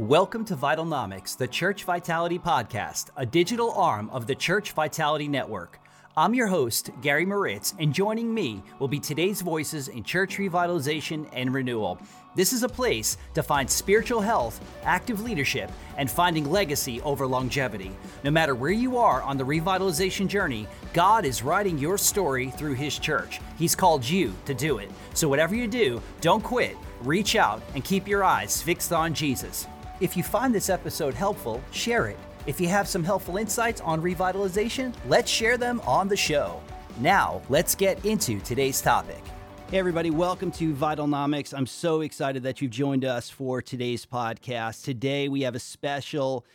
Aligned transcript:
Welcome 0.00 0.46
to 0.46 0.56
Vitalnomics, 0.56 1.36
the 1.36 1.46
Church 1.46 1.84
Vitality 1.84 2.38
Podcast, 2.38 3.10
a 3.18 3.26
digital 3.26 3.70
arm 3.72 4.08
of 4.08 4.26
the 4.26 4.34
Church 4.34 4.72
Vitality 4.72 5.28
Network. 5.28 5.78
I'm 6.16 6.32
your 6.32 6.46
host, 6.46 6.88
Gary 7.02 7.26
Moritz, 7.26 7.74
and 7.78 7.92
joining 7.92 8.32
me 8.32 8.62
will 8.78 8.88
be 8.88 8.98
today's 8.98 9.42
voices 9.42 9.88
in 9.88 10.02
church 10.02 10.38
revitalization 10.38 11.28
and 11.34 11.52
renewal. 11.52 12.00
This 12.34 12.54
is 12.54 12.62
a 12.62 12.68
place 12.68 13.18
to 13.34 13.42
find 13.42 13.68
spiritual 13.68 14.22
health, 14.22 14.58
active 14.84 15.20
leadership, 15.20 15.70
and 15.98 16.10
finding 16.10 16.50
legacy 16.50 17.02
over 17.02 17.26
longevity. 17.26 17.92
No 18.24 18.30
matter 18.30 18.54
where 18.54 18.70
you 18.70 18.96
are 18.96 19.20
on 19.22 19.36
the 19.36 19.44
revitalization 19.44 20.28
journey, 20.28 20.66
God 20.94 21.26
is 21.26 21.42
writing 21.42 21.76
your 21.76 21.98
story 21.98 22.50
through 22.52 22.74
His 22.74 22.98
church. 22.98 23.38
He's 23.58 23.76
called 23.76 24.08
you 24.08 24.32
to 24.46 24.54
do 24.54 24.78
it. 24.78 24.90
So, 25.12 25.28
whatever 25.28 25.54
you 25.54 25.66
do, 25.66 26.00
don't 26.22 26.42
quit, 26.42 26.78
reach 27.02 27.36
out, 27.36 27.60
and 27.74 27.84
keep 27.84 28.08
your 28.08 28.24
eyes 28.24 28.62
fixed 28.62 28.94
on 28.94 29.12
Jesus. 29.12 29.66
If 30.00 30.16
you 30.16 30.22
find 30.22 30.54
this 30.54 30.70
episode 30.70 31.12
helpful, 31.12 31.62
share 31.72 32.06
it. 32.06 32.16
If 32.46 32.58
you 32.58 32.68
have 32.68 32.88
some 32.88 33.04
helpful 33.04 33.36
insights 33.36 33.82
on 33.82 34.00
revitalization, 34.00 34.94
let's 35.06 35.30
share 35.30 35.58
them 35.58 35.78
on 35.86 36.08
the 36.08 36.16
show. 36.16 36.62
Now, 37.00 37.42
let's 37.50 37.74
get 37.74 38.02
into 38.06 38.40
today's 38.40 38.80
topic. 38.80 39.22
Hey, 39.70 39.78
everybody, 39.78 40.08
welcome 40.08 40.50
to 40.52 40.72
Vitalnomics. 40.72 41.52
I'm 41.52 41.66
so 41.66 42.00
excited 42.00 42.44
that 42.44 42.62
you've 42.62 42.70
joined 42.70 43.04
us 43.04 43.28
for 43.28 43.60
today's 43.60 44.06
podcast. 44.06 44.84
Today, 44.84 45.28
we 45.28 45.42
have 45.42 45.54
a 45.54 45.60
special 45.60 46.46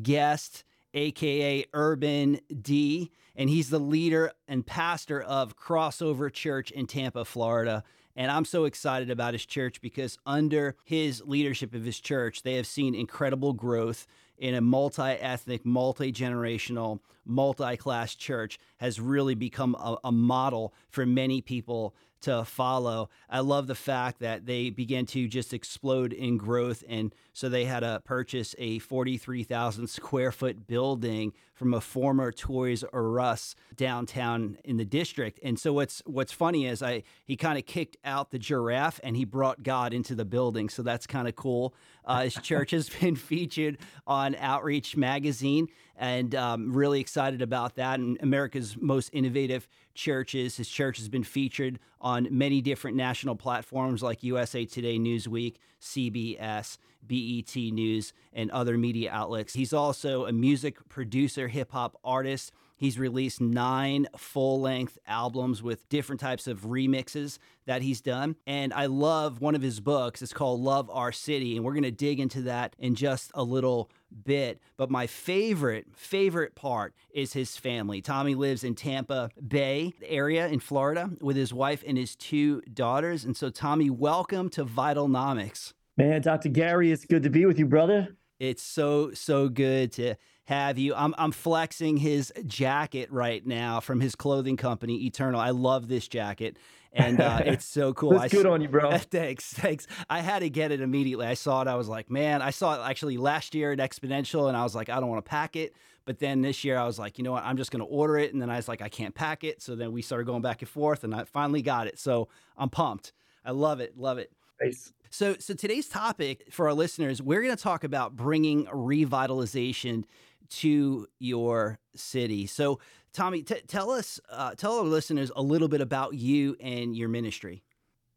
guest, 0.00 0.62
aka 0.94 1.64
Urban 1.74 2.38
D, 2.60 3.10
and 3.34 3.50
he's 3.50 3.68
the 3.68 3.80
leader 3.80 4.30
and 4.46 4.64
pastor 4.64 5.20
of 5.20 5.56
Crossover 5.56 6.32
Church 6.32 6.70
in 6.70 6.86
Tampa, 6.86 7.24
Florida. 7.24 7.82
And 8.16 8.30
I'm 8.30 8.44
so 8.44 8.64
excited 8.64 9.10
about 9.10 9.34
his 9.34 9.46
church 9.46 9.80
because 9.80 10.18
under 10.26 10.76
his 10.84 11.22
leadership 11.24 11.74
of 11.74 11.84
his 11.84 11.98
church, 11.98 12.42
they 12.42 12.54
have 12.54 12.66
seen 12.66 12.94
incredible 12.94 13.52
growth 13.52 14.06
in 14.38 14.54
a 14.54 14.60
multi 14.60 15.02
ethnic, 15.02 15.64
multi 15.64 16.12
generational, 16.12 16.98
multi 17.24 17.76
class 17.76 18.14
church, 18.14 18.58
has 18.78 19.00
really 19.00 19.34
become 19.34 19.74
a, 19.76 19.96
a, 20.04 20.12
model 20.12 20.74
for 20.88 21.06
many 21.06 21.40
people 21.40 21.94
to 22.22 22.44
follow. 22.44 23.08
I 23.30 23.40
love 23.40 23.66
the 23.66 23.74
fact 23.74 24.20
that 24.20 24.46
they 24.46 24.70
began 24.70 25.06
to 25.06 25.28
just 25.28 25.52
explode 25.52 26.12
in 26.12 26.38
growth. 26.38 26.82
And 26.88 27.14
so 27.32 27.48
they 27.48 27.64
had 27.64 27.80
to 27.80 28.00
purchase 28.04 28.54
a 28.58 28.78
43,000 28.78 29.86
square 29.88 30.32
foot 30.32 30.66
building 30.66 31.32
from 31.54 31.74
a 31.74 31.80
former 31.80 32.32
Toys 32.32 32.84
R 32.92 33.20
Us 33.20 33.54
downtown 33.76 34.58
in 34.64 34.76
the 34.76 34.84
district. 34.84 35.38
And 35.42 35.58
so 35.58 35.72
what's 35.72 36.02
what's 36.04 36.32
funny 36.32 36.66
is 36.66 36.82
I 36.82 37.04
he 37.24 37.36
kind 37.36 37.58
of 37.58 37.66
kicked 37.66 37.96
out 38.04 38.30
the 38.30 38.38
giraffe 38.38 39.00
and 39.02 39.16
he 39.16 39.24
brought 39.24 39.62
God 39.62 39.94
into 39.94 40.14
the 40.14 40.24
building. 40.24 40.68
So 40.68 40.82
that's 40.82 41.06
kind 41.06 41.28
of 41.28 41.36
cool. 41.36 41.74
Uh, 42.04 42.24
his 42.24 42.34
church 42.42 42.72
has 42.72 42.88
been 42.88 43.16
featured 43.16 43.78
on 44.06 44.34
Outreach 44.36 44.96
Magazine 44.96 45.68
and 45.96 46.34
um, 46.34 46.72
really 46.72 47.00
excited 47.00 47.42
about 47.42 47.76
that. 47.76 48.00
And 48.00 48.18
America's 48.20 48.76
most 48.80 49.10
innovative 49.12 49.68
churches. 49.94 50.56
His 50.56 50.68
church 50.68 50.98
has 50.98 51.08
been 51.08 51.24
featured 51.24 51.78
on 52.00 52.26
many 52.30 52.60
different 52.60 52.96
national 52.96 53.36
platforms 53.36 54.02
like 54.02 54.22
USA 54.22 54.64
Today, 54.64 54.98
Newsweek, 54.98 55.56
CBS, 55.80 56.78
BET 57.06 57.54
News, 57.56 58.12
and 58.32 58.50
other 58.50 58.78
media 58.78 59.10
outlets. 59.10 59.54
He's 59.54 59.72
also 59.72 60.26
a 60.26 60.32
music 60.32 60.88
producer, 60.88 61.48
hip 61.48 61.72
hop 61.72 61.98
artist. 62.04 62.52
He's 62.76 62.98
released 62.98 63.40
nine 63.40 64.08
full 64.16 64.60
length 64.60 64.98
albums 65.06 65.62
with 65.62 65.88
different 65.88 66.20
types 66.20 66.48
of 66.48 66.62
remixes 66.62 67.38
that 67.64 67.80
he's 67.80 68.00
done. 68.00 68.34
And 68.44 68.74
I 68.74 68.86
love 68.86 69.40
one 69.40 69.54
of 69.54 69.62
his 69.62 69.78
books. 69.78 70.20
It's 70.20 70.32
called 70.32 70.60
Love 70.60 70.90
Our 70.90 71.12
City. 71.12 71.54
And 71.56 71.64
we're 71.64 71.74
going 71.74 71.84
to 71.84 71.92
dig 71.92 72.18
into 72.18 72.42
that 72.42 72.74
in 72.80 72.96
just 72.96 73.30
a 73.34 73.44
little 73.44 73.88
bit. 74.24 74.60
But 74.76 74.90
my 74.90 75.06
favorite, 75.06 75.86
favorite 75.94 76.56
part 76.56 76.92
is 77.14 77.34
his 77.34 77.56
family. 77.56 78.02
Tommy 78.02 78.34
lives 78.34 78.64
in 78.64 78.74
Tampa 78.74 79.30
Bay 79.46 79.92
area 80.04 80.48
in 80.48 80.58
Florida 80.58 81.10
with 81.20 81.36
his 81.36 81.54
wife 81.54 81.84
and 81.86 81.96
his 81.96 82.16
two 82.16 82.62
daughters. 82.62 83.24
And 83.24 83.36
so, 83.36 83.48
Tommy, 83.50 83.90
welcome 83.90 84.48
to 84.50 84.64
Vitalnomics. 84.64 85.72
Man, 85.96 86.22
Dr. 86.22 86.48
Gary, 86.48 86.90
it's 86.90 87.04
good 87.04 87.22
to 87.24 87.30
be 87.30 87.44
with 87.44 87.58
you, 87.58 87.66
brother. 87.66 88.16
It's 88.38 88.62
so, 88.62 89.12
so 89.12 89.48
good 89.48 89.92
to 89.92 90.14
have 90.46 90.78
you. 90.78 90.94
I'm, 90.94 91.14
I'm 91.18 91.32
flexing 91.32 91.98
his 91.98 92.32
jacket 92.46 93.12
right 93.12 93.46
now 93.46 93.80
from 93.80 94.00
his 94.00 94.14
clothing 94.14 94.56
company, 94.56 95.04
Eternal. 95.04 95.38
I 95.38 95.50
love 95.50 95.88
this 95.88 96.08
jacket. 96.08 96.56
And 96.94 97.20
uh, 97.20 97.40
it's 97.44 97.66
so 97.66 97.92
cool. 97.92 98.12
That's 98.12 98.24
I, 98.24 98.28
good 98.36 98.46
on 98.46 98.62
you, 98.62 98.68
bro. 98.68 98.96
thanks, 98.98 99.52
thanks. 99.52 99.86
I 100.08 100.20
had 100.20 100.40
to 100.40 100.48
get 100.48 100.72
it 100.72 100.80
immediately. 100.80 101.26
I 101.26 101.34
saw 101.34 101.60
it. 101.60 101.68
I 101.68 101.74
was 101.74 101.88
like, 101.88 102.10
man, 102.10 102.40
I 102.40 102.50
saw 102.50 102.74
it 102.74 102.88
actually 102.88 103.18
last 103.18 103.54
year 103.54 103.72
at 103.72 103.78
Exponential, 103.78 104.48
and 104.48 104.56
I 104.56 104.62
was 104.62 104.74
like, 104.74 104.88
I 104.88 104.98
don't 104.98 105.10
want 105.10 105.22
to 105.24 105.28
pack 105.28 105.56
it. 105.56 105.74
But 106.04 106.18
then 106.18 106.40
this 106.40 106.64
year, 106.64 106.78
I 106.78 106.84
was 106.84 106.98
like, 106.98 107.18
you 107.18 107.24
know 107.24 107.32
what? 107.32 107.44
I'm 107.44 107.58
just 107.58 107.70
going 107.70 107.84
to 107.84 107.86
order 107.86 108.16
it. 108.16 108.32
And 108.32 108.40
then 108.40 108.50
I 108.50 108.56
was 108.56 108.66
like, 108.66 108.82
I 108.82 108.88
can't 108.88 109.14
pack 109.14 109.44
it. 109.44 109.62
So 109.62 109.76
then 109.76 109.92
we 109.92 110.02
started 110.02 110.24
going 110.24 110.42
back 110.42 110.62
and 110.62 110.68
forth, 110.68 111.04
and 111.04 111.14
I 111.14 111.24
finally 111.24 111.62
got 111.62 111.86
it. 111.86 111.98
So 111.98 112.28
I'm 112.56 112.70
pumped. 112.70 113.12
I 113.44 113.50
love 113.50 113.80
it. 113.80 113.96
Love 113.96 114.18
it. 114.18 114.32
Nice. 114.62 114.92
So, 115.10 115.36
so 115.38 115.54
today's 115.54 115.88
topic 115.88 116.44
for 116.50 116.68
our 116.68 116.74
listeners, 116.74 117.20
we're 117.20 117.42
going 117.42 117.54
to 117.54 117.62
talk 117.62 117.84
about 117.84 118.16
bringing 118.16 118.66
revitalization 118.66 120.04
to 120.48 121.06
your 121.18 121.78
city. 121.94 122.46
So, 122.46 122.80
Tommy, 123.12 123.42
t- 123.42 123.60
tell 123.66 123.90
us, 123.90 124.20
uh, 124.30 124.54
tell 124.54 124.78
our 124.78 124.84
listeners 124.84 125.30
a 125.36 125.42
little 125.42 125.68
bit 125.68 125.80
about 125.80 126.14
you 126.14 126.56
and 126.60 126.96
your 126.96 127.08
ministry. 127.08 127.62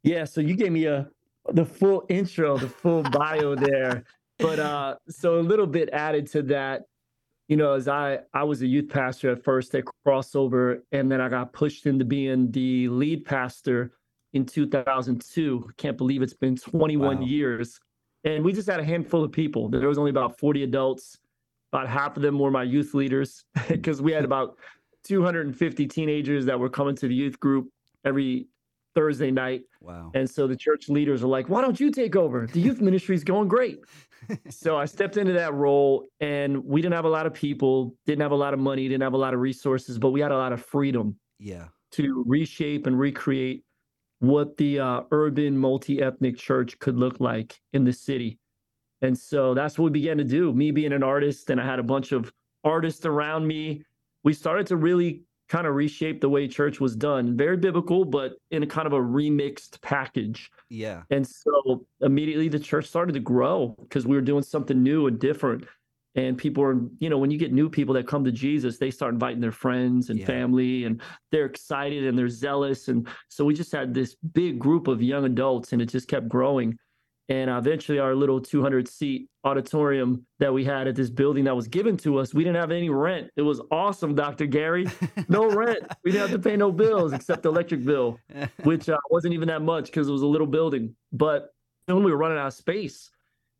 Yeah, 0.04 0.24
so 0.24 0.40
you 0.40 0.56
gave 0.56 0.72
me 0.72 0.86
a 0.86 1.10
the 1.52 1.66
full 1.66 2.06
intro, 2.10 2.58
the 2.58 2.70
full 2.70 3.04
bio 3.12 3.56
there, 3.56 4.04
but 4.40 4.60
uh, 4.60 4.96
so 5.10 5.40
a 5.40 5.42
little 5.42 5.68
bit 5.68 5.90
added 5.92 6.28
to 6.28 6.42
that. 6.44 6.84
You 7.48 7.58
know, 7.58 7.74
as 7.74 7.88
I 7.88 8.20
I 8.34 8.44
was 8.44 8.62
a 8.62 8.68
youth 8.68 8.90
pastor 8.90 9.32
at 9.32 9.44
first 9.44 9.76
at 9.76 9.84
Crossover, 10.06 10.80
and 10.92 11.12
then 11.12 11.22
I 11.22 11.30
got 11.30 11.54
pushed 11.54 11.86
into 11.86 12.06
being 12.06 12.52
the 12.52 12.88
lead 12.90 13.26
pastor 13.26 13.92
in 14.36 14.46
2002. 14.46 15.70
Can't 15.78 15.98
believe 15.98 16.22
it's 16.22 16.34
been 16.34 16.56
21 16.56 17.20
wow. 17.20 17.26
years, 17.26 17.80
and 18.24 18.44
we 18.44 18.54
just 18.54 18.70
had 18.70 18.80
a 18.80 18.84
handful 18.84 19.24
of 19.24 19.32
people. 19.32 19.70
There 19.70 19.88
was 19.88 19.98
only 19.98 20.12
about 20.12 20.38
40 20.40 20.64
adults 20.64 21.18
about 21.76 21.90
half 21.90 22.16
of 22.16 22.24
them 22.24 22.40
were 22.40 22.52
my 22.52 22.64
youth 22.64 22.94
leaders 22.94 23.44
because 23.68 24.02
we 24.02 24.12
had 24.12 24.24
about 24.32 24.58
250 25.04 25.88
teenagers 25.88 26.46
that 26.46 26.60
were 26.60 26.70
coming 26.70 26.96
to 26.96 27.08
the 27.08 27.14
youth 27.14 27.40
group 27.40 27.70
every 28.06 28.48
Thursday 28.96 29.30
night. 29.30 29.64
Wow. 29.82 30.12
And 30.14 30.30
so 30.30 30.48
the 30.48 30.56
church 30.56 30.88
leaders 30.88 31.22
are 31.22 31.28
like, 31.28 31.50
why 31.50 31.62
don't 31.62 31.80
you 31.80 31.92
take 31.92 32.16
over? 32.16 32.48
The 32.48 32.62
youth 32.62 32.80
ministry 32.80 33.14
is 33.14 33.26
going 33.26 33.50
great. 33.50 33.80
so 34.50 34.78
I 34.78 34.86
stepped 34.86 35.18
into 35.18 35.34
that 35.34 35.54
role 35.54 36.06
and 36.22 36.64
we 36.64 36.82
didn't 36.82 36.96
have 36.96 37.06
a 37.06 37.10
lot 37.10 37.26
of 37.26 37.34
people, 37.34 37.94
didn't 38.06 38.22
have 38.22 38.32
a 38.32 38.36
lot 38.36 38.54
of 38.54 38.60
money, 38.60 38.88
didn't 38.88 39.04
have 39.04 39.14
a 39.14 39.18
lot 39.18 39.34
of 39.34 39.42
resources, 39.42 40.00
but 40.00 40.12
we 40.12 40.22
had 40.22 40.32
a 40.32 40.38
lot 40.38 40.54
of 40.54 40.64
freedom. 40.64 41.18
Yeah. 41.40 41.66
To 41.92 42.24
reshape 42.26 42.88
and 42.88 42.98
recreate 42.98 43.64
what 44.28 44.58
the 44.58 44.80
uh, 44.80 45.02
urban 45.12 45.58
multi 45.58 46.02
ethnic 46.02 46.38
church 46.38 46.78
could 46.80 46.98
look 46.98 47.20
like 47.20 47.60
in 47.74 47.84
the 47.84 47.94
city. 47.94 48.40
And 49.02 49.18
so 49.18 49.54
that's 49.54 49.78
what 49.78 49.86
we 49.86 50.00
began 50.00 50.18
to 50.18 50.24
do. 50.24 50.54
Me 50.54 50.72
being 50.72 50.94
an 50.94 51.04
artist, 51.04 51.50
and 51.50 51.60
I 51.60 51.66
had 51.66 51.80
a 51.80 51.84
bunch 51.84 52.12
of 52.12 52.32
artists 52.64 53.06
around 53.06 53.46
me. 53.46 53.84
We 54.24 54.34
started 54.34 54.68
to 54.68 54.78
really 54.78 55.24
kind 55.48 55.68
of 55.68 55.76
reshape 55.76 56.22
the 56.22 56.30
way 56.30 56.48
church 56.48 56.80
was 56.80 56.96
done. 56.96 57.38
Very 57.38 57.58
biblical, 57.58 58.04
but 58.04 58.34
in 58.52 58.64
a 58.64 58.68
kind 58.68 58.88
of 58.88 58.94
a 58.94 59.00
remixed 59.00 59.82
package. 59.82 60.50
Yeah. 60.70 61.04
And 61.12 61.28
so 61.28 61.86
immediately 62.02 62.50
the 62.50 62.60
church 62.60 62.88
started 62.88 63.14
to 63.14 63.20
grow 63.20 63.76
because 63.80 64.08
we 64.08 64.16
were 64.16 64.22
doing 64.22 64.44
something 64.44 64.82
new 64.82 65.08
and 65.08 65.20
different. 65.20 65.66
And 66.16 66.38
people 66.38 66.64
are, 66.64 66.80
you 67.00 67.10
know, 67.10 67.18
when 67.18 67.30
you 67.30 67.38
get 67.38 67.52
new 67.52 67.70
people 67.70 67.94
that 67.96 68.08
come 68.08 68.24
to 68.24 68.32
Jesus, 68.32 68.78
they 68.78 68.90
start 68.90 69.14
inviting 69.14 69.42
their 69.42 69.52
friends 69.52 70.10
and 70.10 70.20
yeah. 70.20 70.26
family 70.26 70.86
and 70.86 71.02
they're 71.32 71.46
excited 71.46 72.06
and 72.06 72.18
they're 72.18 72.30
zealous. 72.30 72.88
And 72.88 73.08
so 73.28 73.44
we 73.44 73.54
just 73.54 73.72
had 73.72 73.94
this 73.94 74.16
big 74.16 74.58
group 74.58 74.88
of 74.88 75.02
young 75.02 75.26
adults 75.26 75.74
and 75.74 75.82
it 75.82 75.88
just 75.88 76.08
kept 76.08 76.30
growing 76.30 76.78
and 77.30 77.50
eventually 77.50 78.00
our 78.00 78.16
little 78.16 78.40
200 78.40 78.88
seat 78.88 79.28
auditorium 79.44 80.26
that 80.40 80.54
we 80.54 80.64
had 80.64 80.88
at 80.88 80.96
this 80.96 81.10
building 81.10 81.44
that 81.46 81.56
was 81.56 81.68
given 81.68 81.98
to 81.98 82.20
us 82.20 82.34
we 82.34 82.44
didn't 82.44 82.60
have 82.60 82.72
any 82.72 82.90
rent 82.90 83.30
it 83.36 83.42
was 83.42 83.62
awesome 83.72 84.14
dr 84.14 84.46
gary 84.48 84.88
no 85.28 85.50
rent 85.56 85.80
we 86.04 86.12
didn't 86.12 86.30
have 86.30 86.42
to 86.42 86.50
pay 86.50 86.56
no 86.56 86.72
bills 86.72 87.14
except 87.14 87.44
the 87.44 87.50
electric 87.50 87.84
bill 87.84 88.20
which 88.64 88.90
uh, 88.90 88.98
wasn't 89.10 89.34
even 89.34 89.48
that 89.48 89.62
much 89.62 89.86
because 89.86 90.08
it 90.08 90.12
was 90.12 90.22
a 90.22 90.28
little 90.28 90.48
building 90.48 90.96
but 91.12 91.54
then 91.88 92.04
we 92.04 92.12
were 92.12 92.18
running 92.18 92.38
out 92.38 92.48
of 92.48 92.54
space 92.54 93.10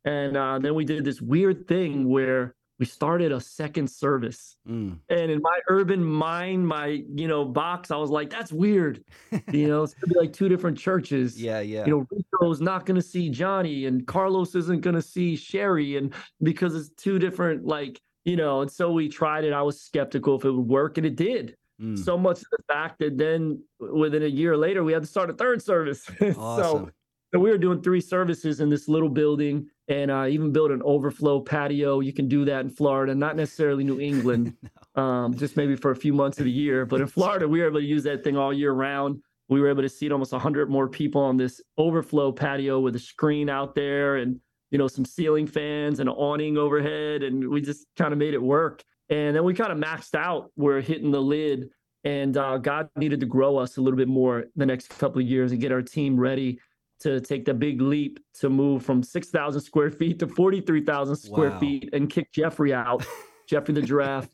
and 0.06 0.36
uh, 0.36 0.58
then 0.58 0.74
we 0.74 0.84
did 0.84 1.04
this 1.04 1.20
weird 1.20 1.66
thing 1.66 2.08
where 2.08 2.54
we 2.78 2.86
started 2.86 3.32
a 3.32 3.40
second 3.40 3.90
service. 3.90 4.56
Mm. 4.68 4.98
And 5.08 5.30
in 5.30 5.40
my 5.40 5.58
urban 5.68 6.04
mind, 6.04 6.66
my, 6.66 7.02
you 7.14 7.26
know, 7.26 7.44
box, 7.44 7.90
I 7.90 7.96
was 7.96 8.10
like, 8.10 8.30
that's 8.30 8.52
weird. 8.52 9.02
you 9.50 9.68
know, 9.68 9.82
it's 9.82 9.94
gonna 9.94 10.12
be 10.12 10.18
like 10.18 10.32
two 10.32 10.48
different 10.48 10.78
churches. 10.78 11.42
Yeah, 11.46 11.60
yeah. 11.60 11.84
You 11.86 11.90
know, 11.90 12.06
Rico's 12.10 12.60
not 12.60 12.86
gonna 12.86 13.02
see 13.02 13.30
Johnny 13.30 13.86
and 13.86 14.06
Carlos 14.06 14.54
isn't 14.54 14.80
gonna 14.80 15.02
see 15.02 15.36
Sherry. 15.36 15.96
And 15.96 16.12
because 16.42 16.74
it's 16.74 16.90
two 16.90 17.18
different, 17.18 17.64
like, 17.64 18.00
you 18.24 18.36
know, 18.36 18.62
and 18.62 18.70
so 18.70 18.90
we 18.92 19.08
tried 19.08 19.44
it. 19.44 19.52
I 19.52 19.62
was 19.62 19.80
skeptical 19.80 20.36
if 20.36 20.44
it 20.44 20.50
would 20.50 20.66
work, 20.66 20.98
and 20.98 21.06
it 21.06 21.16
did. 21.16 21.56
Mm. 21.80 21.96
So 21.98 22.18
much 22.18 22.38
of 22.38 22.46
the 22.50 22.62
fact 22.68 22.98
that 22.98 23.16
then 23.16 23.62
within 23.78 24.22
a 24.22 24.26
year 24.26 24.56
later, 24.56 24.82
we 24.82 24.92
had 24.92 25.02
to 25.02 25.08
start 25.08 25.30
a 25.30 25.34
third 25.34 25.62
service. 25.62 26.08
Awesome. 26.20 26.36
so, 26.36 26.90
so 27.32 27.40
we 27.40 27.50
were 27.50 27.58
doing 27.58 27.82
three 27.82 28.00
services 28.00 28.60
in 28.60 28.68
this 28.68 28.88
little 28.88 29.08
building 29.08 29.68
and 29.88 30.10
uh, 30.10 30.26
even 30.28 30.52
build 30.52 30.70
an 30.70 30.82
overflow 30.84 31.40
patio. 31.40 32.00
You 32.00 32.12
can 32.12 32.28
do 32.28 32.44
that 32.46 32.60
in 32.60 32.70
Florida, 32.70 33.14
not 33.14 33.36
necessarily 33.36 33.84
New 33.84 34.00
England, 34.00 34.54
no. 34.96 35.02
um, 35.02 35.36
just 35.36 35.56
maybe 35.56 35.76
for 35.76 35.92
a 35.92 35.96
few 35.96 36.12
months 36.12 36.38
of 36.38 36.44
the 36.44 36.50
year. 36.50 36.84
But 36.84 37.00
in 37.00 37.06
Florida, 37.06 37.46
we 37.46 37.60
were 37.60 37.66
able 37.66 37.80
to 37.80 37.86
use 37.86 38.02
that 38.04 38.24
thing 38.24 38.36
all 38.36 38.52
year 38.52 38.72
round. 38.72 39.22
We 39.48 39.60
were 39.60 39.68
able 39.68 39.82
to 39.82 39.88
seat 39.88 40.10
almost 40.10 40.32
100 40.32 40.68
more 40.68 40.88
people 40.88 41.22
on 41.22 41.36
this 41.36 41.60
overflow 41.78 42.32
patio 42.32 42.80
with 42.80 42.96
a 42.96 42.98
screen 42.98 43.48
out 43.48 43.76
there 43.76 44.16
and 44.16 44.40
you 44.72 44.78
know 44.78 44.88
some 44.88 45.04
ceiling 45.04 45.46
fans 45.46 46.00
and 46.00 46.08
an 46.08 46.14
awning 46.16 46.58
overhead, 46.58 47.22
and 47.22 47.48
we 47.48 47.60
just 47.60 47.86
kind 47.96 48.12
of 48.12 48.18
made 48.18 48.34
it 48.34 48.42
work. 48.42 48.82
And 49.08 49.36
then 49.36 49.44
we 49.44 49.54
kind 49.54 49.70
of 49.70 49.78
maxed 49.78 50.16
out. 50.16 50.50
We're 50.56 50.80
hitting 50.80 51.12
the 51.12 51.22
lid, 51.22 51.68
and 52.02 52.36
uh, 52.36 52.58
God 52.58 52.88
needed 52.96 53.20
to 53.20 53.26
grow 53.26 53.56
us 53.56 53.76
a 53.76 53.80
little 53.80 53.96
bit 53.96 54.08
more 54.08 54.46
the 54.56 54.66
next 54.66 54.88
couple 54.98 55.22
of 55.22 55.28
years 55.28 55.52
and 55.52 55.60
get 55.60 55.70
our 55.70 55.82
team 55.82 56.18
ready 56.18 56.58
to 57.00 57.20
take 57.20 57.44
the 57.44 57.54
big 57.54 57.80
leap 57.80 58.18
to 58.34 58.48
move 58.48 58.84
from 58.84 59.02
6,000 59.02 59.60
square 59.60 59.90
feet 59.90 60.18
to 60.20 60.26
43,000 60.26 61.16
square 61.16 61.50
wow. 61.50 61.58
feet 61.58 61.90
and 61.92 62.08
kick 62.08 62.32
Jeffrey 62.32 62.72
out. 62.72 63.04
Jeffrey 63.46 63.74
the 63.74 63.82
giraffe, 63.82 64.28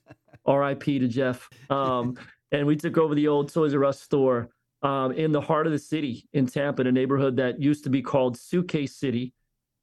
RIP 0.47 0.85
to 0.85 1.09
Jeff. 1.09 1.49
Um, 1.69 2.17
and 2.51 2.67
we 2.67 2.77
took 2.77 2.99
over 2.99 3.15
the 3.15 3.29
old 3.29 3.53
Toys 3.53 3.75
R 3.75 3.85
Us 3.85 4.01
store 4.01 4.51
um, 4.83 5.13
in 5.13 5.33
the 5.33 5.41
heart 5.41 5.67
of 5.67 5.73
the 5.73 5.79
city 5.79 6.29
in 6.33 6.47
Tampa, 6.47 6.83
in 6.83 6.87
a 6.87 6.93
neighborhood 6.93 7.37
that 7.37 7.61
used 7.61 7.85
to 7.85 7.91
be 7.91 8.03
called 8.03 8.37
Suitcase 8.37 8.97
City. 8.97 9.33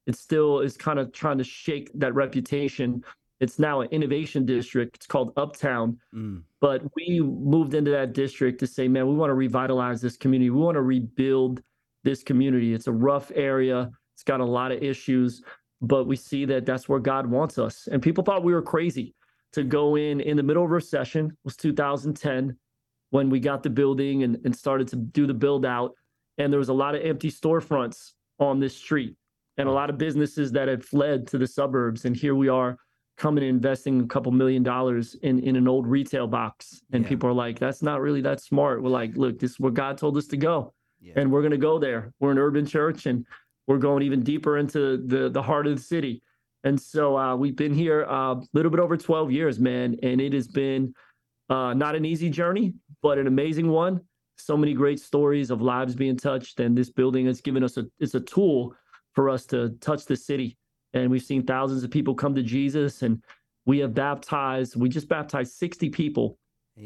It 0.08 0.16
still 0.16 0.60
is 0.60 0.78
kind 0.78 1.00
of 1.00 1.12
trying 1.12 1.38
to 1.38 1.44
shake 1.44 1.92
that 1.96 2.14
reputation. 2.16 3.04
It's 3.40 3.60
now 3.60 3.82
an 3.82 3.90
innovation 3.92 4.46
district. 4.46 4.98
It's 4.98 5.08
called 5.08 5.34
Uptown. 5.38 6.00
Mm. 6.14 6.44
But 6.60 6.84
we 6.96 7.22
moved 7.22 7.74
into 7.74 7.92
that 7.92 8.14
district 8.14 8.60
to 8.60 8.68
say, 8.68 8.88
man, 8.88 9.08
we 9.08 9.16
want 9.16 9.30
to 9.30 9.36
revitalize 9.36 10.02
this 10.02 10.18
community. 10.18 10.50
We 10.50 10.60
want 10.60 10.76
to 10.76 10.82
rebuild 10.82 11.62
this 12.04 12.24
community. 12.24 12.74
It's 12.74 12.88
a 12.88 12.92
rough 12.92 13.32
area. 13.36 13.90
It's 14.14 14.24
got 14.24 14.40
a 14.40 14.46
lot 14.46 14.72
of 14.72 14.82
issues, 14.84 15.44
but 15.82 16.08
we 16.08 16.16
see 16.16 16.46
that 16.46 16.66
that's 16.66 16.90
where 16.90 17.00
God 17.00 17.26
wants 17.26 17.58
us. 17.58 17.88
And 17.92 18.02
people 18.02 18.24
thought 18.24 18.44
we 18.44 18.54
were 18.54 18.62
crazy 18.62 19.16
to 19.54 19.64
go 19.64 19.96
in 19.96 20.20
in 20.22 20.38
the 20.38 20.44
middle 20.44 20.64
of 20.64 20.72
recession. 20.72 21.28
It 21.28 21.38
was 21.44 21.56
2010 21.56 22.56
when 23.12 23.30
we 23.30 23.40
got 23.40 23.64
the 23.64 23.70
building 23.70 24.24
and, 24.24 24.38
and 24.46 24.56
started 24.56 24.88
to 24.90 24.96
do 24.98 25.26
the 25.26 25.34
build 25.34 25.66
out. 25.66 25.94
And 26.38 26.54
there 26.54 26.60
was 26.60 26.70
a 26.70 26.74
lot 26.74 26.96
of 26.96 27.02
empty 27.04 27.32
storefronts 27.32 28.12
on 28.40 28.60
this 28.60 28.76
street 28.76 29.16
and 29.58 29.68
a 29.68 29.72
lot 29.72 29.90
of 29.90 29.98
businesses 29.98 30.52
that 30.54 30.68
had 30.68 30.84
fled 30.84 31.28
to 31.28 31.38
the 31.38 31.48
suburbs. 31.48 32.06
And 32.06 32.16
here 32.16 32.36
we 32.36 32.48
are 32.48 32.78
coming 33.18 33.44
and 33.44 33.56
investing 33.56 34.02
a 34.02 34.08
couple 34.08 34.32
million 34.32 34.64
dollars 34.64 35.16
in, 35.24 35.40
in 35.40 35.56
an 35.56 35.68
old 35.68 35.86
retail 35.86 36.28
box. 36.28 36.82
And 36.94 37.04
yeah. 37.04 37.10
people 37.10 37.30
are 37.30 37.34
like, 37.34 37.60
that's 37.60 37.82
not 37.82 38.00
really 38.00 38.22
that 38.22 38.40
smart. 38.40 38.82
We're 38.82 38.90
like, 38.90 39.18
look, 39.18 39.40
this 39.40 39.52
is 39.52 39.60
where 39.60 39.72
God 39.72 39.98
told 39.98 40.16
us 40.18 40.28
to 40.28 40.38
go 40.38 40.74
yeah. 41.02 41.14
and 41.16 41.32
we're 41.32 41.42
going 41.42 41.52
to 41.52 41.58
go 41.58 41.80
there. 41.80 42.14
We're 42.20 42.32
an 42.32 42.38
urban 42.38 42.66
church, 42.66 43.06
and 43.06 43.26
we're 43.68 43.78
going 43.78 44.04
even 44.04 44.24
deeper 44.24 44.58
into 44.58 44.98
the 45.06 45.30
the 45.30 45.42
heart 45.42 45.68
of 45.68 45.76
the 45.76 45.82
city. 45.82 46.22
And 46.64 46.80
so 46.80 47.18
uh, 47.18 47.36
we've 47.36 47.56
been 47.56 47.74
here 47.74 48.04
a 48.04 48.32
uh, 48.32 48.42
little 48.54 48.70
bit 48.70 48.82
over 48.82 48.98
12 48.98 49.32
years, 49.32 49.60
man, 49.60 49.96
and 50.04 50.20
it 50.20 50.34
has 50.34 50.48
been 50.48 50.94
uh, 51.50 51.74
not 51.74 51.96
an 51.96 52.04
easy 52.04 52.30
journey, 52.30 52.74
but 53.02 53.18
an 53.18 53.28
amazing 53.28 53.70
one. 53.70 54.02
So 54.38 54.58
many 54.58 54.74
great 54.74 55.00
stories 55.00 55.52
of 55.52 55.62
lives 55.62 55.96
being 55.96 56.18
touched, 56.18 56.60
and 56.60 56.78
this 56.78 56.90
building 56.90 57.26
has 57.28 57.42
given 57.42 57.64
us 57.64 57.78
a 57.78 57.86
it's 58.00 58.16
a 58.16 58.20
tool 58.20 58.76
for 59.14 59.30
us 59.30 59.46
to 59.48 59.70
touch 59.82 60.06
the 60.06 60.16
city. 60.16 60.58
And 60.94 61.12
we've 61.12 61.24
seen 61.24 61.46
thousands 61.46 61.84
of 61.84 61.92
people 61.92 62.16
come 62.16 62.36
to 62.36 62.44
Jesus, 62.44 63.04
and 63.04 63.22
we 63.66 63.80
have 63.80 63.94
baptized. 63.94 64.76
We 64.76 64.90
just 64.90 65.08
baptized 65.08 65.54
60 65.54 65.90
people 65.90 66.38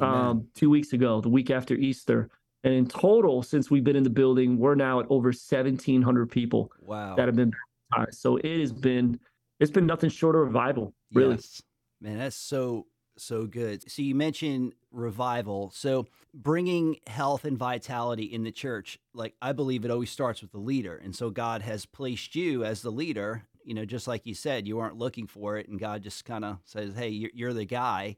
um, 0.01 0.47
two 0.55 0.69
weeks 0.69 0.93
ago, 0.93 1.21
the 1.21 1.29
week 1.29 1.51
after 1.51 1.75
Easter. 1.75 2.29
And 2.63 2.73
in 2.73 2.87
total, 2.87 3.43
since 3.43 3.69
we've 3.69 3.83
been 3.83 3.95
in 3.95 4.03
the 4.03 4.09
building, 4.09 4.57
we're 4.57 4.75
now 4.75 4.99
at 5.01 5.05
over 5.09 5.27
1,700 5.27 6.31
people 6.31 6.71
wow. 6.79 7.15
that 7.15 7.27
have 7.27 7.35
been 7.35 7.51
baptized. 7.91 8.19
So 8.19 8.37
it 8.37 8.59
has 8.59 8.71
been 8.71 9.19
it's 9.59 9.71
been 9.71 9.85
nothing 9.85 10.09
short 10.09 10.35
of 10.35 10.41
revival, 10.41 10.93
really. 11.13 11.35
Yes. 11.35 11.61
Man, 12.01 12.17
that's 12.17 12.35
so 12.35 12.87
so 13.17 13.45
good. 13.45 13.89
So 13.89 14.01
you 14.01 14.15
mentioned 14.15 14.73
revival. 14.91 15.71
So 15.75 16.07
bringing 16.33 16.97
health 17.07 17.45
and 17.45 17.57
vitality 17.57 18.23
in 18.23 18.43
the 18.43 18.51
church, 18.51 18.97
like 19.13 19.35
I 19.41 19.51
believe 19.51 19.85
it 19.85 19.91
always 19.91 20.09
starts 20.09 20.41
with 20.41 20.51
the 20.51 20.57
leader. 20.57 20.95
And 20.95 21.15
so 21.15 21.29
God 21.29 21.61
has 21.61 21.85
placed 21.85 22.35
you 22.35 22.63
as 22.63 22.81
the 22.81 22.91
leader, 22.91 23.43
you 23.63 23.73
know, 23.73 23.85
just 23.85 24.07
like 24.07 24.25
you 24.25 24.33
said, 24.33 24.67
you 24.67 24.77
weren't 24.77 24.97
looking 24.97 25.27
for 25.27 25.57
it 25.57 25.67
and 25.67 25.79
God 25.79 26.01
just 26.01 26.25
kind 26.25 26.43
of 26.45 26.57
says, 26.65 26.95
"Hey, 26.95 27.09
you're, 27.09 27.31
you're 27.33 27.53
the 27.53 27.65
guy." 27.65 28.17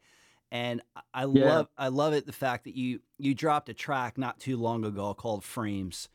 And 0.56 0.82
I 1.14 1.26
yeah. 1.26 1.46
love 1.46 1.68
I 1.78 1.90
love 1.90 2.14
it 2.14 2.26
the 2.26 2.32
fact 2.32 2.64
that 2.64 2.76
you 2.76 3.02
you 3.18 3.36
dropped 3.36 3.68
a 3.68 3.74
track 3.74 4.18
not 4.18 4.40
too 4.40 4.56
long 4.56 4.86
ago 4.86 5.14
called 5.14 5.44
Frames, 5.44 6.08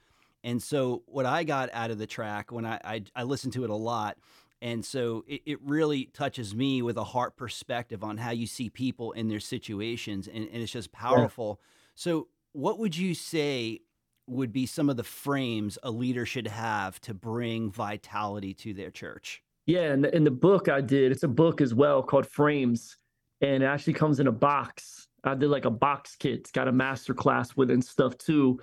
and 0.43 0.63
so 0.63 1.03
what 1.07 1.27
I 1.27 1.45
got 1.45 1.69
out 1.75 1.91
of 1.91 1.99
the 1.99 2.07
track 2.07 2.51
when 2.51 2.65
I 2.65 2.81
I, 2.83 3.03
I 3.15 3.23
listened 3.25 3.53
to 3.55 3.65
it 3.65 3.71
a 3.71 3.75
lot, 3.75 4.17
and 4.63 4.83
so 4.83 5.25
it, 5.29 5.43
it 5.45 5.59
really 5.63 6.07
touches 6.15 6.55
me 6.55 6.81
with 6.81 6.97
a 6.97 7.05
heart 7.05 7.37
perspective 7.37 8.03
on 8.03 8.17
how 8.17 8.31
you 8.31 8.47
see 8.47 8.71
people 8.71 9.13
in 9.13 9.29
their 9.29 9.41
situations, 9.41 10.27
and, 10.27 10.49
and 10.49 10.63
it's 10.63 10.73
just 10.73 10.91
powerful. 10.91 11.61
Yeah. 11.61 11.67
So 11.97 12.29
what 12.53 12.79
would 12.79 12.97
you 12.97 13.15
say 13.15 13.81
would 14.27 14.55
be 14.55 14.65
some 14.65 14.89
of 14.89 14.97
the 14.97 15.05
frames 15.05 15.77
a 15.83 15.91
leader 15.91 16.25
should 16.25 16.47
have 16.47 16.99
to 17.03 17.13
bring 17.13 17.71
vitality 17.71 18.55
to 18.55 18.73
their 18.73 18.91
church? 18.91 19.43
Yeah, 19.67 19.93
and 19.93 20.07
in 20.07 20.25
the 20.25 20.31
book 20.31 20.71
I 20.71 20.81
did, 20.81 21.13
it's 21.13 21.25
a 21.25 21.29
book 21.29 21.61
as 21.61 21.75
well 21.75 22.03
called 22.03 22.27
Frames 22.27 22.97
and 23.41 23.63
it 23.63 23.67
actually 23.67 23.95
comes 23.95 24.21
in 24.21 24.27
a 24.27 24.33
box. 24.33 25.09
I 25.25 25.35
did 25.35 25.51
like 25.51 25.65
a 25.65 25.71
box 25.71 26.17
kit. 26.17 26.41
It's 26.41 26.51
got 26.51 26.69
a 26.69 26.73
master 26.73 27.15
class 27.15 27.57
with 27.57 27.71
it 27.71 27.75
and 27.75 27.85
stuff 27.85 28.17
too. 28.19 28.59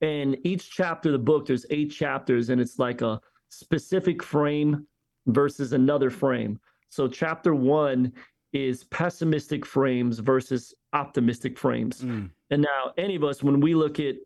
And 0.00 0.36
each 0.44 0.70
chapter 0.70 1.10
of 1.10 1.12
the 1.12 1.18
book, 1.18 1.46
there's 1.46 1.64
eight 1.70 1.92
chapters, 1.92 2.50
and 2.50 2.60
it's 2.60 2.78
like 2.78 3.02
a 3.02 3.20
specific 3.50 4.22
frame 4.22 4.86
versus 5.26 5.72
another 5.72 6.10
frame. 6.10 6.58
So 6.88 7.06
chapter 7.06 7.54
one 7.54 8.12
is 8.52 8.84
pessimistic 8.84 9.64
frames 9.64 10.18
versus 10.18 10.74
optimistic 10.92 11.56
frames. 11.56 12.02
Mm. 12.02 12.30
And 12.50 12.62
now 12.62 12.92
any 12.98 13.14
of 13.14 13.24
us, 13.24 13.42
when 13.42 13.60
we 13.60 13.74
look 13.74 14.00
at 14.00 14.16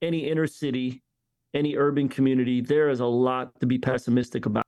any 0.00 0.28
inner 0.28 0.46
city, 0.46 1.02
any 1.54 1.76
urban 1.76 2.08
community, 2.08 2.60
there 2.60 2.88
is 2.88 3.00
a 3.00 3.06
lot 3.06 3.58
to 3.60 3.66
be 3.66 3.78
pessimistic 3.78 4.46
about. 4.46 4.64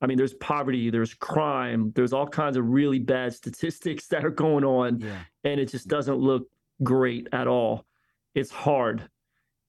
I 0.00 0.06
mean, 0.06 0.16
there's 0.16 0.34
poverty, 0.34 0.90
there's 0.90 1.14
crime, 1.14 1.92
there's 1.94 2.12
all 2.12 2.26
kinds 2.26 2.56
of 2.56 2.68
really 2.68 2.98
bad 3.00 3.34
statistics 3.34 4.06
that 4.08 4.24
are 4.24 4.30
going 4.30 4.64
on, 4.64 5.00
yeah. 5.00 5.20
and 5.44 5.60
it 5.60 5.66
just 5.66 5.88
doesn't 5.88 6.18
look 6.18 6.48
great 6.82 7.28
at 7.32 7.48
all. 7.48 7.84
It's 8.34 8.50
hard, 8.50 9.08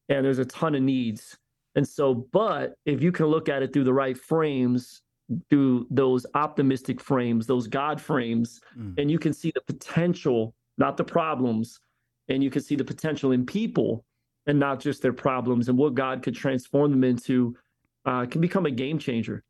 and 0.08 0.24
there's 0.24 0.40
a 0.40 0.46
ton 0.46 0.76
of 0.76 0.84
needs. 0.84 1.38
And 1.76 1.88
so, 1.88 2.14
but 2.31 2.76
if 2.86 3.02
you 3.02 3.12
can 3.12 3.28
look 3.28 3.50
at 3.50 3.64
it 3.64 3.74
through 3.74 3.86
the 3.86 3.94
right 3.94 4.18
frames, 4.18 5.02
through 5.50 5.88
those 5.90 6.26
optimistic 6.34 7.00
frames, 7.00 7.48
those 7.48 7.68
God 7.68 8.02
frames, 8.02 8.59
mm. 8.78 8.95
and 8.98 9.09
you 9.09 9.19
can 9.19 9.33
see 9.33 9.52
the 9.54 9.62
potential, 9.62 10.56
not 10.78 10.98
the 10.98 11.04
problems, 11.04 11.80
and 12.28 12.44
you 12.44 12.50
can 12.50 12.62
see 12.62 12.76
the 12.76 12.83
potential 12.83 13.31
in 13.31 13.45
people 13.45 14.06
and 14.48 14.59
not 14.59 14.80
just 14.80 15.02
their 15.02 15.14
problems 15.14 15.69
and 15.69 15.78
what 15.78 15.94
God 15.94 16.24
could 16.24 16.36
transform 16.36 16.92
them 16.92 17.04
into, 17.04 17.56
uh, 18.06 18.26
can 18.26 18.42
become 18.42 18.66
a 18.66 18.71
game 18.71 18.98
changer. 18.98 19.44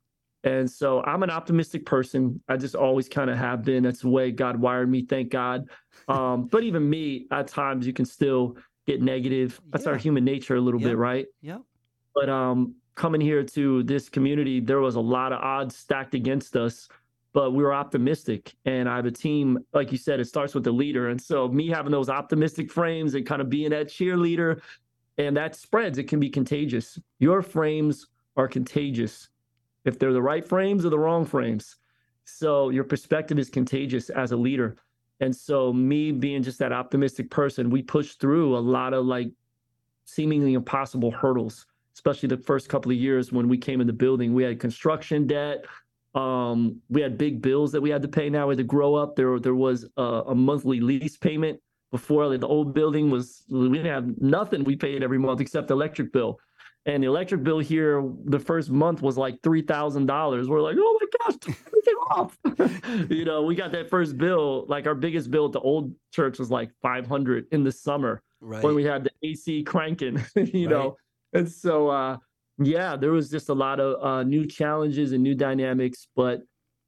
And 0.44 0.70
so 0.70 1.04
I'm 1.04 1.24
an 1.24 1.30
optimistic 1.30 1.86
person. 1.86 2.42
I 2.48 2.56
just 2.56 2.76
always 2.76 3.10
kind 3.10 3.30
of 3.30 3.38
have 3.38 3.64
been. 3.64 3.84
That's 3.84 4.02
the 4.02 4.10
way 4.10 4.32
God 4.32 4.56
wired 4.60 4.90
me, 4.90 5.06
thank 5.06 5.32
God. 5.32 5.70
Um, 6.08 6.46
but 6.46 6.64
even 6.64 6.90
me, 6.90 7.28
at 7.32 7.48
times, 7.48 7.86
you 7.86 7.94
can 7.94 8.06
still 8.06 8.56
get 8.88 9.02
negative. 9.02 9.60
That's 9.70 9.86
yeah. 9.86 9.92
our 9.92 9.98
human 9.98 10.24
nature 10.24 10.56
a 10.56 10.62
little 10.62 10.80
bit, 10.80 10.98
right? 10.98 11.28
Yeah. 11.42 11.58
But 12.16 12.30
um, 12.30 12.76
coming 12.96 13.22
here 13.22 13.44
to 13.44 13.84
this 13.84 14.10
community, 14.10 14.60
there 14.60 14.80
was 14.80 14.96
a 14.96 15.02
lot 15.02 15.34
of 15.34 15.42
odds 15.42 15.76
stacked 15.76 16.16
against 16.16 16.56
us, 16.56 16.88
but 17.34 17.52
we 17.52 17.64
were 17.64 17.74
optimistic. 17.74 18.56
And 18.66 18.90
I 18.90 18.96
have 18.96 19.06
a 19.06 19.12
team, 19.12 19.60
like 19.74 19.92
you 19.92 19.98
said, 19.98 20.20
it 20.20 20.26
starts 20.26 20.56
with 20.56 20.64
the 20.64 20.72
leader. 20.72 21.10
And 21.10 21.22
so 21.22 21.48
me 21.48 21.68
having 21.68 21.92
those 21.92 22.10
optimistic 22.10 22.72
frames 22.72 23.14
and 23.14 23.26
kind 23.26 23.42
of 23.42 23.50
being 23.50 23.70
that 23.72 23.88
cheerleader, 23.88 24.62
and 25.18 25.36
that 25.36 25.54
spreads, 25.54 25.98
it 25.98 26.06
can 26.06 26.20
be 26.20 26.30
contagious. 26.30 26.98
Your 27.20 27.42
frames 27.42 28.08
are 28.38 28.48
contagious 28.48 29.30
if 29.90 30.00
they're 30.00 30.14
the 30.14 30.22
right 30.22 30.48
frames 30.48 30.86
or 30.86 30.90
the 30.90 31.00
wrong 31.00 31.26
frames. 31.26 31.76
So 32.24 32.70
your 32.70 32.86
perspective 32.86 33.38
is 33.38 33.50
contagious 33.50 34.10
as 34.10 34.32
a 34.32 34.38
leader. 34.38 34.78
And 35.20 35.36
so 35.36 35.74
me 35.74 36.12
being 36.12 36.44
just 36.44 36.60
that 36.60 36.72
optimistic 36.72 37.30
person, 37.30 37.70
we 37.70 37.82
pushed 37.82 38.22
through 38.22 38.56
a 38.56 38.64
lot 38.78 38.94
of 38.94 39.06
like 39.06 39.30
seemingly 40.06 40.54
impossible 40.54 41.12
hurdles, 41.12 41.66
especially 41.94 42.30
the 42.30 42.38
first 42.38 42.70
couple 42.70 42.92
of 42.92 42.98
years 42.98 43.34
when 43.34 43.50
we 43.50 43.58
came 43.58 43.82
in 43.82 43.88
the 43.88 43.94
building. 43.94 44.34
We 44.34 44.44
had 44.44 44.60
construction 44.60 45.28
debt. 45.28 45.66
Um, 46.16 46.82
we 46.90 47.02
had 47.02 47.18
big 47.18 47.42
bills 47.42 47.72
that 47.74 47.82
we 47.82 47.90
had 47.90 48.02
to 48.04 48.08
pay 48.08 48.30
now. 48.30 48.48
We 48.48 48.54
had 48.54 48.60
to 48.60 48.64
grow 48.64 48.96
up. 48.96 49.16
There, 49.16 49.40
there 49.40 49.56
was 49.56 49.86
a, 49.98 50.04
a 50.34 50.36
monthly 50.36 50.80
lease 50.80 51.18
payment 51.18 51.60
before 51.92 52.28
like, 52.28 52.40
the 52.40 52.48
old 52.48 52.74
building 52.74 53.10
was, 53.10 53.44
we 53.50 53.70
didn't 53.70 53.92
have 53.92 54.22
nothing 54.22 54.64
we 54.64 54.76
paid 54.76 55.04
every 55.04 55.18
month 55.18 55.42
except 55.42 55.68
the 55.68 55.74
electric 55.74 56.14
bill 56.14 56.40
and 56.90 57.04
the 57.04 57.08
electric 57.08 57.44
bill 57.44 57.60
here 57.60 58.04
the 58.26 58.40
first 58.40 58.72
month 58.72 59.04
was 59.04 59.16
like 59.16 59.42
three 59.44 59.62
thousand 59.62 60.08
dollars. 60.08 60.50
We're 60.50 60.62
like, 60.62 60.76
oh 60.80 61.00
my 61.00 61.08
gosh, 61.20 61.56
everything 61.68 61.96
off. 62.10 62.38
you 63.12 63.26
know, 63.26 63.44
we 63.44 63.54
got 63.54 63.72
that 63.74 63.92
first 63.92 64.18
bill. 64.18 64.66
Like 64.68 64.88
our 64.88 64.96
biggest 64.96 65.30
bill 65.30 65.46
at 65.46 65.52
the 65.52 65.60
old 65.60 65.94
church 66.12 66.40
was 66.40 66.50
like 66.50 66.72
five 66.82 67.06
hundred 67.06 67.46
in 67.52 67.64
the 67.64 67.72
summer 67.72 68.24
right. 68.42 68.64
when 68.64 68.74
we 68.74 68.84
had 68.84 69.04
the 69.04 69.12
AC 69.22 69.64
cranking. 69.64 70.18
you 70.36 70.68
right. 70.68 70.70
know, 70.70 70.98
and 71.34 71.50
so 71.50 71.90
uh, 71.90 72.18
Yeah, 72.58 72.96
there 72.96 73.12
was 73.12 73.30
just 73.30 73.50
a 73.50 73.54
lot 73.54 73.80
of 73.80 74.04
uh, 74.04 74.24
new 74.24 74.48
challenges 74.48 75.12
and 75.12 75.22
new 75.22 75.36
dynamics, 75.36 76.08
but 76.16 76.42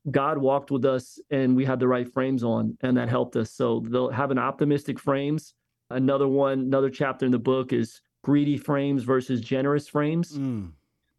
God 0.10 0.40
walked 0.40 0.72
with 0.72 0.84
us 0.84 1.20
and 1.30 1.56
we 1.56 1.64
had 1.64 1.80
the 1.80 1.88
right 1.88 2.12
frames 2.12 2.44
on, 2.44 2.76
and 2.82 2.98
that 2.98 3.08
helped 3.08 3.36
us. 3.36 3.54
So 3.54 3.84
they'll 3.88 4.10
have 4.10 4.32
an 4.32 4.40
optimistic 4.40 4.98
frames. 4.98 5.54
Another 5.92 6.28
one, 6.28 6.62
another 6.62 6.90
chapter 6.90 7.28
in 7.28 7.32
the 7.32 7.38
book 7.38 7.72
is 7.72 8.02
greedy 8.24 8.58
frames 8.58 9.04
versus 9.04 9.42
generous 9.42 9.88
frames. 9.88 10.38
Mm. 10.38 10.72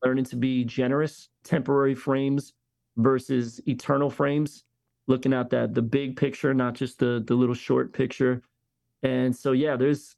Learning 0.04 0.25
to 0.25 0.37
be 0.37 0.64
generous, 0.64 1.28
temporary 1.44 1.94
frames 1.94 2.54
versus 2.97 3.61
eternal 3.66 4.11
frames. 4.11 4.64
Looking 5.06 5.32
at 5.32 5.50
that, 5.50 5.75
the 5.75 5.82
big 5.82 6.16
picture, 6.16 6.54
not 6.54 6.75
just 6.75 6.99
the 6.99 7.23
the 7.26 7.35
little 7.35 7.54
short 7.54 7.92
picture. 7.92 8.42
And 9.02 9.35
so, 9.35 9.52
yeah, 9.52 9.76
there's 9.76 10.16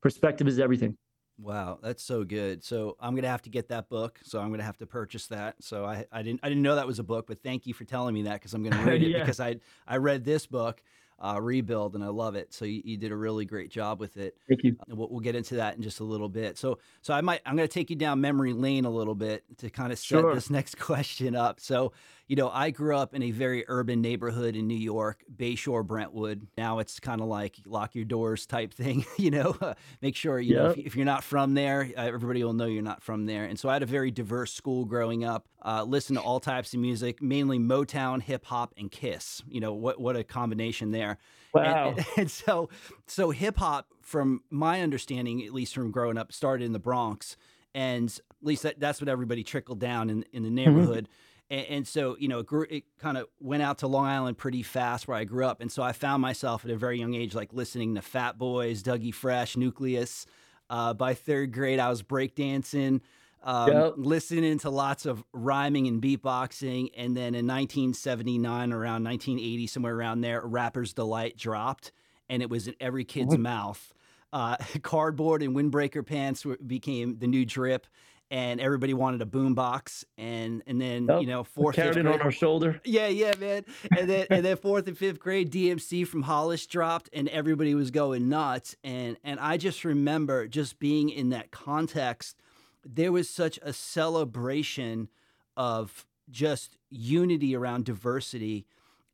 perspective 0.00 0.48
is 0.48 0.58
everything. 0.58 0.96
Wow, 1.38 1.78
that's 1.82 2.02
so 2.02 2.22
good. 2.22 2.62
So 2.62 2.96
I'm 3.00 3.14
gonna 3.16 3.28
have 3.28 3.42
to 3.42 3.50
get 3.50 3.68
that 3.68 3.88
book. 3.88 4.20
So 4.22 4.40
I'm 4.40 4.50
gonna 4.50 4.62
have 4.62 4.78
to 4.78 4.86
purchase 4.86 5.26
that. 5.28 5.56
So 5.60 5.84
I, 5.84 6.04
I 6.12 6.22
didn't 6.22 6.40
I 6.42 6.48
didn't 6.48 6.62
know 6.62 6.76
that 6.76 6.86
was 6.86 7.00
a 7.00 7.04
book, 7.04 7.26
but 7.26 7.42
thank 7.42 7.66
you 7.66 7.74
for 7.74 7.84
telling 7.84 8.14
me 8.14 8.22
that 8.22 8.34
because 8.34 8.54
I'm 8.54 8.62
gonna 8.62 8.84
read 8.84 9.02
yeah. 9.02 9.16
it 9.16 9.20
because 9.20 9.40
I 9.40 9.56
I 9.86 9.96
read 9.96 10.24
this 10.24 10.46
book 10.46 10.82
uh, 11.18 11.40
rebuild, 11.40 11.94
and 11.94 12.04
I 12.04 12.08
love 12.08 12.34
it. 12.34 12.52
So 12.52 12.64
you, 12.64 12.82
you, 12.84 12.96
did 12.96 13.12
a 13.12 13.16
really 13.16 13.44
great 13.44 13.70
job 13.70 14.00
with 14.00 14.16
it. 14.16 14.36
Thank 14.48 14.64
you. 14.64 14.76
We'll, 14.88 15.08
we'll, 15.08 15.20
get 15.20 15.36
into 15.36 15.56
that 15.56 15.76
in 15.76 15.82
just 15.82 16.00
a 16.00 16.04
little 16.04 16.28
bit. 16.28 16.58
So 16.58 16.78
so 17.02 17.14
I 17.14 17.20
might 17.20 17.40
I'm 17.46 17.56
going 17.56 17.68
to 17.68 17.72
take 17.72 17.90
you 17.90 17.96
down 17.96 18.20
memory 18.20 18.52
lane 18.52 18.84
a 18.84 18.90
little 18.90 19.14
bit 19.14 19.44
to 19.58 19.70
kind 19.70 19.92
of 19.92 19.98
set 19.98 20.20
sure. 20.20 20.34
this 20.34 20.50
next 20.50 20.78
question 20.78 21.36
up. 21.36 21.60
So 21.60 21.92
you 22.26 22.36
know, 22.36 22.48
I 22.48 22.70
grew 22.70 22.96
up 22.96 23.14
in 23.14 23.22
a 23.22 23.30
very 23.30 23.64
urban 23.68 24.00
neighborhood 24.00 24.56
in 24.56 24.66
New 24.66 24.78
York, 24.78 25.22
Bayshore, 25.34 25.86
Brentwood. 25.86 26.46
Now 26.56 26.78
it's 26.78 26.98
kind 26.98 27.20
of 27.20 27.26
like 27.26 27.56
lock 27.66 27.94
your 27.94 28.06
doors 28.06 28.46
type 28.46 28.72
thing, 28.72 29.04
you 29.18 29.30
know, 29.30 29.56
make 30.00 30.16
sure, 30.16 30.38
you 30.40 30.54
yep. 30.54 30.62
know, 30.62 30.70
if, 30.70 30.78
if, 30.78 30.96
you're 30.96 31.04
not 31.04 31.22
from 31.22 31.52
there, 31.52 31.90
uh, 31.96 32.00
everybody 32.00 32.42
will 32.42 32.54
know 32.54 32.64
you're 32.64 32.82
not 32.82 33.02
from 33.02 33.26
there. 33.26 33.44
And 33.44 33.58
so 33.58 33.68
I 33.68 33.74
had 33.74 33.82
a 33.82 33.86
very 33.86 34.10
diverse 34.10 34.54
school 34.54 34.86
growing 34.86 35.24
up, 35.24 35.48
uh, 35.62 35.84
listen 35.84 36.16
to 36.16 36.22
all 36.22 36.40
types 36.40 36.72
of 36.72 36.80
music, 36.80 37.20
mainly 37.20 37.58
Motown, 37.58 38.22
hip 38.22 38.46
hop, 38.46 38.72
and 38.78 38.90
Kiss. 38.90 39.42
You 39.46 39.60
know, 39.60 39.74
what, 39.74 40.00
what 40.00 40.16
a 40.16 40.24
combination 40.24 40.92
there. 40.92 41.18
Wow. 41.52 41.94
And, 41.96 42.06
and 42.16 42.30
so, 42.30 42.70
so 43.06 43.30
hip 43.30 43.58
hop, 43.58 43.88
from 44.00 44.42
my 44.50 44.80
understanding, 44.80 45.42
at 45.44 45.52
least 45.52 45.74
from 45.74 45.90
growing 45.90 46.16
up, 46.16 46.32
started 46.32 46.64
in 46.64 46.72
the 46.72 46.78
Bronx. 46.78 47.36
And 47.74 48.08
at 48.08 48.46
least 48.46 48.62
that, 48.62 48.78
that's 48.78 49.00
what 49.00 49.08
everybody 49.08 49.42
trickled 49.42 49.80
down 49.80 50.08
in, 50.08 50.24
in 50.32 50.42
the 50.42 50.48
mm-hmm. 50.48 50.54
neighborhood. 50.54 51.04
Mm-hmm 51.04 51.30
and, 51.50 51.66
and 51.66 51.88
so, 51.88 52.16
you 52.18 52.28
know, 52.28 52.40
it, 52.40 52.46
grew, 52.46 52.66
it 52.68 52.84
kind 52.98 53.16
of 53.16 53.26
went 53.40 53.62
out 53.62 53.78
to 53.78 53.86
Long 53.86 54.06
Island 54.06 54.38
pretty 54.38 54.62
fast 54.62 55.06
where 55.06 55.16
I 55.16 55.24
grew 55.24 55.46
up. 55.46 55.60
And 55.60 55.70
so 55.70 55.82
I 55.82 55.92
found 55.92 56.22
myself 56.22 56.64
at 56.64 56.70
a 56.70 56.76
very 56.76 56.98
young 56.98 57.14
age, 57.14 57.34
like 57.34 57.52
listening 57.52 57.94
to 57.94 58.02
Fat 58.02 58.38
Boys, 58.38 58.82
Dougie 58.82 59.14
Fresh, 59.14 59.56
Nucleus. 59.56 60.26
Uh, 60.70 60.94
by 60.94 61.14
third 61.14 61.52
grade, 61.52 61.78
I 61.78 61.90
was 61.90 62.02
breakdancing. 62.02 63.00
Um, 63.42 63.70
yep. 63.70 63.92
listening 63.98 64.58
to 64.60 64.70
lots 64.70 65.04
of 65.04 65.22
rhyming 65.34 65.86
and 65.86 66.00
beatboxing. 66.00 66.88
And 66.96 67.14
then 67.14 67.34
in 67.34 67.46
1979, 67.46 68.72
around 68.72 69.04
1980, 69.04 69.66
somewhere 69.66 69.94
around 69.94 70.22
there, 70.22 70.40
Rapper's 70.40 70.94
Delight 70.94 71.36
dropped, 71.36 71.92
and 72.30 72.42
it 72.42 72.48
was 72.48 72.68
in 72.68 72.74
every 72.80 73.04
kid's 73.04 73.34
mm-hmm. 73.34 73.42
mouth. 73.42 73.92
Uh, 74.32 74.56
cardboard 74.82 75.42
and 75.42 75.54
windbreaker 75.54 76.04
pants 76.04 76.46
became 76.66 77.18
the 77.18 77.26
new 77.26 77.44
drip 77.44 77.86
and 78.34 78.60
everybody 78.60 78.92
wanted 78.94 79.22
a 79.22 79.26
boombox, 79.26 80.04
and 80.18 80.60
and 80.66 80.80
then 80.80 81.08
oh, 81.08 81.20
you 81.20 81.26
know 81.28 81.44
fourth 81.44 81.76
carried 81.76 81.98
it 81.98 82.06
on 82.08 82.20
our 82.20 82.32
shoulder. 82.32 82.80
Yeah, 82.84 83.06
yeah, 83.06 83.32
man. 83.38 83.64
And 83.96 84.10
then 84.10 84.26
and 84.28 84.44
then 84.44 84.56
fourth 84.56 84.88
and 84.88 84.98
fifth 84.98 85.20
grade, 85.20 85.52
DMC 85.52 86.04
from 86.04 86.22
Hollis 86.22 86.66
dropped, 86.66 87.08
and 87.12 87.28
everybody 87.28 87.76
was 87.76 87.92
going 87.92 88.28
nuts. 88.28 88.74
And 88.82 89.16
and 89.22 89.38
I 89.38 89.56
just 89.56 89.84
remember 89.84 90.48
just 90.48 90.80
being 90.80 91.10
in 91.10 91.28
that 91.28 91.52
context. 91.52 92.36
There 92.84 93.12
was 93.12 93.30
such 93.30 93.60
a 93.62 93.72
celebration 93.72 95.08
of 95.56 96.04
just 96.28 96.76
unity 96.90 97.54
around 97.54 97.84
diversity 97.84 98.66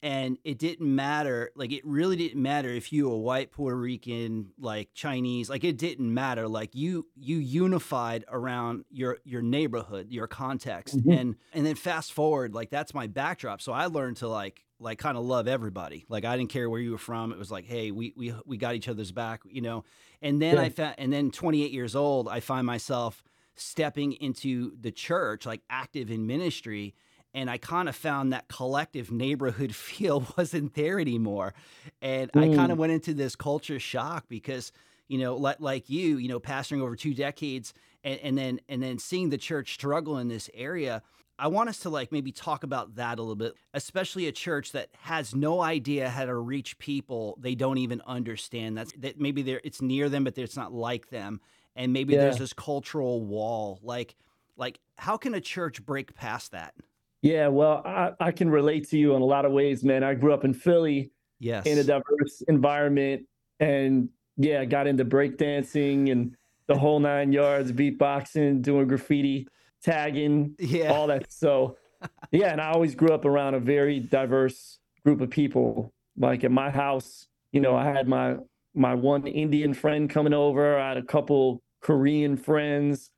and 0.02 0.38
it 0.44 0.58
didn't 0.58 0.94
matter 0.94 1.50
like 1.54 1.72
it 1.72 1.84
really 1.84 2.16
didn't 2.16 2.40
matter 2.40 2.68
if 2.68 2.92
you 2.92 3.08
were 3.08 3.18
white 3.18 3.50
puerto 3.50 3.76
rican 3.76 4.50
like 4.58 4.88
chinese 4.94 5.50
like 5.50 5.64
it 5.64 5.76
didn't 5.76 6.12
matter 6.12 6.48
like 6.48 6.74
you 6.74 7.06
you 7.16 7.36
unified 7.36 8.24
around 8.28 8.84
your 8.90 9.18
your 9.24 9.42
neighborhood 9.42 10.06
your 10.10 10.26
context 10.26 10.96
mm-hmm. 10.96 11.10
and 11.10 11.36
and 11.52 11.66
then 11.66 11.74
fast 11.74 12.12
forward 12.12 12.54
like 12.54 12.70
that's 12.70 12.94
my 12.94 13.06
backdrop 13.06 13.60
so 13.60 13.72
i 13.72 13.86
learned 13.86 14.16
to 14.16 14.28
like 14.28 14.64
like 14.78 14.98
kind 14.98 15.18
of 15.18 15.24
love 15.24 15.46
everybody 15.46 16.06
like 16.08 16.24
i 16.24 16.36
didn't 16.36 16.50
care 16.50 16.70
where 16.70 16.80
you 16.80 16.92
were 16.92 16.98
from 16.98 17.32
it 17.32 17.38
was 17.38 17.50
like 17.50 17.66
hey 17.66 17.90
we 17.90 18.14
we, 18.16 18.34
we 18.46 18.56
got 18.56 18.74
each 18.74 18.88
other's 18.88 19.12
back 19.12 19.42
you 19.48 19.60
know 19.60 19.84
and 20.22 20.40
then 20.40 20.54
yeah. 20.54 20.62
i 20.62 20.68
found 20.70 20.94
and 20.98 21.12
then 21.12 21.30
28 21.30 21.70
years 21.70 21.94
old 21.94 22.28
i 22.28 22.40
find 22.40 22.66
myself 22.66 23.22
stepping 23.54 24.12
into 24.12 24.72
the 24.80 24.90
church 24.90 25.44
like 25.44 25.60
active 25.68 26.10
in 26.10 26.26
ministry 26.26 26.94
and 27.34 27.48
I 27.48 27.58
kind 27.58 27.88
of 27.88 27.96
found 27.96 28.32
that 28.32 28.48
collective 28.48 29.10
neighborhood 29.10 29.74
feel 29.76 30.24
wasn't 30.36 30.74
there 30.74 30.98
anymore. 30.98 31.54
And 32.02 32.30
mm. 32.32 32.52
I 32.52 32.56
kind 32.56 32.72
of 32.72 32.78
went 32.78 32.92
into 32.92 33.14
this 33.14 33.36
culture 33.36 33.78
shock 33.78 34.26
because, 34.28 34.72
you 35.08 35.18
know, 35.18 35.36
like, 35.36 35.60
like 35.60 35.90
you, 35.90 36.16
you 36.16 36.28
know, 36.28 36.40
pastoring 36.40 36.80
over 36.80 36.96
two 36.96 37.14
decades 37.14 37.72
and, 38.04 38.20
and 38.20 38.38
then 38.38 38.60
and 38.68 38.82
then 38.82 38.98
seeing 38.98 39.30
the 39.30 39.38
church 39.38 39.74
struggle 39.74 40.18
in 40.18 40.28
this 40.28 40.50
area. 40.54 41.02
I 41.38 41.46
want 41.46 41.70
us 41.70 41.78
to 41.80 41.90
like 41.90 42.12
maybe 42.12 42.32
talk 42.32 42.64
about 42.64 42.96
that 42.96 43.18
a 43.18 43.22
little 43.22 43.34
bit, 43.34 43.54
especially 43.72 44.26
a 44.26 44.32
church 44.32 44.72
that 44.72 44.90
has 45.00 45.34
no 45.34 45.62
idea 45.62 46.10
how 46.10 46.26
to 46.26 46.34
reach 46.34 46.78
people 46.78 47.38
they 47.40 47.54
don't 47.54 47.78
even 47.78 48.02
understand. 48.06 48.76
That's 48.76 48.92
that 48.98 49.18
maybe 49.18 49.40
they're 49.42 49.60
it's 49.64 49.80
near 49.80 50.08
them, 50.10 50.24
but 50.24 50.36
it's 50.36 50.56
not 50.56 50.72
like 50.72 51.08
them. 51.08 51.40
And 51.76 51.94
maybe 51.94 52.12
yeah. 52.12 52.20
there's 52.20 52.38
this 52.38 52.52
cultural 52.52 53.22
wall. 53.22 53.78
Like 53.82 54.16
like 54.56 54.80
how 54.96 55.16
can 55.16 55.34
a 55.34 55.40
church 55.40 55.84
break 55.84 56.14
past 56.14 56.52
that? 56.52 56.74
Yeah, 57.22 57.48
well, 57.48 57.82
I, 57.84 58.12
I 58.18 58.32
can 58.32 58.50
relate 58.50 58.88
to 58.90 58.98
you 58.98 59.14
in 59.14 59.20
a 59.20 59.24
lot 59.24 59.44
of 59.44 59.52
ways, 59.52 59.84
man. 59.84 60.02
I 60.02 60.14
grew 60.14 60.32
up 60.32 60.44
in 60.44 60.54
Philly, 60.54 61.12
yes, 61.38 61.66
in 61.66 61.78
a 61.78 61.84
diverse 61.84 62.42
environment, 62.48 63.26
and 63.58 64.08
yeah, 64.36 64.60
I 64.60 64.64
got 64.64 64.86
into 64.86 65.04
breakdancing 65.04 66.10
and 66.10 66.34
the 66.66 66.78
whole 66.78 66.98
nine 66.98 67.32
yards, 67.32 67.72
beatboxing, 67.72 68.62
doing 68.62 68.88
graffiti, 68.88 69.48
tagging, 69.82 70.54
yeah, 70.58 70.92
all 70.92 71.08
that. 71.08 71.30
So, 71.30 71.76
yeah, 72.30 72.52
and 72.52 72.60
I 72.60 72.70
always 72.70 72.94
grew 72.94 73.12
up 73.12 73.26
around 73.26 73.54
a 73.54 73.60
very 73.60 74.00
diverse 74.00 74.78
group 75.04 75.20
of 75.20 75.30
people. 75.30 75.92
Like 76.16 76.42
at 76.44 76.50
my 76.50 76.70
house, 76.70 77.26
you 77.52 77.60
know, 77.60 77.76
I 77.76 77.84
had 77.84 78.08
my 78.08 78.36
my 78.74 78.94
one 78.94 79.26
Indian 79.26 79.74
friend 79.74 80.08
coming 80.08 80.32
over. 80.32 80.78
I 80.78 80.88
had 80.88 80.96
a 80.96 81.02
couple 81.02 81.62
Korean 81.82 82.36
friends. 82.36 83.10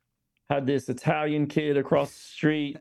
Had 0.49 0.67
this 0.67 0.89
Italian 0.89 1.47
kid 1.47 1.77
across 1.77 2.09
the 2.09 2.19
street 2.19 2.77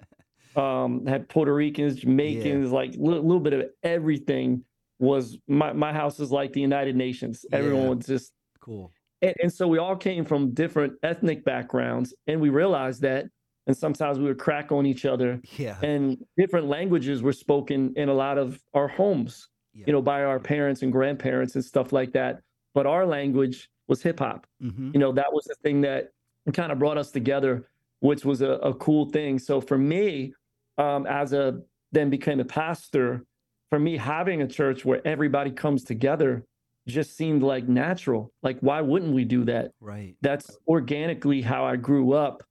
um, 0.57 1.07
had 1.07 1.29
Puerto 1.29 1.55
Ricans, 1.55 1.97
Jamaicans, 1.97 2.71
yeah. 2.71 2.75
like 2.75 2.95
a 2.95 2.99
little, 2.99 3.23
little, 3.23 3.41
bit 3.41 3.53
of 3.53 3.65
everything. 3.83 4.65
Was 4.99 5.37
my 5.49 5.73
my 5.73 5.93
house 5.93 6.21
is 6.21 6.31
like 6.31 6.53
the 6.53 6.61
United 6.61 6.95
Nations. 6.95 7.45
Yeah. 7.51 7.59
Everyone 7.59 7.97
was 7.97 8.07
just 8.07 8.33
cool. 8.61 8.93
And, 9.21 9.35
and 9.43 9.53
so 9.53 9.67
we 9.67 9.79
all 9.79 9.97
came 9.97 10.25
from 10.25 10.53
different 10.53 10.95
ethnic 11.03 11.45
backgrounds, 11.45 12.15
and 12.27 12.41
we 12.41 12.51
realized 12.51 13.03
that. 13.03 13.27
And 13.69 13.77
sometimes 13.77 14.19
we 14.19 14.25
would 14.25 14.41
crack 14.41 14.73
on 14.73 14.87
each 14.87 15.05
other. 15.05 15.41
Yeah. 15.57 15.77
And 15.83 16.19
different 16.37 16.67
languages 16.67 17.23
were 17.23 17.33
spoken 17.33 17.93
in 17.97 18.09
a 18.09 18.15
lot 18.15 18.37
of 18.37 18.61
our 18.75 18.89
homes, 18.89 19.49
yeah. 19.73 19.85
you 19.87 19.93
know, 19.93 20.03
by 20.03 20.25
our 20.25 20.41
parents 20.41 20.83
and 20.83 20.91
grandparents 20.91 21.55
and 21.55 21.65
stuff 21.65 21.93
like 21.93 22.13
that. 22.13 22.41
But 22.75 22.87
our 22.87 23.07
language 23.07 23.71
was 23.87 24.03
hip 24.03 24.19
hop. 24.19 24.49
Mm-hmm. 24.61 24.91
You 24.95 24.99
know, 24.99 25.13
that 25.13 25.33
was 25.33 25.45
the 25.45 25.55
thing 25.63 25.81
that 25.83 26.09
kind 26.53 26.73
of 26.73 26.81
brought 26.81 26.99
us 26.99 27.13
together, 27.13 27.69
which 28.01 28.25
was 28.25 28.43
a, 28.43 28.53
a 28.53 28.75
cool 28.75 29.07
thing. 29.11 29.39
So 29.39 29.61
for 29.61 29.79
me, 29.79 30.35
um, 30.83 31.07
as 31.07 31.33
a 31.33 31.61
then 31.93 32.11
became 32.11 32.41
a 32.41 32.45
pastor, 32.45 33.25
for 33.71 33.79
me 33.79 33.97
having 33.97 34.43
a 34.43 34.47
church 34.47 34.85
where 34.85 35.07
everybody 35.07 35.51
comes 35.51 35.85
together 35.85 36.45
just 36.89 37.17
seemed 37.17 37.43
like 37.43 37.69
natural. 37.69 38.33
Like, 38.43 38.59
why 38.61 38.81
wouldn't 38.81 39.15
we 39.15 39.25
do 39.25 39.45
that? 39.45 39.71
Right. 39.81 40.17
That's 40.21 40.59
organically 40.67 41.43
how 41.43 41.65
I 41.65 41.77
grew 41.77 42.12
up. 42.12 42.43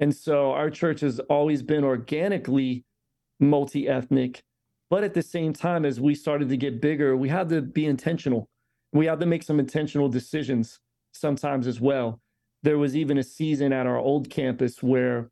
And 0.00 0.14
so 0.14 0.52
our 0.52 0.70
church 0.70 1.00
has 1.00 1.18
always 1.20 1.62
been 1.62 1.84
organically 1.84 2.84
multi 3.40 3.88
ethnic. 3.88 4.42
But 4.88 5.04
at 5.04 5.14
the 5.14 5.22
same 5.22 5.52
time, 5.52 5.84
as 5.84 6.00
we 6.00 6.14
started 6.14 6.48
to 6.50 6.56
get 6.56 6.80
bigger, 6.80 7.16
we 7.16 7.28
had 7.28 7.48
to 7.48 7.62
be 7.62 7.86
intentional. 7.86 8.48
We 8.92 9.06
had 9.06 9.20
to 9.20 9.26
make 9.26 9.42
some 9.42 9.58
intentional 9.58 10.08
decisions 10.08 10.78
sometimes 11.12 11.66
as 11.66 11.80
well. 11.80 12.20
There 12.62 12.78
was 12.78 12.94
even 12.94 13.18
a 13.18 13.22
season 13.22 13.72
at 13.72 13.86
our 13.86 13.98
old 13.98 14.30
campus 14.30 14.82
where 14.82 15.30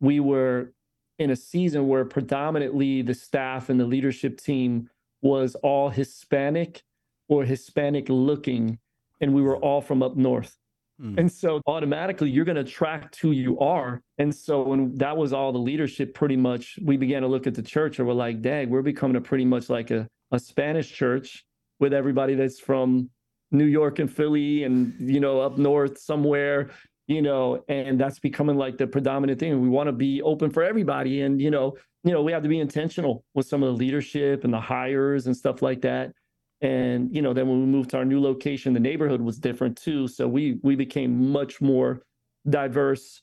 we 0.00 0.20
were 0.20 0.72
in 1.20 1.30
a 1.30 1.36
season 1.36 1.86
where 1.86 2.04
predominantly 2.04 3.02
the 3.02 3.14
staff 3.14 3.68
and 3.68 3.78
the 3.78 3.84
leadership 3.84 4.40
team 4.40 4.88
was 5.20 5.54
all 5.56 5.90
Hispanic 5.90 6.82
or 7.28 7.44
Hispanic 7.44 8.08
looking, 8.08 8.78
and 9.20 9.34
we 9.34 9.42
were 9.42 9.58
all 9.58 9.82
from 9.82 10.02
up 10.02 10.16
north. 10.16 10.56
Mm. 11.00 11.18
And 11.18 11.30
so 11.30 11.60
automatically 11.66 12.30
you're 12.30 12.46
going 12.46 12.56
to 12.56 12.62
attract 12.62 13.16
who 13.16 13.32
you 13.32 13.58
are. 13.58 14.00
And 14.16 14.34
so 14.34 14.62
when 14.62 14.94
that 14.96 15.14
was 15.16 15.34
all 15.34 15.52
the 15.52 15.58
leadership, 15.58 16.14
pretty 16.14 16.36
much 16.36 16.78
we 16.82 16.96
began 16.96 17.20
to 17.20 17.28
look 17.28 17.46
at 17.46 17.54
the 17.54 17.62
church 17.62 17.98
and 17.98 18.08
we're 18.08 18.14
like, 18.14 18.40
dang, 18.40 18.70
we're 18.70 18.82
becoming 18.82 19.16
a 19.16 19.20
pretty 19.20 19.44
much 19.44 19.68
like 19.68 19.90
a, 19.90 20.08
a 20.32 20.38
Spanish 20.38 20.90
church 20.90 21.44
with 21.80 21.92
everybody 21.92 22.34
that's 22.34 22.58
from 22.58 23.10
New 23.50 23.66
York 23.66 23.98
and 23.98 24.10
Philly 24.10 24.64
and, 24.64 24.94
you 24.98 25.20
know, 25.20 25.40
up 25.40 25.58
north 25.58 25.98
somewhere 25.98 26.70
you 27.10 27.20
know, 27.20 27.64
and 27.66 27.98
that's 27.98 28.20
becoming 28.20 28.56
like 28.56 28.78
the 28.78 28.86
predominant 28.86 29.40
thing. 29.40 29.60
We 29.60 29.68
want 29.68 29.88
to 29.88 29.92
be 29.92 30.22
open 30.22 30.48
for 30.48 30.62
everybody. 30.62 31.22
And, 31.22 31.42
you 31.42 31.50
know, 31.50 31.76
you 32.04 32.12
know, 32.12 32.22
we 32.22 32.30
have 32.30 32.44
to 32.44 32.48
be 32.48 32.60
intentional 32.60 33.24
with 33.34 33.48
some 33.48 33.64
of 33.64 33.70
the 33.70 33.74
leadership 33.74 34.44
and 34.44 34.54
the 34.54 34.60
hires 34.60 35.26
and 35.26 35.36
stuff 35.36 35.60
like 35.60 35.80
that. 35.80 36.12
And, 36.60 37.12
you 37.12 37.20
know, 37.20 37.32
then 37.32 37.48
when 37.48 37.58
we 37.58 37.66
moved 37.66 37.90
to 37.90 37.96
our 37.96 38.04
new 38.04 38.20
location, 38.20 38.74
the 38.74 38.80
neighborhood 38.80 39.20
was 39.20 39.40
different 39.40 39.76
too. 39.76 40.06
So 40.06 40.28
we 40.28 40.60
we 40.62 40.76
became 40.76 41.32
much 41.32 41.60
more 41.60 42.04
diverse. 42.48 43.22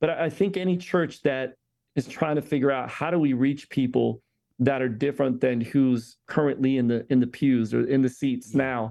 But 0.00 0.10
I 0.10 0.30
think 0.30 0.56
any 0.56 0.76
church 0.76 1.22
that 1.22 1.54
is 1.94 2.08
trying 2.08 2.36
to 2.36 2.42
figure 2.42 2.72
out 2.72 2.90
how 2.90 3.08
do 3.08 3.20
we 3.20 3.34
reach 3.34 3.70
people 3.70 4.20
that 4.58 4.82
are 4.82 4.88
different 4.88 5.40
than 5.40 5.60
who's 5.60 6.16
currently 6.26 6.76
in 6.76 6.88
the 6.88 7.06
in 7.08 7.20
the 7.20 7.26
pews 7.28 7.72
or 7.72 7.86
in 7.86 8.02
the 8.02 8.08
seats 8.08 8.52
now 8.52 8.90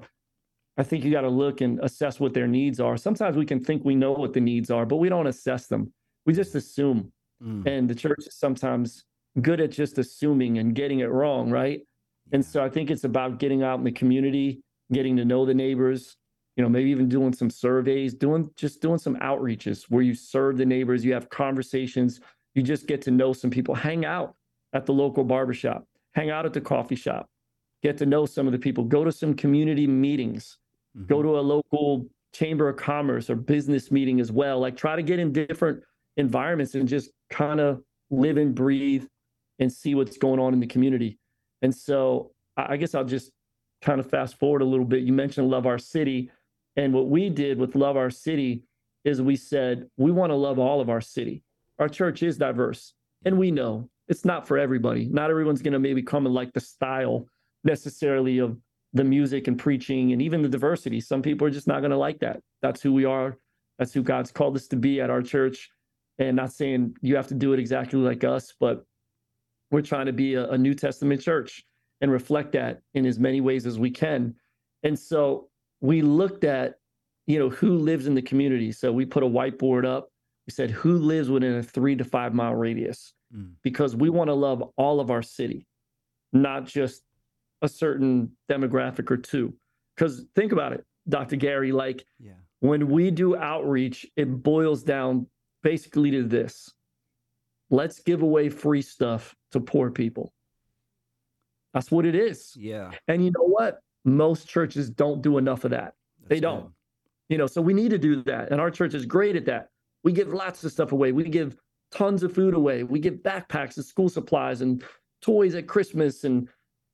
i 0.78 0.84
think 0.84 1.04
you 1.04 1.12
got 1.12 1.22
to 1.22 1.30
look 1.30 1.62
and 1.62 1.80
assess 1.82 2.20
what 2.20 2.34
their 2.34 2.48
needs 2.48 2.80
are. 2.80 2.98
Sometimes 2.98 3.36
we 3.38 3.46
can 3.46 3.64
think 3.64 3.84
we 3.84 3.96
know 3.96 4.12
what 4.12 4.34
the 4.34 4.42
needs 4.42 4.70
are 4.72 4.86
but 4.86 4.98
we 4.98 5.10
don't 5.10 5.28
assess 5.28 5.68
them. 5.68 5.92
We 6.26 6.34
just 6.34 6.56
assume. 6.56 7.12
Mm. 7.44 7.68
and 7.68 7.88
the 7.88 7.94
church 7.94 8.18
is 8.26 8.36
sometimes 8.36 9.06
good 9.42 9.62
at 9.62 9.70
just 9.70 10.00
assuming 10.00 10.58
and 10.58 10.74
getting 10.74 11.02
it 11.02 11.12
wrong 11.12 11.52
right? 11.52 11.82
And 12.32 12.44
so 12.44 12.64
i 12.64 12.70
think 12.70 12.90
it's 12.90 13.04
about 13.04 13.40
getting 13.40 13.62
out 13.64 13.78
in 13.78 13.86
the 13.86 13.92
community 13.92 14.62
getting 14.92 15.16
to 15.18 15.26
know 15.26 15.46
the 15.46 15.54
neighbors 15.54 16.18
you 16.56 16.64
know 16.64 16.70
maybe 16.70 16.90
even 16.90 17.08
doing 17.08 17.34
some 17.34 17.52
surveys 17.52 18.16
doing 18.16 18.50
just 18.56 18.82
doing 18.82 18.98
some 18.98 19.16
outreaches 19.18 19.84
where 19.90 20.02
you 20.02 20.16
serve 20.16 20.58
the 20.58 20.66
neighbors 20.66 21.06
you 21.06 21.14
have 21.14 21.30
conversations 21.30 22.20
you 22.58 22.64
just 22.64 22.88
get 22.88 23.04
to 23.04 23.12
know 23.12 23.34
some 23.34 23.52
people. 23.52 23.76
Hang 23.76 24.04
out 24.04 24.34
at 24.74 24.88
the 24.88 24.92
local 24.92 25.24
barbershop, 25.24 25.86
hang 26.16 26.32
out 26.32 26.46
at 26.46 26.54
the 26.54 26.60
coffee 26.60 26.96
shop, 26.96 27.30
get 27.84 28.00
to 28.00 28.06
know 28.08 28.26
some 28.26 28.48
of 28.48 28.52
the 28.52 28.58
people, 28.58 28.84
go 28.84 29.04
to 29.04 29.12
some 29.12 29.36
community 29.36 29.86
meetings, 29.86 30.58
mm-hmm. 30.98 31.06
go 31.06 31.22
to 31.22 31.40
a 31.40 31.42
local 31.42 32.08
chamber 32.34 32.70
of 32.70 32.78
commerce 32.78 33.30
or 33.30 33.36
business 33.36 33.92
meeting 33.92 34.20
as 34.20 34.32
well. 34.32 34.60
Like 34.60 34.78
try 34.78 34.96
to 34.96 35.04
get 35.04 35.20
in 35.20 35.32
different 35.32 35.84
environments 36.18 36.76
and 36.76 36.88
just 36.88 37.12
kind 37.30 37.60
of 37.60 37.82
live 38.10 38.38
and 38.38 38.54
breathe 38.54 39.06
and 39.60 39.72
see 39.72 39.96
what's 39.96 40.18
going 40.18 40.40
on 40.40 40.54
in 40.54 40.60
the 40.60 40.68
community. 40.68 41.18
And 41.62 41.74
so 41.74 42.32
I 42.56 42.78
guess 42.78 42.96
I'll 42.96 43.04
just 43.04 43.32
kind 43.82 44.00
of 44.00 44.10
fast 44.10 44.40
forward 44.40 44.62
a 44.62 44.66
little 44.66 44.86
bit. 44.86 45.04
You 45.04 45.14
mentioned 45.14 45.50
Love 45.50 45.66
Our 45.66 45.78
City. 45.78 46.32
And 46.76 46.94
what 46.94 47.10
we 47.10 47.30
did 47.30 47.58
with 47.58 47.76
Love 47.76 47.98
Our 47.98 48.10
City 48.10 48.64
is 49.04 49.22
we 49.22 49.36
said, 49.36 49.88
we 49.98 50.12
want 50.12 50.32
to 50.32 50.36
love 50.36 50.60
all 50.60 50.82
of 50.82 50.90
our 50.90 51.02
city. 51.02 51.44
Our 51.80 51.90
church 51.90 52.24
is 52.24 52.38
diverse. 52.38 52.94
And 53.26 53.38
we 53.38 53.52
know 53.52 53.90
it's 54.08 54.26
not 54.26 54.48
for 54.48 54.58
everybody. 54.58 55.06
Not 55.06 55.30
everyone's 55.30 55.62
going 55.62 55.74
to 55.74 55.80
maybe 55.80 56.02
come 56.02 56.26
and 56.26 56.36
like 56.36 56.54
the 56.54 56.60
style 56.60 57.28
necessarily 57.64 58.40
of 58.40 58.58
the 58.98 59.04
music 59.04 59.48
and 59.48 59.58
preaching 59.58 60.12
and 60.12 60.22
even 60.22 60.42
the 60.42 60.50
diversity. 60.50 61.00
Some 61.00 61.22
people 61.22 61.48
are 61.48 61.52
just 61.52 61.68
not 61.68 61.80
going 61.80 61.92
to 61.92 61.98
like 61.98 62.20
that. 62.20 62.42
That's 62.62 62.82
who 62.82 62.94
we 62.94 63.06
are. 63.06 63.38
That's 63.80 63.94
who 63.94 64.04
God's 64.04 64.32
called 64.32 64.56
us 64.56 64.68
to 64.68 64.76
be 64.76 65.02
at 65.02 65.10
our 65.10 65.22
church. 65.22 65.70
And 66.20 66.36
not 66.36 66.52
saying 66.52 66.96
you 67.02 67.16
have 67.16 67.28
to 67.28 67.36
do 67.36 67.54
it 67.54 67.60
exactly 67.60 68.00
like 68.00 68.24
us, 68.24 68.54
but 68.60 68.84
we're 69.70 69.82
trying 69.82 70.08
to 70.08 70.14
be 70.14 70.34
a, 70.34 70.50
a 70.50 70.58
New 70.58 70.74
Testament 70.74 71.22
church 71.22 71.64
and 72.02 72.12
reflect 72.12 72.54
that 72.54 72.82
in 72.94 73.06
as 73.06 73.20
many 73.20 73.42
ways 73.42 73.66
as 73.66 73.78
we 73.78 73.92
can. 73.92 74.34
And 74.84 74.98
so 74.98 75.50
we 75.82 76.02
looked 76.02 76.44
at, 76.44 76.76
you 77.28 77.38
know, 77.40 77.50
who 77.50 77.78
lives 77.78 78.08
in 78.08 78.16
the 78.16 78.22
community. 78.22 78.72
So 78.72 78.92
we 78.92 79.06
put 79.06 79.24
a 79.24 79.28
whiteboard 79.28 79.86
up. 79.86 80.10
We 80.48 80.52
said, 80.52 80.72
who 80.72 80.98
lives 80.98 81.30
within 81.30 81.56
a 81.56 81.64
three 81.64 81.96
to 81.96 82.04
five 82.04 82.34
mile 82.34 82.56
radius? 82.56 83.14
mm. 83.36 83.52
because 83.64 83.96
we 83.96 84.10
want 84.10 84.30
to 84.30 84.34
love 84.34 84.64
all 84.78 85.00
of 85.00 85.12
our 85.12 85.22
city, 85.22 85.66
not 86.34 86.66
just 86.66 87.04
a 87.62 87.70
certain 87.70 88.32
demographic 88.50 89.10
or 89.10 89.18
two. 89.18 89.54
Because 89.96 90.26
think 90.36 90.52
about 90.52 90.74
it, 90.74 90.86
Dr. 91.10 91.36
Gary, 91.36 91.72
like 91.72 92.06
yeah. 92.20 92.34
when 92.60 92.88
we 92.88 93.12
do 93.12 93.36
outreach, 93.36 94.06
it 94.16 94.44
boils 94.44 94.84
down 94.84 95.28
basically 95.64 96.12
to 96.12 96.24
this 96.24 96.72
let's 97.70 98.00
give 98.00 98.22
away 98.22 98.50
free 98.50 98.82
stuff 98.82 99.36
to 99.52 99.60
poor 99.60 99.92
people. 99.92 100.34
That's 101.74 101.92
what 101.92 102.06
it 102.06 102.16
is. 102.16 102.54
Yeah. 102.56 102.92
And 103.08 103.24
you 103.24 103.32
know 103.32 103.46
what? 103.46 103.80
Most 104.06 104.48
churches 104.48 104.90
don't 104.90 105.22
do 105.22 105.38
enough 105.38 105.64
of 105.64 105.72
that. 105.72 105.94
That's 106.20 106.30
they 106.30 106.40
don't. 106.40 106.64
Good. 106.64 106.72
You 107.30 107.38
know, 107.38 107.48
so 107.48 107.62
we 107.62 107.74
need 107.74 107.90
to 107.90 107.98
do 107.98 108.24
that. 108.24 108.52
And 108.52 108.62
our 108.62 108.72
church 108.72 108.94
is 108.94 109.06
great 109.06 109.36
at 109.36 109.46
that. 109.46 109.70
We 110.04 110.14
give 110.14 110.30
lots 110.30 110.64
of 110.64 110.72
stuff 110.72 110.94
away. 110.94 111.12
We 111.12 111.26
give 111.26 111.58
tons 111.92 112.24
of 112.24 112.34
food 112.34 112.54
away. 112.54 112.84
We 112.84 113.00
give 113.00 113.16
backpacks 113.16 113.76
and 113.76 113.86
school 113.86 114.08
supplies 114.08 114.62
and 114.62 114.84
toys 115.22 115.56
at 115.56 115.68
Christmas 115.68 116.24
and 116.24 116.48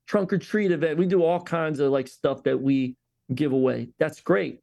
trunk 0.06 0.32
or 0.32 0.38
treat 0.38 0.70
event. 0.70 0.98
We 0.98 1.06
do 1.06 1.22
all 1.22 1.40
kinds 1.40 1.80
of 1.80 1.90
like 1.92 2.08
stuff 2.08 2.42
that 2.44 2.60
we 2.60 2.96
give 3.34 3.52
away. 3.52 3.88
That's 3.98 4.20
great. 4.20 4.60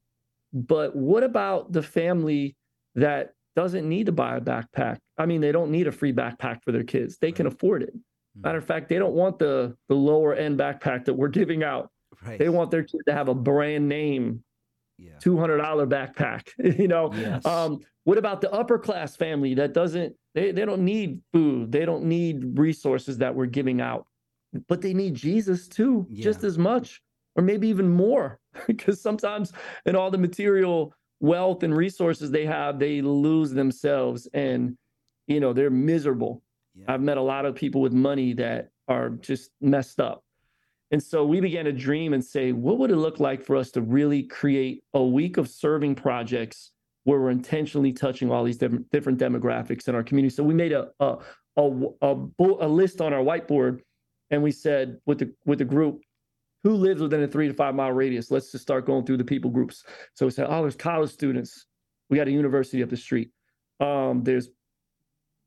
But 0.53 0.95
what 0.95 1.23
about 1.23 1.71
the 1.71 1.81
family 1.81 2.55
that 2.95 3.33
doesn't 3.55 3.87
need 3.87 4.07
to 4.07 4.11
buy 4.11 4.37
a 4.37 4.41
backpack? 4.41 4.97
I 5.17 5.25
mean, 5.25 5.41
they 5.41 5.51
don't 5.51 5.71
need 5.71 5.87
a 5.87 5.91
free 5.91 6.13
backpack 6.13 6.63
for 6.63 6.71
their 6.71 6.83
kids. 6.83 7.17
They 7.17 7.31
can 7.31 7.47
afford 7.47 7.83
it. 7.83 7.93
Hmm. 8.35 8.41
Matter 8.41 8.57
of 8.57 8.65
fact, 8.65 8.89
they 8.89 8.99
don't 8.99 9.13
want 9.13 9.39
the 9.39 9.75
the 9.87 9.95
lower 9.95 10.33
end 10.33 10.59
backpack 10.59 11.05
that 11.05 11.13
we're 11.13 11.29
giving 11.29 11.63
out. 11.63 11.89
Right. 12.25 12.37
They 12.37 12.49
want 12.49 12.71
their 12.71 12.83
kid 12.83 13.01
to 13.07 13.13
have 13.13 13.29
a 13.29 13.35
brand 13.35 13.87
name 13.87 14.43
yeah. 15.01 15.13
$200 15.23 15.87
backpack 15.87 16.49
you 16.79 16.87
know 16.87 17.11
yes. 17.13 17.45
um, 17.45 17.79
what 18.03 18.17
about 18.17 18.41
the 18.41 18.51
upper 18.51 18.77
class 18.77 19.15
family 19.15 19.53
that 19.55 19.73
doesn't 19.73 20.15
they, 20.35 20.51
they 20.51 20.65
don't 20.65 20.83
need 20.83 21.21
food 21.33 21.71
they 21.71 21.85
don't 21.85 22.03
need 22.03 22.57
resources 22.57 23.17
that 23.17 23.33
we're 23.33 23.45
giving 23.45 23.81
out 23.81 24.05
but 24.67 24.81
they 24.81 24.93
need 24.93 25.13
jesus 25.13 25.67
too 25.67 26.05
yeah. 26.09 26.23
just 26.23 26.43
as 26.43 26.57
much 26.57 27.01
or 27.35 27.43
maybe 27.43 27.67
even 27.67 27.87
more 27.87 28.39
because 28.67 29.01
sometimes 29.01 29.53
in 29.85 29.95
all 29.95 30.11
the 30.11 30.17
material 30.17 30.93
wealth 31.19 31.63
and 31.63 31.75
resources 31.75 32.31
they 32.31 32.45
have 32.45 32.79
they 32.79 33.01
lose 33.01 33.51
themselves 33.51 34.27
and 34.33 34.77
you 35.27 35.39
know 35.39 35.53
they're 35.53 35.69
miserable 35.69 36.41
yeah. 36.75 36.85
i've 36.87 37.01
met 37.01 37.17
a 37.17 37.21
lot 37.21 37.45
of 37.45 37.55
people 37.55 37.81
with 37.81 37.93
money 37.93 38.33
that 38.33 38.69
are 38.87 39.09
just 39.09 39.51
messed 39.61 39.99
up 39.99 40.23
and 40.91 41.01
so 41.01 41.25
we 41.25 41.39
began 41.39 41.65
to 41.65 41.71
dream 41.71 42.13
and 42.13 42.23
say, 42.23 42.51
what 42.51 42.77
would 42.77 42.91
it 42.91 42.97
look 42.97 43.19
like 43.19 43.41
for 43.41 43.55
us 43.55 43.71
to 43.71 43.81
really 43.81 44.23
create 44.23 44.83
a 44.93 45.01
week 45.01 45.37
of 45.37 45.47
serving 45.47 45.95
projects 45.95 46.71
where 47.05 47.19
we're 47.19 47.31
intentionally 47.31 47.93
touching 47.93 48.29
all 48.29 48.43
these 48.43 48.57
different, 48.57 48.89
different 48.91 49.17
demographics 49.17 49.87
in 49.87 49.95
our 49.95 50.03
community? 50.03 50.35
So 50.35 50.43
we 50.43 50.53
made 50.53 50.73
a, 50.73 50.89
a, 50.99 51.17
a, 51.55 51.71
a, 52.01 52.15
a 52.39 52.67
list 52.67 52.99
on 52.99 53.13
our 53.13 53.23
whiteboard 53.23 53.79
and 54.31 54.41
we 54.41 54.51
said 54.51 54.97
with 55.05 55.19
the, 55.19 55.33
with 55.45 55.59
the 55.59 55.65
group, 55.65 56.01
who 56.63 56.73
lives 56.73 57.01
within 57.01 57.23
a 57.23 57.27
three 57.27 57.47
to 57.47 57.53
five 57.53 57.75
mile 57.75 57.91
radius? 57.91 58.31
Let's 58.31 58.51
just 58.51 58.63
start 58.63 58.85
going 58.85 59.05
through 59.05 59.17
the 59.17 59.23
people 59.23 59.49
groups. 59.49 59.83
So 60.13 60.25
we 60.25 60.31
said, 60.31 60.47
oh, 60.49 60.61
there's 60.61 60.75
college 60.75 61.11
students. 61.11 61.65
We 62.09 62.17
got 62.17 62.27
a 62.27 62.31
university 62.31 62.83
up 62.83 62.89
the 62.89 62.97
street. 62.97 63.29
Um, 63.79 64.23
there's 64.23 64.49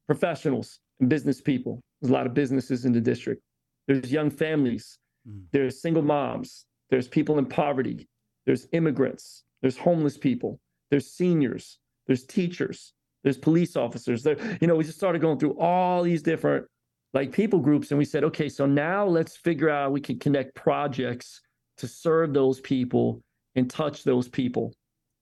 professionals 0.06 0.80
and 1.00 1.08
business 1.08 1.40
people. 1.40 1.80
There's 2.00 2.10
a 2.10 2.14
lot 2.14 2.26
of 2.26 2.34
businesses 2.34 2.84
in 2.84 2.92
the 2.92 3.00
district. 3.00 3.42
There's 3.86 4.12
young 4.12 4.30
families. 4.30 4.98
Mm. 5.28 5.44
There's 5.52 5.80
single 5.80 6.02
moms, 6.02 6.66
there's 6.90 7.08
people 7.08 7.38
in 7.38 7.46
poverty, 7.46 8.08
there's 8.46 8.66
immigrants, 8.72 9.44
there's 9.62 9.76
homeless 9.76 10.18
people, 10.18 10.60
there's 10.90 11.10
seniors, 11.10 11.78
there's 12.06 12.24
teachers, 12.24 12.92
there's 13.22 13.38
police 13.38 13.76
officers. 13.76 14.22
There, 14.22 14.36
you 14.60 14.66
know, 14.66 14.76
we 14.76 14.84
just 14.84 14.98
started 14.98 15.22
going 15.22 15.38
through 15.38 15.58
all 15.58 16.02
these 16.02 16.22
different 16.22 16.66
like 17.14 17.32
people 17.32 17.60
groups, 17.60 17.90
and 17.90 17.98
we 17.98 18.04
said, 18.04 18.24
okay, 18.24 18.48
so 18.48 18.66
now 18.66 19.06
let's 19.06 19.36
figure 19.36 19.70
out 19.70 19.92
we 19.92 20.00
can 20.00 20.18
connect 20.18 20.54
projects 20.54 21.40
to 21.78 21.86
serve 21.86 22.34
those 22.34 22.60
people 22.60 23.22
and 23.54 23.70
touch 23.70 24.02
those 24.02 24.28
people. 24.28 24.74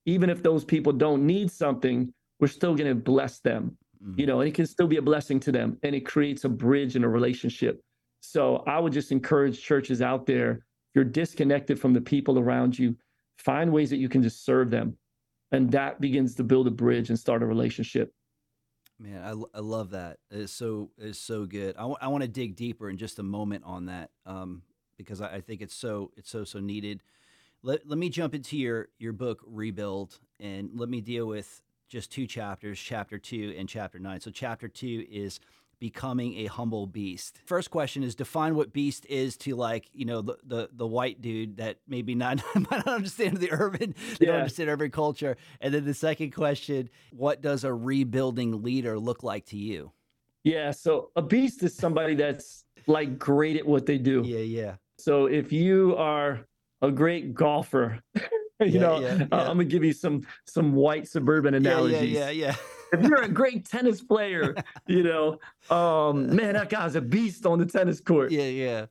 Even 0.07 0.31
if 0.31 0.43
those 0.43 0.65
people 0.65 0.93
don't 0.93 1.27
need 1.27 1.51
something, 1.51 2.13
we're 2.41 2.49
still 2.49 2.75
going 2.75 2.89
to 2.89 2.95
bless 2.95 3.41
them, 3.41 3.77
mm. 4.03 4.19
you 4.19 4.27
know, 4.27 4.41
and 4.41 4.49
it 4.49 4.55
can 4.55 4.67
still 4.67 4.87
be 4.87 4.97
a 4.97 5.03
blessing 5.03 5.39
to 5.41 5.53
them. 5.53 5.77
And 5.83 5.95
it 5.95 6.07
creates 6.07 6.45
a 6.45 6.49
bridge 6.49 6.97
in 6.97 7.05
a 7.05 7.09
relationship. 7.09 7.81
So 8.21 8.65
I 8.67 8.79
would 8.79 8.93
just 8.93 9.13
encourage 9.13 9.63
churches 9.63 10.01
out 10.01 10.27
there, 10.27 10.53
if 10.53 10.95
you're 10.95 11.05
disconnected 11.05 11.79
from 11.79 11.93
the 11.93 12.01
people 12.01 12.39
around 12.39 12.79
you, 12.79 12.97
find 13.39 13.71
ways 13.71 13.91
that 13.91 13.99
you 13.99 14.09
can 14.09 14.23
just 14.23 14.45
serve 14.45 14.71
them. 14.71 14.97
And 15.53 15.71
that 15.73 16.01
begins 16.01 16.35
to 16.37 16.45
build 16.45 16.67
a 16.67 16.71
bridge 16.71 17.11
and 17.11 17.19
start 17.19 17.43
a 17.43 17.47
relationship. 17.47 18.13
Man, 18.99 19.23
I, 19.23 19.59
I 19.59 19.61
love 19.61 19.91
that. 19.91 20.19
It's 20.31 20.53
so 20.53 20.91
it's 20.97 21.19
so 21.19 21.45
good. 21.45 21.77
I, 21.77 21.81
w- 21.81 21.97
I 22.01 22.09
want 22.09 22.23
to 22.23 22.29
dig 22.29 22.55
deeper 22.55 22.89
in 22.89 22.97
just 22.97 23.19
a 23.19 23.23
moment 23.23 23.65
on 23.65 23.87
that 23.87 24.11
um, 24.27 24.63
because 24.97 25.21
I, 25.21 25.37
I 25.37 25.41
think 25.41 25.61
it's 25.61 25.75
so 25.75 26.13
it's 26.17 26.31
so 26.31 26.45
so 26.45 26.61
needed. 26.61 27.03
Let, 27.63 27.89
let 27.89 27.99
me 27.99 28.09
jump 28.09 28.35
into 28.35 28.57
your 28.57 28.89
your 28.99 29.13
book 29.13 29.41
Rebuild 29.47 30.21
and 30.39 30.71
let 30.75 30.89
me 30.89 31.01
deal 31.01 31.27
with 31.27 31.63
just 31.89 32.13
two 32.13 32.27
chapters, 32.27 32.79
chapter 32.79 33.19
two 33.19 33.55
and 33.59 33.69
chapter 33.69 33.99
nine. 33.99 34.21
So 34.21 34.31
chapter 34.31 34.69
two 34.69 35.05
is 35.11 35.41
becoming 35.83 36.39
a 36.39 36.47
humble 36.47 36.87
beast. 36.87 37.41
First 37.45 37.73
question 37.73 38.05
is 38.05 38.15
define 38.15 38.55
what 38.55 38.73
beast 38.73 39.05
is 39.07 39.37
to 39.39 39.57
like, 39.57 39.91
you 39.93 40.05
know, 40.05 40.23
the 40.23 40.37
the, 40.45 40.71
the 40.73 40.87
white 40.87 41.21
dude 41.21 41.57
that 41.57 41.79
maybe 41.89 42.15
not 42.15 42.41
might 42.55 42.71
not 42.71 42.87
understand 42.87 43.39
the 43.39 43.51
urban, 43.51 43.93
they 44.21 44.27
yeah. 44.27 44.27
don't 44.29 44.37
understand 44.37 44.71
urban 44.71 44.93
culture. 44.93 45.37
And 45.61 45.75
then 45.75 45.85
the 45.85 45.93
second 45.93 46.31
question, 46.31 46.89
what 47.11 47.43
does 47.43 47.65
a 47.65 47.75
rebuilding 47.75 48.63
leader 48.63 48.97
look 48.97 49.25
like 49.25 49.45
to 49.47 49.57
you? 49.57 49.91
Yeah, 50.45 50.71
so 50.71 51.11
a 51.17 51.23
beast 51.23 51.65
is 51.65 51.75
somebody 51.75 52.15
that's 52.15 52.65
like 52.87 53.19
great 53.19 53.57
at 53.57 53.67
what 53.67 53.85
they 53.85 53.99
do. 53.99 54.23
Yeah, 54.25 54.39
yeah. 54.39 54.75
So 54.99 55.27
if 55.27 55.51
you 55.51 55.97
are 55.97 56.47
a 56.81 56.93
great 56.93 57.35
golfer 57.35 57.99
you 58.15 58.21
yeah, 58.67 58.81
know, 58.81 59.01
yeah, 59.01 59.15
yeah. 59.15 59.27
Uh, 59.33 59.41
I'm 59.41 59.57
gonna 59.57 59.65
give 59.65 59.83
you 59.83 59.93
some 59.93 60.25
some 60.47 60.75
white 60.75 61.09
suburban 61.09 61.55
analogies. 61.55 62.13
Yeah, 62.13 62.31
yeah, 62.31 62.47
yeah. 62.47 62.57
If 62.93 63.03
you're 63.03 63.23
a 63.23 63.29
great 63.29 63.65
tennis 63.65 64.03
player, 64.03 64.55
you 64.87 65.03
know, 65.03 65.39
um, 65.75 66.35
man, 66.35 66.55
that 66.55 66.69
guy's 66.69 66.95
a 66.95 67.01
beast 67.01 67.47
on 67.47 67.59
the 67.59 67.67
tennis 67.67 68.01
court. 68.01 68.31
Yeah, 68.31 68.45
yeah. 68.45 68.87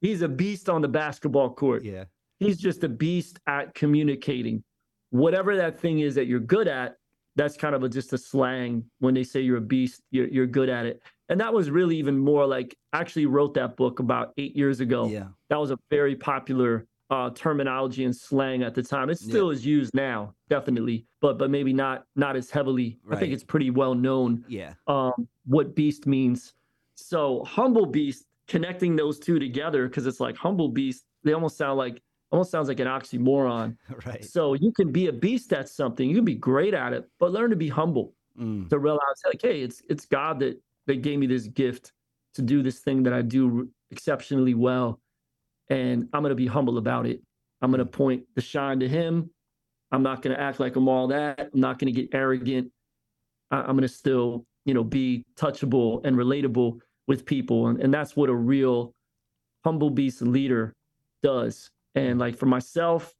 He's 0.00 0.22
a 0.22 0.28
beast 0.28 0.68
on 0.68 0.82
the 0.82 0.88
basketball 0.88 1.50
court. 1.54 1.84
Yeah. 1.84 2.04
He's 2.38 2.58
just 2.58 2.84
a 2.84 2.88
beast 2.88 3.38
at 3.46 3.74
communicating. 3.74 4.64
Whatever 5.10 5.56
that 5.56 5.78
thing 5.78 6.00
is 6.00 6.14
that 6.14 6.26
you're 6.26 6.40
good 6.40 6.68
at, 6.68 6.96
that's 7.36 7.56
kind 7.56 7.74
of 7.74 7.82
a, 7.82 7.88
just 7.88 8.12
a 8.12 8.18
slang 8.18 8.84
when 8.98 9.14
they 9.14 9.24
say 9.24 9.40
you're 9.40 9.58
a 9.58 9.60
beast, 9.60 10.02
you're, 10.10 10.28
you're 10.28 10.46
good 10.46 10.68
at 10.68 10.86
it. 10.86 11.02
And 11.28 11.40
that 11.40 11.52
was 11.52 11.70
really 11.70 11.96
even 11.96 12.18
more 12.18 12.46
like, 12.46 12.76
I 12.92 13.00
actually 13.00 13.26
wrote 13.26 13.54
that 13.54 13.76
book 13.76 14.00
about 14.00 14.32
eight 14.36 14.54
years 14.54 14.80
ago. 14.80 15.06
Yeah. 15.06 15.28
That 15.48 15.58
was 15.58 15.70
a 15.70 15.78
very 15.90 16.16
popular 16.16 16.86
uh, 17.12 17.28
terminology 17.34 18.04
and 18.04 18.16
slang 18.16 18.62
at 18.62 18.74
the 18.74 18.82
time. 18.82 19.10
It 19.10 19.18
still 19.18 19.52
yeah. 19.52 19.56
is 19.58 19.66
used 19.66 19.94
now, 19.94 20.34
definitely, 20.48 21.04
but 21.20 21.38
but 21.38 21.50
maybe 21.50 21.72
not 21.72 22.06
not 22.16 22.36
as 22.36 22.50
heavily. 22.50 22.98
Right. 23.04 23.16
I 23.16 23.20
think 23.20 23.34
it's 23.34 23.44
pretty 23.44 23.68
well 23.68 23.94
known. 23.94 24.44
Yeah. 24.48 24.72
Um, 24.86 25.28
what 25.44 25.76
beast 25.76 26.06
means. 26.06 26.54
So 26.94 27.44
humble 27.44 27.84
beast, 27.84 28.24
connecting 28.48 28.96
those 28.96 29.18
two 29.18 29.38
together 29.38 29.88
because 29.88 30.06
it's 30.06 30.20
like 30.20 30.36
humble 30.36 30.70
beast. 30.70 31.04
They 31.22 31.34
almost 31.34 31.58
sound 31.58 31.76
like 31.76 32.00
almost 32.30 32.50
sounds 32.50 32.68
like 32.68 32.80
an 32.80 32.86
oxymoron. 32.86 33.76
right. 34.06 34.24
So 34.24 34.54
you 34.54 34.72
can 34.72 34.90
be 34.90 35.08
a 35.08 35.12
beast 35.12 35.52
at 35.52 35.68
something. 35.68 36.08
You 36.08 36.16
can 36.16 36.24
be 36.24 36.34
great 36.34 36.72
at 36.72 36.94
it, 36.94 37.06
but 37.18 37.30
learn 37.30 37.50
to 37.50 37.56
be 37.56 37.68
humble. 37.68 38.14
Mm. 38.40 38.70
To 38.70 38.78
realize 38.78 39.02
like, 39.26 39.42
hey, 39.42 39.60
it's 39.60 39.82
it's 39.90 40.06
God 40.06 40.40
that 40.40 40.58
that 40.86 41.02
gave 41.02 41.18
me 41.18 41.26
this 41.26 41.46
gift 41.48 41.92
to 42.32 42.40
do 42.40 42.62
this 42.62 42.78
thing 42.78 43.02
that 43.02 43.12
I 43.12 43.20
do 43.20 43.68
exceptionally 43.90 44.54
well 44.54 45.01
and 45.72 46.06
I'm 46.12 46.22
to 46.24 46.34
be 46.34 46.46
humble 46.46 46.76
about 46.76 47.06
it. 47.06 47.22
I'm 47.62 47.72
to 47.72 47.86
point 47.86 48.24
the 48.34 48.42
shine 48.42 48.80
to 48.80 48.88
him. 48.88 49.30
I'm 49.90 50.02
not 50.02 50.22
to 50.24 50.38
act 50.38 50.60
like 50.60 50.76
I'm 50.76 50.86
all 50.86 51.08
that. 51.08 51.50
I'm 51.54 51.60
not 51.60 51.78
to 51.78 51.90
get 51.90 52.10
arrogant. 52.12 52.70
I- 53.50 53.70
am 53.70 53.80
to 53.80 53.88
still, 53.88 54.44
you 54.66 54.74
know, 54.74 54.84
be 54.84 55.24
touchable 55.34 56.04
and 56.04 56.16
relatable 56.16 56.78
with 57.08 57.24
people. 57.24 57.68
And, 57.68 57.80
and 57.80 57.92
that's 57.92 58.14
what 58.14 58.28
a 58.28 58.34
real 58.34 58.94
humble 59.64 59.88
beast 59.88 60.20
leader 60.20 60.74
does. 61.22 61.70
And 61.94 62.18
like 62.18 62.36
for 62.36 62.46
myself, 62.46 63.14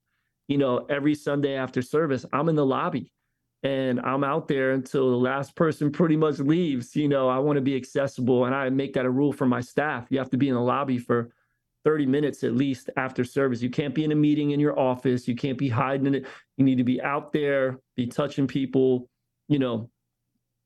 you 0.48 0.58
know, 0.58 0.84
every 0.90 1.14
Sunday 1.14 1.54
after 1.54 1.80
service, 1.80 2.26
I'm 2.34 2.50
in 2.50 2.54
the 2.54 2.66
lobby 2.66 3.10
and 3.62 3.98
I'm 4.00 4.24
out 4.24 4.46
there 4.46 4.72
until 4.72 5.10
the 5.10 5.16
last 5.16 5.56
person 5.56 5.90
pretty 5.90 6.16
much 6.16 6.38
leaves. 6.38 6.94
You 6.96 7.08
know, 7.08 7.30
I 7.30 7.38
want 7.38 7.56
to 7.56 7.62
be 7.62 7.76
accessible 7.76 8.44
and 8.44 8.54
I 8.54 8.68
make 8.68 8.92
that 8.92 9.06
a 9.06 9.10
rule 9.10 9.32
for 9.32 9.46
my 9.46 9.62
staff. 9.62 10.08
You 10.10 10.18
have 10.18 10.30
to 10.30 10.36
be 10.36 10.48
in 10.50 10.54
the 10.54 10.60
lobby 10.60 10.98
for 10.98 11.32
30 11.84 12.06
minutes 12.06 12.44
at 12.44 12.54
least 12.54 12.90
after 12.96 13.24
service. 13.24 13.62
You 13.62 13.70
can't 13.70 13.94
be 13.94 14.04
in 14.04 14.12
a 14.12 14.16
meeting 14.16 14.52
in 14.52 14.60
your 14.60 14.78
office. 14.78 15.26
You 15.26 15.34
can't 15.34 15.58
be 15.58 15.68
hiding 15.68 16.06
in 16.06 16.14
it. 16.14 16.26
You 16.56 16.64
need 16.64 16.78
to 16.78 16.84
be 16.84 17.00
out 17.02 17.32
there, 17.32 17.78
be 17.96 18.06
touching 18.06 18.46
people, 18.46 19.08
you 19.48 19.58
know. 19.58 19.90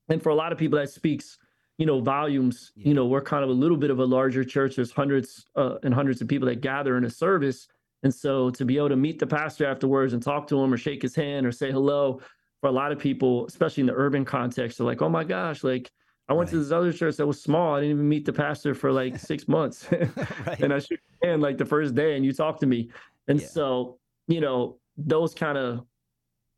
And 0.09 0.21
for 0.21 0.29
a 0.29 0.35
lot 0.35 0.51
of 0.51 0.57
people, 0.57 0.79
that 0.79 0.89
speaks, 0.89 1.37
you 1.77 1.85
know, 1.85 1.99
volumes. 1.99 2.71
Yeah. 2.75 2.89
You 2.89 2.93
know, 2.93 3.05
we're 3.05 3.21
kind 3.21 3.43
of 3.43 3.49
a 3.49 3.53
little 3.53 3.77
bit 3.77 3.89
of 3.89 3.99
a 3.99 4.05
larger 4.05 4.43
church. 4.43 4.75
There's 4.75 4.91
hundreds 4.91 5.45
uh, 5.55 5.75
and 5.83 5.93
hundreds 5.93 6.21
of 6.21 6.27
people 6.27 6.47
that 6.47 6.61
gather 6.61 6.97
in 6.97 7.05
a 7.05 7.09
service. 7.09 7.67
And 8.03 8.13
so 8.13 8.49
to 8.51 8.63
be 8.63 8.77
able 8.77 8.89
to 8.89 8.95
meet 8.95 9.19
the 9.19 9.27
pastor 9.27 9.65
afterwards 9.65 10.13
and 10.13 10.21
talk 10.21 10.47
to 10.47 10.59
him 10.61 10.71
or 10.71 10.77
shake 10.77 11.01
his 11.01 11.15
hand 11.15 11.45
or 11.45 11.51
say 11.51 11.71
hello, 11.71 12.21
for 12.61 12.67
a 12.67 12.71
lot 12.71 12.91
of 12.91 12.99
people, 12.99 13.45
especially 13.47 13.81
in 13.81 13.87
the 13.87 13.93
urban 13.93 14.25
context, 14.25 14.77
they're 14.77 14.87
like, 14.87 15.01
oh 15.01 15.09
my 15.09 15.23
gosh, 15.23 15.63
like, 15.63 15.91
I 16.29 16.33
went 16.33 16.47
right. 16.47 16.53
to 16.53 16.59
this 16.59 16.71
other 16.71 16.91
church 16.91 17.15
that 17.17 17.25
was 17.25 17.41
small. 17.41 17.75
I 17.75 17.81
didn't 17.81 17.95
even 17.95 18.09
meet 18.09 18.25
the 18.25 18.33
pastor 18.33 18.75
for 18.75 18.91
like 18.91 19.17
six 19.19 19.47
months. 19.47 19.87
right. 19.91 20.59
And 20.59 20.73
I 20.73 20.79
shook 20.79 20.99
hand 21.23 21.41
like 21.41 21.57
the 21.57 21.65
first 21.65 21.95
day 21.95 22.15
and 22.15 22.25
you 22.25 22.33
talked 22.33 22.59
to 22.61 22.65
me. 22.65 22.89
And 23.27 23.39
yeah. 23.39 23.47
so, 23.47 23.97
you 24.27 24.41
know, 24.41 24.77
those 24.97 25.33
kind 25.33 25.57
of, 25.57 25.85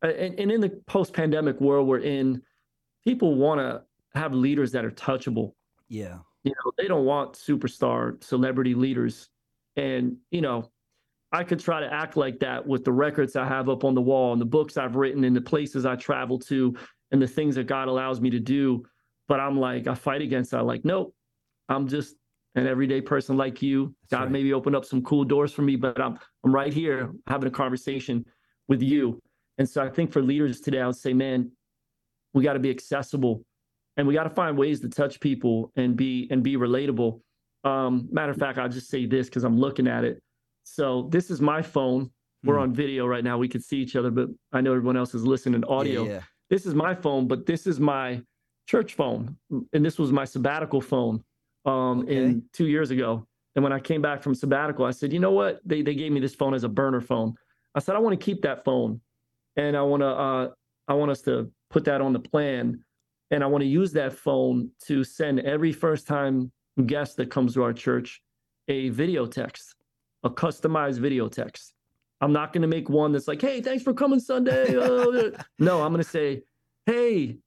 and, 0.02 0.38
and 0.38 0.50
in 0.50 0.60
the 0.60 0.70
post 0.86 1.12
pandemic 1.12 1.60
world 1.60 1.86
we're 1.86 1.98
in, 1.98 2.42
people 3.04 3.34
want 3.36 3.60
to 3.60 3.82
have 4.18 4.34
leaders 4.34 4.72
that 4.72 4.84
are 4.84 4.90
touchable. 4.90 5.52
Yeah. 5.88 6.18
You 6.42 6.52
know, 6.52 6.72
they 6.78 6.88
don't 6.88 7.04
want 7.04 7.34
superstar 7.34 8.22
celebrity 8.24 8.74
leaders. 8.74 9.28
And, 9.76 10.16
you 10.30 10.40
know, 10.40 10.70
I 11.32 11.44
could 11.44 11.60
try 11.60 11.80
to 11.80 11.92
act 11.92 12.16
like 12.16 12.40
that 12.40 12.66
with 12.66 12.84
the 12.84 12.92
records 12.92 13.36
I 13.36 13.46
have 13.46 13.68
up 13.68 13.84
on 13.84 13.94
the 13.94 14.00
wall 14.00 14.32
and 14.32 14.40
the 14.40 14.46
books 14.46 14.76
I've 14.76 14.96
written 14.96 15.22
and 15.22 15.36
the 15.36 15.40
places 15.40 15.86
I 15.86 15.94
travel 15.94 16.38
to 16.40 16.74
and 17.12 17.22
the 17.22 17.28
things 17.28 17.54
that 17.54 17.66
God 17.66 17.88
allows 17.88 18.20
me 18.20 18.30
to 18.30 18.40
do 18.40 18.84
but 19.30 19.38
I'm 19.38 19.60
like, 19.60 19.86
I 19.86 19.94
fight 19.94 20.22
against 20.22 20.50
that. 20.50 20.66
Like, 20.66 20.84
nope, 20.84 21.14
I'm 21.68 21.86
just 21.86 22.16
an 22.56 22.66
everyday 22.66 23.00
person 23.00 23.36
like 23.36 23.62
you. 23.62 23.94
That's 24.02 24.18
God 24.18 24.22
right. 24.24 24.32
maybe 24.32 24.52
opened 24.52 24.74
up 24.74 24.84
some 24.84 25.02
cool 25.04 25.22
doors 25.22 25.52
for 25.52 25.62
me, 25.62 25.76
but 25.76 26.00
I'm 26.00 26.18
I'm 26.44 26.52
right 26.52 26.72
here 26.72 27.12
having 27.28 27.46
a 27.46 27.50
conversation 27.52 28.26
with 28.66 28.82
you. 28.82 29.22
And 29.58 29.68
so 29.68 29.84
I 29.84 29.88
think 29.88 30.12
for 30.12 30.20
leaders 30.20 30.60
today, 30.60 30.80
I 30.80 30.86
would 30.88 30.96
say, 30.96 31.12
man, 31.12 31.52
we 32.34 32.42
got 32.42 32.54
to 32.54 32.58
be 32.58 32.70
accessible 32.70 33.44
and 33.96 34.08
we 34.08 34.14
got 34.14 34.24
to 34.24 34.30
find 34.30 34.58
ways 34.58 34.80
to 34.80 34.88
touch 34.88 35.20
people 35.20 35.70
and 35.76 35.94
be 35.94 36.26
and 36.32 36.42
be 36.42 36.56
relatable. 36.56 37.20
Um, 37.62 38.08
matter 38.10 38.32
of 38.32 38.36
fact, 38.36 38.58
I'll 38.58 38.68
just 38.68 38.88
say 38.88 39.06
this 39.06 39.28
because 39.28 39.44
I'm 39.44 39.56
looking 39.60 39.86
at 39.86 40.02
it. 40.02 40.20
So 40.64 41.08
this 41.12 41.30
is 41.30 41.40
my 41.40 41.62
phone. 41.62 42.10
We're 42.42 42.56
mm. 42.56 42.62
on 42.62 42.74
video 42.74 43.06
right 43.06 43.22
now. 43.22 43.38
We 43.38 43.46
can 43.46 43.60
see 43.60 43.76
each 43.76 43.94
other, 43.94 44.10
but 44.10 44.28
I 44.52 44.60
know 44.60 44.72
everyone 44.72 44.96
else 44.96 45.14
is 45.14 45.24
listening 45.24 45.62
audio. 45.66 46.02
Yeah, 46.02 46.10
yeah. 46.14 46.20
This 46.48 46.66
is 46.66 46.74
my 46.74 46.96
phone, 46.96 47.28
but 47.28 47.46
this 47.46 47.68
is 47.68 47.78
my 47.78 48.22
church 48.66 48.94
phone, 48.94 49.36
and 49.72 49.84
this 49.84 49.98
was 49.98 50.12
my 50.12 50.24
sabbatical 50.24 50.80
phone 50.80 51.22
um, 51.64 52.00
okay. 52.00 52.16
in 52.16 52.42
two 52.52 52.66
years 52.66 52.90
ago. 52.90 53.26
And 53.56 53.64
when 53.64 53.72
I 53.72 53.80
came 53.80 54.00
back 54.00 54.22
from 54.22 54.34
sabbatical, 54.34 54.84
I 54.84 54.92
said, 54.92 55.12
you 55.12 55.18
know 55.18 55.32
what? 55.32 55.60
They 55.64 55.82
they 55.82 55.94
gave 55.94 56.12
me 56.12 56.20
this 56.20 56.34
phone 56.34 56.54
as 56.54 56.64
a 56.64 56.68
burner 56.68 57.00
phone. 57.00 57.34
I 57.74 57.80
said 57.80 57.96
I 57.96 57.98
want 57.98 58.18
to 58.18 58.24
keep 58.24 58.42
that 58.42 58.64
phone, 58.64 59.00
and 59.56 59.76
I 59.76 59.82
want 59.82 60.02
to 60.02 60.06
uh, 60.06 60.48
I 60.88 60.94
want 60.94 61.10
us 61.10 61.22
to 61.22 61.50
put 61.70 61.84
that 61.84 62.00
on 62.00 62.12
the 62.12 62.20
plan, 62.20 62.84
and 63.30 63.42
I 63.42 63.46
want 63.46 63.62
to 63.62 63.68
use 63.68 63.92
that 63.92 64.12
phone 64.12 64.70
to 64.86 65.04
send 65.04 65.40
every 65.40 65.72
first 65.72 66.06
time 66.06 66.52
guest 66.86 67.16
that 67.16 67.30
comes 67.30 67.54
to 67.54 67.62
our 67.62 67.72
church 67.72 68.20
a 68.68 68.88
video 68.90 69.26
text, 69.26 69.74
a 70.22 70.30
customized 70.30 70.98
video 70.98 71.28
text. 71.28 71.74
I'm 72.20 72.32
not 72.32 72.52
going 72.52 72.62
to 72.62 72.68
make 72.68 72.88
one 72.88 73.12
that's 73.12 73.28
like, 73.28 73.40
hey, 73.40 73.60
thanks 73.60 73.82
for 73.82 73.94
coming 73.94 74.20
Sunday. 74.20 74.76
Uh, 74.80 75.30
no, 75.58 75.82
I'm 75.82 75.92
going 75.92 76.02
to 76.02 76.08
say, 76.08 76.42
hey, 76.86 77.38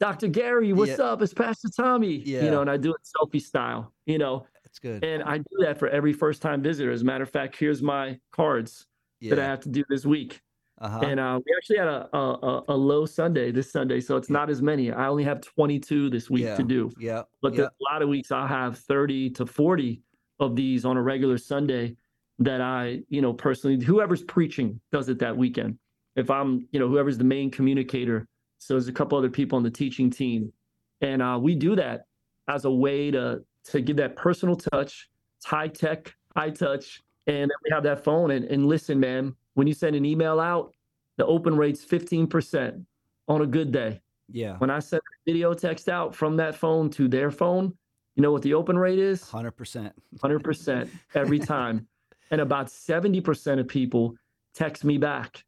Dr. 0.00 0.28
Gary, 0.28 0.72
what's 0.72 0.98
yeah. 0.98 1.04
up? 1.04 1.22
It's 1.22 1.34
Pastor 1.34 1.68
Tommy. 1.68 2.22
Yeah. 2.24 2.44
You 2.44 2.50
know, 2.50 2.62
and 2.62 2.70
I 2.70 2.78
do 2.78 2.94
it 2.94 3.00
selfie 3.04 3.40
style, 3.40 3.92
you 4.06 4.16
know. 4.16 4.46
That's 4.64 4.78
good. 4.78 5.04
And 5.04 5.22
I 5.22 5.38
do 5.38 5.56
that 5.60 5.78
for 5.78 5.88
every 5.88 6.14
first 6.14 6.40
time 6.40 6.62
visitor. 6.62 6.90
As 6.90 7.02
a 7.02 7.04
matter 7.04 7.22
of 7.22 7.30
fact, 7.30 7.56
here's 7.56 7.82
my 7.82 8.18
cards 8.32 8.86
yeah. 9.20 9.34
that 9.34 9.38
I 9.38 9.44
have 9.44 9.60
to 9.60 9.68
do 9.68 9.84
this 9.90 10.06
week. 10.06 10.40
Uh-huh. 10.80 11.00
And 11.00 11.20
uh, 11.20 11.38
we 11.44 11.54
actually 11.54 11.76
had 11.76 11.88
a, 11.88 12.16
a, 12.16 12.64
a 12.68 12.74
low 12.74 13.04
Sunday 13.04 13.52
this 13.52 13.70
Sunday, 13.70 14.00
so 14.00 14.16
it's 14.16 14.30
not 14.30 14.48
as 14.48 14.62
many. 14.62 14.90
I 14.90 15.08
only 15.08 15.24
have 15.24 15.42
22 15.42 16.08
this 16.08 16.30
week 16.30 16.56
to 16.56 16.62
do. 16.62 16.90
Yeah. 16.98 17.24
But 17.42 17.58
a 17.58 17.70
lot 17.92 18.00
of 18.00 18.08
weeks 18.08 18.32
I'll 18.32 18.46
have 18.46 18.78
30 18.78 19.30
to 19.30 19.44
40 19.44 20.02
of 20.38 20.56
these 20.56 20.86
on 20.86 20.96
a 20.96 21.02
regular 21.02 21.36
Sunday 21.36 21.96
that 22.38 22.62
I, 22.62 23.02
you 23.10 23.20
know, 23.20 23.34
personally, 23.34 23.84
whoever's 23.84 24.22
preaching 24.22 24.80
does 24.90 25.10
it 25.10 25.18
that 25.18 25.36
weekend. 25.36 25.78
If 26.16 26.30
I'm, 26.30 26.66
you 26.72 26.80
know, 26.80 26.88
whoever's 26.88 27.18
the 27.18 27.24
main 27.24 27.50
communicator 27.50 28.26
so 28.60 28.74
there's 28.74 28.88
a 28.88 28.92
couple 28.92 29.16
other 29.16 29.30
people 29.30 29.56
on 29.56 29.62
the 29.62 29.70
teaching 29.70 30.10
team, 30.10 30.52
and 31.00 31.22
uh, 31.22 31.38
we 31.40 31.54
do 31.54 31.74
that 31.76 32.04
as 32.48 32.66
a 32.66 32.70
way 32.70 33.10
to 33.10 33.42
to 33.64 33.80
give 33.80 33.96
that 33.96 34.16
personal 34.16 34.54
touch. 34.54 35.08
It's 35.38 35.46
high 35.46 35.68
tech, 35.68 36.14
high 36.36 36.50
touch, 36.50 37.00
and 37.26 37.50
we 37.64 37.70
have 37.72 37.82
that 37.84 38.04
phone. 38.04 38.30
And, 38.32 38.44
and 38.44 38.66
listen, 38.66 39.00
man, 39.00 39.34
when 39.54 39.66
you 39.66 39.74
send 39.74 39.96
an 39.96 40.04
email 40.04 40.40
out, 40.40 40.74
the 41.16 41.26
open 41.26 41.56
rate's 41.56 41.84
15% 41.84 42.84
on 43.28 43.42
a 43.42 43.46
good 43.46 43.72
day. 43.72 44.00
Yeah. 44.28 44.56
When 44.58 44.70
I 44.70 44.78
send 44.78 45.00
a 45.00 45.30
video 45.30 45.54
text 45.54 45.88
out 45.88 46.14
from 46.14 46.36
that 46.36 46.54
phone 46.54 46.90
to 46.90 47.08
their 47.08 47.30
phone, 47.30 47.74
you 48.16 48.22
know 48.22 48.32
what 48.32 48.42
the 48.42 48.54
open 48.54 48.78
rate 48.78 48.98
is? 48.98 49.22
100%. 49.24 49.92
100% 50.18 50.88
every 51.14 51.38
time. 51.54 51.86
and 52.30 52.40
about 52.40 52.66
70% 52.66 53.58
of 53.58 53.68
people 53.68 54.14
text 54.54 54.84
me 54.84 54.98
back 54.98 55.44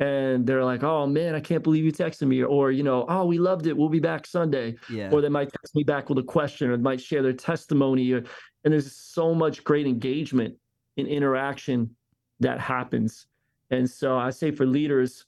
and 0.00 0.46
they're 0.46 0.64
like, 0.64 0.82
"Oh 0.82 1.06
man, 1.06 1.34
I 1.34 1.40
can't 1.40 1.62
believe 1.62 1.84
you 1.84 1.92
texted 1.92 2.26
me," 2.26 2.42
or 2.42 2.72
you 2.72 2.82
know, 2.82 3.04
"Oh, 3.08 3.26
we 3.26 3.38
loved 3.38 3.66
it. 3.66 3.76
We'll 3.76 3.90
be 3.90 4.00
back 4.00 4.26
Sunday." 4.26 4.76
Yeah. 4.90 5.10
Or 5.12 5.20
they 5.20 5.28
might 5.28 5.52
text 5.52 5.74
me 5.74 5.84
back 5.84 6.08
with 6.08 6.18
a 6.18 6.22
question, 6.22 6.70
or 6.70 6.76
they 6.76 6.82
might 6.82 7.00
share 7.00 7.22
their 7.22 7.34
testimony, 7.34 8.10
or, 8.12 8.24
and 8.64 8.72
there's 8.72 8.96
so 8.96 9.34
much 9.34 9.62
great 9.62 9.86
engagement 9.86 10.56
and 10.96 11.06
interaction 11.06 11.94
that 12.40 12.58
happens. 12.58 13.26
And 13.70 13.88
so 13.88 14.16
I 14.16 14.30
say 14.30 14.50
for 14.50 14.66
leaders, 14.66 15.26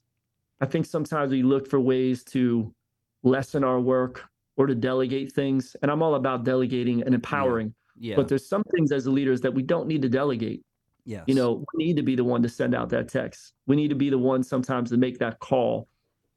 I 0.59 0.65
think 0.65 0.85
sometimes 0.85 1.31
we 1.31 1.43
look 1.43 1.69
for 1.69 1.79
ways 1.79 2.23
to 2.25 2.73
lessen 3.21 3.63
our 3.63 3.79
work 3.79 4.25
or 4.57 4.65
to 4.65 4.75
delegate 4.75 5.31
things, 5.31 5.75
and 5.81 5.91
I'm 5.91 6.01
all 6.01 6.15
about 6.15 6.43
delegating 6.43 7.03
and 7.03 7.13
empowering. 7.13 7.73
Yeah. 7.95 8.09
yeah. 8.09 8.15
But 8.15 8.27
there's 8.27 8.49
some 8.49 8.63
things 8.75 8.91
as 8.91 9.07
leaders 9.07 9.39
that 9.41 9.53
we 9.53 9.61
don't 9.61 9.87
need 9.87 10.01
to 10.01 10.09
delegate. 10.09 10.63
Yes. 11.05 11.23
You 11.27 11.35
know, 11.35 11.65
we 11.73 11.85
need 11.85 11.97
to 11.97 12.03
be 12.03 12.15
the 12.15 12.23
one 12.23 12.41
to 12.43 12.49
send 12.49 12.73
out 12.73 12.89
that 12.89 13.09
text. 13.09 13.53
We 13.67 13.75
need 13.75 13.89
to 13.89 13.95
be 13.95 14.09
the 14.09 14.17
one 14.17 14.43
sometimes 14.43 14.89
to 14.91 14.97
make 14.97 15.19
that 15.19 15.39
call. 15.39 15.87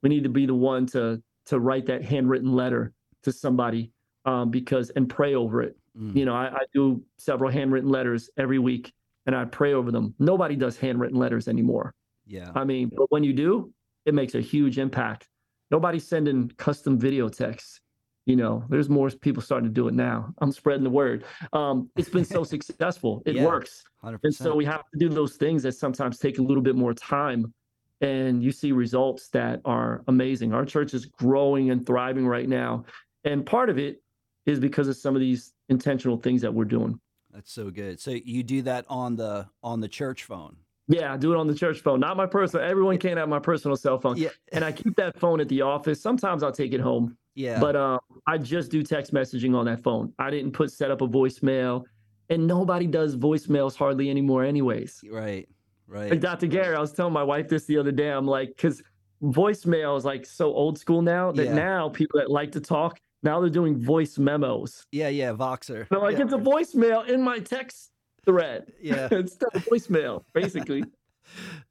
We 0.02 0.08
need 0.08 0.24
to 0.24 0.28
be 0.28 0.46
the 0.46 0.54
one 0.54 0.86
to 0.86 1.22
to 1.46 1.60
write 1.60 1.86
that 1.86 2.04
handwritten 2.04 2.52
letter 2.52 2.92
to 3.22 3.32
somebody 3.32 3.92
um, 4.24 4.50
because 4.50 4.90
and 4.90 5.08
pray 5.08 5.34
over 5.34 5.62
it. 5.62 5.76
Mm. 5.96 6.16
You 6.16 6.24
know, 6.24 6.34
I, 6.34 6.46
I 6.46 6.64
do 6.74 7.02
several 7.18 7.50
handwritten 7.50 7.88
letters 7.88 8.28
every 8.36 8.58
week 8.58 8.92
and 9.26 9.34
I 9.34 9.44
pray 9.44 9.74
over 9.74 9.90
them. 9.90 10.14
Nobody 10.18 10.56
does 10.56 10.76
handwritten 10.76 11.18
letters 11.18 11.48
anymore. 11.48 11.94
Yeah. 12.26 12.50
I 12.54 12.64
mean, 12.64 12.90
but 12.94 13.10
when 13.10 13.24
you 13.24 13.32
do, 13.32 13.72
it 14.04 14.14
makes 14.14 14.34
a 14.34 14.40
huge 14.40 14.78
impact. 14.78 15.28
Nobody's 15.70 16.06
sending 16.06 16.48
custom 16.56 16.98
video 16.98 17.28
texts. 17.28 17.80
You 18.26 18.34
know, 18.34 18.64
there's 18.68 18.88
more 18.88 19.08
people 19.10 19.40
starting 19.40 19.68
to 19.68 19.72
do 19.72 19.86
it 19.86 19.94
now. 19.94 20.34
I'm 20.38 20.50
spreading 20.50 20.82
the 20.82 20.90
word. 20.90 21.24
Um, 21.52 21.90
it's 21.96 22.08
been 22.08 22.24
so 22.24 22.42
successful. 22.54 23.22
It 23.24 23.36
Yeah, 23.36 23.44
works. 23.44 23.84
100%. 24.04 24.18
And 24.24 24.34
so 24.34 24.54
we 24.56 24.64
have 24.64 24.82
to 24.92 24.98
do 24.98 25.08
those 25.08 25.36
things 25.36 25.62
that 25.62 25.72
sometimes 25.72 26.18
take 26.18 26.38
a 26.38 26.42
little 26.42 26.62
bit 26.62 26.74
more 26.74 26.92
time. 26.92 27.54
And 28.00 28.42
you 28.42 28.50
see 28.52 28.72
results 28.72 29.28
that 29.28 29.60
are 29.64 30.02
amazing. 30.08 30.52
Our 30.52 30.66
church 30.66 30.92
is 30.92 31.06
growing 31.06 31.70
and 31.70 31.86
thriving 31.86 32.26
right 32.26 32.48
now. 32.48 32.84
And 33.24 33.46
part 33.46 33.70
of 33.70 33.78
it 33.78 34.02
is 34.44 34.60
because 34.60 34.88
of 34.88 34.96
some 34.96 35.14
of 35.14 35.20
these 35.20 35.52
intentional 35.68 36.16
things 36.16 36.42
that 36.42 36.52
we're 36.52 36.64
doing. 36.64 37.00
That's 37.32 37.52
so 37.52 37.70
good. 37.70 38.00
So 38.00 38.10
you 38.10 38.42
do 38.42 38.62
that 38.62 38.86
on 38.88 39.16
the 39.16 39.48
on 39.62 39.80
the 39.80 39.88
church 39.88 40.24
phone. 40.24 40.56
Yeah, 40.88 41.12
I 41.12 41.16
do 41.16 41.32
it 41.32 41.36
on 41.36 41.46
the 41.48 41.54
church 41.54 41.80
phone, 41.80 41.98
not 42.00 42.16
my 42.16 42.26
personal. 42.26 42.64
Everyone 42.64 42.96
can't 42.98 43.18
have 43.18 43.28
my 43.28 43.40
personal 43.40 43.76
cell 43.76 43.98
phone. 43.98 44.16
Yeah. 44.16 44.28
And 44.52 44.64
I 44.64 44.70
keep 44.72 44.94
that 44.96 45.18
phone 45.18 45.40
at 45.40 45.48
the 45.48 45.62
office. 45.62 46.00
Sometimes 46.00 46.42
I'll 46.44 46.52
take 46.52 46.72
it 46.72 46.80
home, 46.80 47.16
Yeah. 47.34 47.58
but 47.58 47.74
um, 47.74 47.98
I 48.26 48.38
just 48.38 48.70
do 48.70 48.82
text 48.84 49.12
messaging 49.12 49.56
on 49.56 49.64
that 49.66 49.82
phone. 49.82 50.12
I 50.18 50.30
didn't 50.30 50.52
put 50.52 50.70
set 50.70 50.90
up 50.92 51.00
a 51.00 51.08
voicemail, 51.08 51.84
and 52.30 52.46
nobody 52.46 52.86
does 52.86 53.16
voicemails 53.16 53.74
hardly 53.76 54.10
anymore, 54.10 54.44
anyways. 54.44 55.02
right. 55.10 55.48
Right. 55.88 56.10
Like 56.10 56.20
Dr. 56.20 56.48
Gary, 56.48 56.74
I 56.74 56.80
was 56.80 56.92
telling 56.92 57.12
my 57.12 57.22
wife 57.22 57.48
this 57.48 57.64
the 57.66 57.78
other 57.78 57.92
day. 57.92 58.08
I'm 58.10 58.26
like, 58.26 58.48
because 58.48 58.82
voicemail 59.22 59.96
is 59.96 60.04
like 60.04 60.26
so 60.26 60.46
old 60.52 60.78
school 60.78 61.00
now 61.02 61.30
that 61.32 61.44
Yeah. 61.46 61.54
now 61.54 61.88
people 61.88 62.18
that 62.20 62.30
like 62.30 62.52
to 62.52 62.60
talk 62.60 62.98
now 63.22 63.40
they're 63.40 63.50
doing 63.50 63.76
voice 63.80 64.18
memos. 64.18 64.84
Yeah, 64.92 65.08
yeah, 65.08 65.32
Voxer. 65.32 65.88
So 65.88 65.98
like 66.00 66.18
yeah. 66.18 66.24
it's 66.24 66.32
a 66.32 66.38
voicemail 66.38 67.08
in 67.08 67.22
my 67.22 67.38
text 67.38 67.90
thread. 68.26 68.72
yeah. 68.82 69.08
it's 69.12 69.36
a 69.36 69.58
voicemail, 69.60 70.22
basically. 70.34 70.84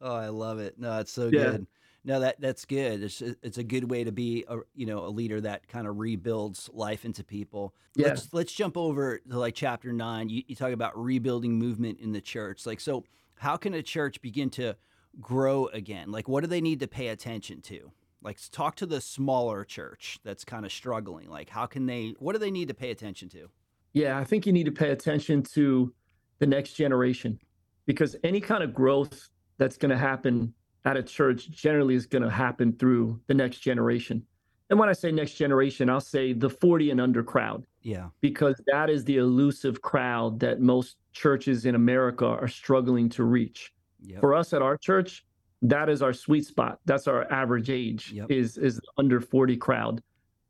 Oh, 0.02 0.14
I 0.14 0.28
love 0.28 0.60
it. 0.60 0.78
No, 0.78 1.00
it's 1.00 1.14
so 1.14 1.30
Yeah. 1.32 1.44
good. 1.52 1.68
No, 2.04 2.20
that 2.20 2.42
that's 2.42 2.66
good. 2.66 3.02
It's 3.02 3.22
it's 3.22 3.58
a 3.58 3.64
good 3.64 3.90
way 3.90 4.04
to 4.04 4.12
be 4.12 4.44
a 4.50 4.58
you 4.76 4.86
know 4.86 5.06
a 5.06 5.08
leader 5.08 5.40
that 5.42 5.70
kind 5.70 5.88
of 5.88 5.98
rebuilds 5.98 6.70
life 6.74 7.06
into 7.06 7.24
people. 7.24 7.74
Yeah. 7.96 8.10
Let's 8.10 8.34
let's 8.34 8.52
jump 8.52 8.76
over 8.76 9.20
to 9.30 9.40
like 9.40 9.56
chapter 9.56 9.94
nine. 9.94 10.28
You, 10.28 10.44
you 10.48 10.58
talk 10.58 10.74
about 10.74 11.02
rebuilding 11.02 11.54
movement 11.58 12.02
in 12.02 12.12
the 12.12 12.20
church. 12.20 12.66
Like 12.66 12.82
so, 12.82 13.06
how 13.36 13.56
can 13.56 13.74
a 13.74 13.82
church 13.82 14.22
begin 14.22 14.50
to 14.52 14.76
grow 15.22 15.68
again? 15.68 16.12
Like 16.12 16.28
what 16.28 16.42
do 16.42 16.48
they 16.48 16.62
need 16.62 16.82
to 16.82 16.88
pay 16.88 17.08
attention 17.08 17.62
to? 17.62 17.92
Like 18.22 18.38
talk 18.52 18.76
to 18.76 18.86
the 18.86 19.00
smaller 19.00 19.64
church 19.64 20.20
that's 20.26 20.44
kind 20.44 20.66
of 20.66 20.72
struggling. 20.74 21.30
Like 21.30 21.50
how 21.50 21.66
can 21.66 21.86
they? 21.86 22.14
What 22.20 22.34
do 22.34 22.40
they 22.40 22.52
need 22.52 22.68
to 22.68 22.74
pay 22.76 22.92
attention 22.92 23.30
to? 23.30 23.50
Yeah, 23.94 24.20
I 24.20 24.26
think 24.26 24.46
you 24.46 24.52
need 24.52 24.66
to 24.66 24.72
pay 24.74 24.92
attention 24.92 25.44
to 25.54 25.94
the 26.40 26.46
next 26.48 26.74
generation 26.74 27.40
because 27.86 28.16
any 28.24 28.40
kind 28.42 28.64
of 28.64 28.74
growth 28.74 29.30
that's 29.58 29.78
going 29.78 29.92
to 29.92 29.98
happen 29.98 30.54
at 30.86 30.98
a 30.98 31.04
church 31.04 31.50
generally 31.50 31.96
is 31.96 32.06
going 32.06 32.22
to 32.24 32.30
happen 32.30 32.74
through 32.74 33.20
the 33.28 33.34
next 33.34 33.60
generation. 33.60 34.24
And 34.70 34.80
when 34.80 34.90
I 34.90 34.94
say 34.94 35.12
next 35.12 35.34
generation, 35.36 35.90
I'll 35.90 36.02
say 36.02 36.34
the 36.34 36.50
40 36.50 36.92
and 36.92 37.00
under 37.02 37.24
crowd 37.24 37.66
Yeah. 37.82 38.10
because 38.22 38.60
that 38.68 38.90
is 38.90 39.04
the 39.06 39.18
elusive 39.18 39.82
crowd 39.82 40.40
that 40.40 40.60
most 40.60 40.98
churches 41.14 41.66
in 41.66 41.76
America 41.76 42.26
are 42.26 42.48
struggling 42.48 43.08
to 43.10 43.24
reach. 43.24 43.72
Yep. 44.02 44.20
For 44.22 44.34
us 44.34 44.54
at 44.54 44.62
our 44.62 44.78
church, 44.78 45.26
that 45.62 45.90
is 45.90 46.02
our 46.02 46.14
sweet 46.14 46.46
spot. 46.46 46.80
That's 46.86 47.08
our 47.08 47.32
average 47.32 47.70
age 47.70 48.12
Yep. 48.12 48.32
is 48.32 48.58
is 48.58 48.80
under 48.98 49.22
40 49.22 49.58
crowd. 49.58 50.02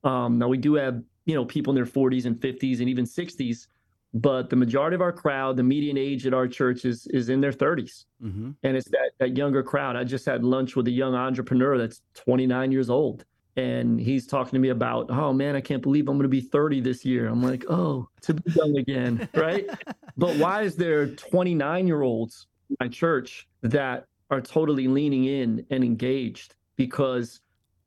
Um, 0.03 0.37
now 0.39 0.47
we 0.47 0.57
do 0.57 0.73
have 0.75 1.01
you 1.25 1.35
know 1.35 1.45
people 1.45 1.71
in 1.71 1.75
their 1.75 1.85
40s 1.85 2.25
and 2.25 2.35
50s 2.39 2.79
and 2.79 2.89
even 2.89 3.05
60s, 3.05 3.67
but 4.15 4.49
the 4.49 4.55
majority 4.55 4.95
of 4.95 5.01
our 5.01 5.11
crowd, 5.11 5.57
the 5.57 5.63
median 5.63 5.97
age 5.97 6.25
at 6.25 6.33
our 6.33 6.47
church 6.47 6.85
is 6.85 7.05
is 7.07 7.29
in 7.29 7.41
their 7.41 7.51
30s, 7.51 8.05
mm-hmm. 8.23 8.51
and 8.63 8.77
it's 8.77 8.89
that 8.89 9.11
that 9.19 9.37
younger 9.37 9.61
crowd. 9.61 9.95
I 9.95 10.03
just 10.03 10.25
had 10.25 10.43
lunch 10.43 10.75
with 10.75 10.87
a 10.87 10.91
young 10.91 11.13
entrepreneur 11.13 11.77
that's 11.77 12.01
29 12.15 12.71
years 12.71 12.89
old, 12.89 13.25
and 13.57 13.99
he's 13.99 14.25
talking 14.25 14.53
to 14.53 14.59
me 14.59 14.69
about, 14.69 15.11
oh 15.11 15.33
man, 15.33 15.55
I 15.55 15.61
can't 15.61 15.83
believe 15.83 16.07
I'm 16.07 16.15
going 16.15 16.23
to 16.23 16.29
be 16.29 16.41
30 16.41 16.81
this 16.81 17.03
year. 17.05 17.27
I'm 17.27 17.43
like, 17.43 17.65
oh, 17.69 18.09
to 18.21 18.33
be 18.33 18.51
young 18.53 18.77
again, 18.77 19.29
right? 19.35 19.67
but 20.17 20.35
why 20.37 20.63
is 20.63 20.75
there 20.75 21.07
29 21.07 21.85
year 21.85 22.01
olds 22.01 22.47
in 22.69 22.77
my 22.79 22.87
church 22.87 23.47
that 23.61 24.05
are 24.31 24.41
totally 24.41 24.87
leaning 24.87 25.25
in 25.25 25.65
and 25.69 25.83
engaged 25.83 26.55
because 26.77 27.41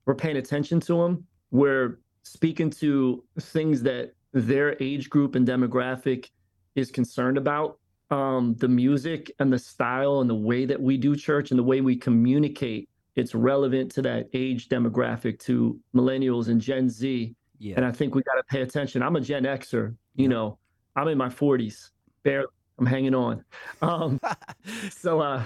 we're 0.04 0.14
paying 0.14 0.36
attention 0.36 0.78
to 0.80 1.02
them 1.02 1.26
we're 1.50 1.98
speaking 2.22 2.70
to 2.70 3.24
things 3.40 3.82
that 3.82 4.12
their 4.32 4.76
age 4.82 5.08
group 5.10 5.34
and 5.34 5.46
demographic 5.46 6.30
is 6.74 6.90
concerned 6.90 7.38
about 7.38 7.78
um, 8.10 8.54
the 8.58 8.68
music 8.68 9.30
and 9.38 9.52
the 9.52 9.58
style 9.58 10.20
and 10.20 10.30
the 10.30 10.34
way 10.34 10.64
that 10.64 10.80
we 10.80 10.96
do 10.96 11.14
church 11.16 11.50
and 11.50 11.58
the 11.58 11.62
way 11.64 11.80
we 11.80 11.96
communicate 11.96 12.88
it's 13.16 13.34
relevant 13.34 13.90
to 13.90 14.00
that 14.02 14.28
age 14.32 14.68
demographic 14.68 15.38
to 15.40 15.78
millennials 15.94 16.48
and 16.48 16.60
gen 16.60 16.88
z 16.88 17.34
Yeah. 17.58 17.74
and 17.76 17.84
I 17.84 17.90
think 17.92 18.14
we 18.14 18.22
got 18.22 18.34
to 18.36 18.44
pay 18.44 18.62
attention. 18.62 19.02
I'm 19.02 19.16
a 19.16 19.20
Gen 19.20 19.42
Xer, 19.44 19.94
you 20.14 20.22
Yeah. 20.24 20.28
know, 20.28 20.58
I'm 20.94 21.08
in 21.08 21.18
my 21.18 21.28
40s, 21.28 21.90
barely, 22.22 22.46
I'm 22.78 22.86
hanging 22.86 23.14
on. 23.14 23.44
Um, 23.82 24.20
so 24.90 25.20
uh, 25.20 25.42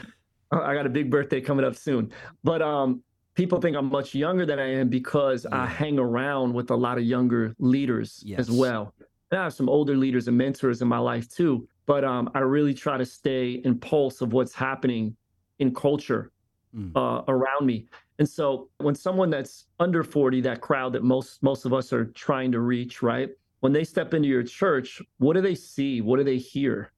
I 0.52 0.74
got 0.74 0.84
a 0.86 0.90
big 0.90 1.10
birthday 1.10 1.40
coming 1.40 1.64
up 1.64 1.74
soon. 1.74 2.12
But 2.44 2.60
um, 2.62 3.02
people 3.34 3.60
think 3.60 3.76
I'm 3.76 3.86
much 3.90 4.14
younger 4.14 4.44
than 4.46 4.58
I 4.58 4.68
am 4.74 4.88
because 4.88 5.46
I 5.46 5.66
hang 5.66 5.98
around 5.98 6.52
with 6.52 6.70
a 6.70 6.76
lot 6.76 6.98
of 6.98 7.04
younger 7.04 7.54
leaders 7.58 8.22
Yes. 8.24 8.40
as 8.40 8.50
well. 8.50 8.92
And 9.30 9.40
I 9.40 9.44
have 9.44 9.54
some 9.54 9.68
older 9.68 9.96
leaders 9.96 10.28
and 10.28 10.36
mentors 10.36 10.82
in 10.82 10.88
my 10.88 10.98
life 10.98 11.28
too. 11.28 11.66
But 11.86 12.04
um, 12.04 12.30
I 12.34 12.40
really 12.40 12.74
try 12.74 12.96
to 12.96 13.04
stay 13.06 13.52
in 13.64 13.78
pulse 13.78 14.20
of 14.20 14.32
what's 14.32 14.54
happening 14.54 15.16
in 15.58 15.74
culture 15.74 16.30
Mm. 16.74 16.90
uh, 16.96 17.22
around 17.28 17.66
me. 17.66 17.86
And 18.18 18.26
so 18.26 18.70
when 18.78 18.94
someone 18.94 19.28
that's 19.28 19.66
under 19.78 20.02
40, 20.02 20.40
that 20.40 20.62
crowd 20.62 20.94
that 20.94 21.02
most 21.04 21.42
most 21.42 21.66
of 21.66 21.74
us 21.74 21.92
are 21.92 22.06
trying 22.06 22.50
to 22.52 22.60
reach, 22.60 23.02
right? 23.02 23.28
When 23.60 23.74
they 23.74 23.84
step 23.84 24.14
into 24.14 24.26
your 24.26 24.42
church, 24.42 25.02
what 25.18 25.34
do 25.34 25.42
they 25.42 25.54
see? 25.54 26.00
What 26.00 26.16
do 26.16 26.24
they 26.24 26.38
hear? 26.38 26.90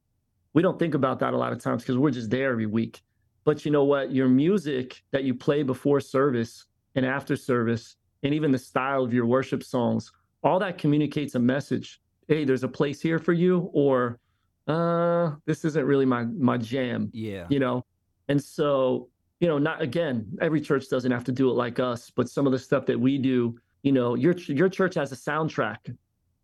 We 0.52 0.62
don't 0.62 0.78
think 0.78 0.94
about 0.94 1.18
that 1.18 1.34
a 1.34 1.36
lot 1.36 1.52
of 1.52 1.58
times 1.58 1.82
because 1.82 1.98
we're 1.98 2.12
just 2.12 2.30
there 2.30 2.52
every 2.52 2.66
week. 2.66 3.02
But 3.44 3.64
you 3.64 3.70
know 3.70 3.84
what? 3.84 4.12
Your 4.12 4.28
music 4.28 5.02
that 5.10 5.24
you 5.24 5.34
play 5.34 5.62
before 5.62 6.00
service 6.00 6.66
and 6.94 7.04
after 7.04 7.36
service, 7.36 7.96
and 8.22 8.32
even 8.32 8.50
the 8.50 8.58
style 8.58 9.04
of 9.04 9.12
your 9.12 9.26
worship 9.26 9.62
songs, 9.62 10.10
all 10.42 10.58
that 10.60 10.78
communicates 10.78 11.34
a 11.34 11.38
message. 11.38 12.00
Hey, 12.28 12.44
there's 12.44 12.64
a 12.64 12.68
place 12.68 13.00
here 13.02 13.18
for 13.18 13.34
you, 13.34 13.70
or 13.74 14.18
uh, 14.66 15.32
this 15.46 15.64
isn't 15.64 15.84
really 15.84 16.06
my 16.06 16.24
my 16.24 16.56
jam 16.56 17.10
yeah. 17.12 17.46
you 17.50 17.58
know 17.58 17.84
and 18.28 18.42
so 18.42 19.08
you 19.40 19.48
know 19.48 19.58
not 19.58 19.82
again 19.82 20.26
every 20.40 20.60
church 20.60 20.88
doesn't 20.88 21.10
have 21.10 21.24
to 21.24 21.32
do 21.32 21.50
it 21.50 21.54
like 21.54 21.78
us 21.78 22.10
but 22.10 22.28
some 22.28 22.46
of 22.46 22.52
the 22.52 22.58
stuff 22.58 22.86
that 22.86 22.98
we 22.98 23.18
do 23.18 23.54
you 23.82 23.92
know 23.92 24.14
your 24.14 24.32
your 24.32 24.68
church 24.68 24.94
has 24.94 25.12
a 25.12 25.16
soundtrack 25.16 25.94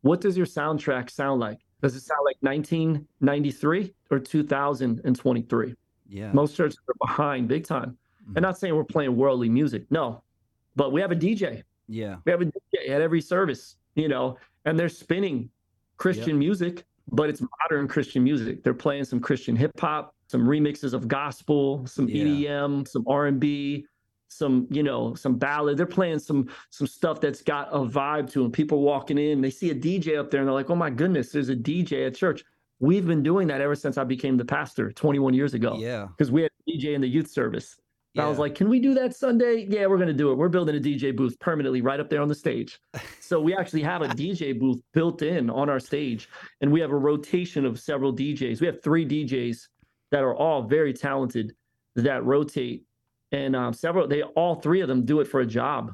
what 0.03 0.21
does 0.21 0.37
your 0.37 0.47
soundtrack 0.47 1.11
sound 1.11 1.41
like 1.41 1.59
does 1.81 1.97
it 1.97 2.01
sound 2.01 2.21
like 2.27 2.37
1993 2.41 3.95
or 4.11 4.19
2023 4.19 5.75
Yeah. 6.11 6.33
most 6.33 6.57
churches 6.57 6.79
are 6.89 6.95
behind 7.07 7.49
big 7.49 7.65
time 7.65 7.97
mm-hmm. 8.23 8.37
and 8.37 8.43
not 8.43 8.59
saying 8.59 8.75
we're 8.77 8.85
playing 8.85 9.17
worldly 9.17 9.49
music 9.49 9.85
no 9.91 10.23
but 10.77 10.93
we 10.93 11.01
have 11.01 11.13
a 11.13 11.17
dj 11.17 11.63
Yeah. 11.89 12.17
we 12.25 12.33
have 12.33 12.41
a 12.43 12.47
DJ 12.47 12.91
at 12.91 13.01
every 13.01 13.21
service, 13.21 13.77
you 13.97 14.09
know, 14.09 14.37
and 14.65 14.79
they're 14.79 14.89
spinning 14.89 15.51
Christian 15.97 16.39
music, 16.39 16.85
but 17.11 17.29
it's 17.29 17.43
modern 17.61 17.89
Christian 17.89 18.23
music. 18.23 18.63
They're 18.63 18.75
playing 18.75 19.05
some 19.05 19.19
Christian 19.21 19.57
hip 19.57 19.79
hop, 19.79 20.15
some 20.29 20.43
remixes 20.47 20.95
of 20.95 21.09
gospel, 21.09 21.85
some 21.87 22.09
Yeah. 22.09 22.25
EDM, 22.25 22.87
some 22.87 23.05
R 23.09 23.27
and 23.27 23.41
B, 23.41 23.87
some 24.29 24.69
you 24.71 24.85
know, 24.85 25.15
some 25.15 25.35
ballad. 25.37 25.77
They're 25.77 25.87
playing 25.87 26.21
some 26.21 26.49
some 26.71 26.87
stuff 26.87 27.21
that's 27.21 27.43
got 27.43 27.69
a 27.73 27.81
vibe 27.81 28.31
to 28.33 28.43
them. 28.45 28.53
People 28.53 28.81
walking 28.83 29.19
in, 29.19 29.41
they 29.41 29.51
see 29.51 29.71
a 29.71 29.75
DJ 29.75 30.17
up 30.17 30.31
there, 30.31 30.41
and 30.41 30.47
they're 30.47 30.55
like, 30.55 30.71
"Oh 30.71 30.77
my 30.77 30.91
goodness, 30.91 31.33
there's 31.33 31.49
a 31.49 31.57
DJ 31.57 32.07
at 32.07 32.15
church." 32.15 32.45
We've 32.81 33.07
been 33.07 33.23
doing 33.23 33.47
that 33.49 33.61
ever 33.61 33.75
since 33.75 33.99
I 33.99 34.05
became 34.05 34.37
the 34.37 34.45
pastor 34.45 34.91
21 34.91 35.35
years 35.35 35.55
ago 35.55 35.77
Yeah. 35.79 36.07
because 36.07 36.33
we 36.33 36.43
had 36.43 36.51
a 36.67 36.71
DJ 36.71 36.95
in 36.95 37.01
the 37.01 37.09
youth 37.09 37.31
service. 37.31 37.77
And 38.17 38.25
I 38.25 38.29
was 38.29 38.39
like, 38.39 38.57
can 38.57 38.69
we 38.69 38.81
do 38.81 38.93
that 38.95 39.15
Sunday? 39.15 39.67
Yeah, 39.71 39.87
we're 39.87 39.97
going 39.97 40.09
to 40.09 40.13
do 40.15 40.33
it. 40.33 40.35
We're 40.35 40.49
building 40.49 40.75
a 40.75 40.81
DJ 40.81 41.15
booth 41.15 41.39
permanently 41.39 41.81
right 41.81 42.01
up 42.01 42.11
there 42.11 42.21
on 42.21 42.27
the 42.29 42.35
stage. 42.35 42.81
So 43.21 43.41
we 43.41 43.55
actually 43.55 43.83
have 43.83 44.03
a 44.03 44.09
DJ 44.09 44.59
booth 44.59 44.81
built 44.93 45.23
in 45.23 45.51
on 45.51 45.71
our 45.71 45.79
stage, 45.79 46.29
and 46.63 46.73
we 46.73 46.81
have 46.81 46.91
a 46.91 46.97
rotation 46.97 47.65
of 47.65 47.79
several 47.79 48.13
DJs. 48.13 48.61
We 48.61 48.67
have 48.67 48.83
three 48.83 49.07
DJs 49.07 49.69
that 50.11 50.25
are 50.25 50.35
all 50.35 50.63
very 50.65 50.93
talented 50.93 51.55
that 51.95 52.25
rotate, 52.25 52.83
and 53.31 53.55
um, 53.55 53.73
several 53.73 54.09
they 54.09 54.23
all 54.25 54.57
three 54.57 54.81
of 54.81 54.89
them 54.89 55.05
do 55.05 55.21
it 55.21 55.29
for 55.29 55.43
a 55.43 55.47
job. 55.47 55.93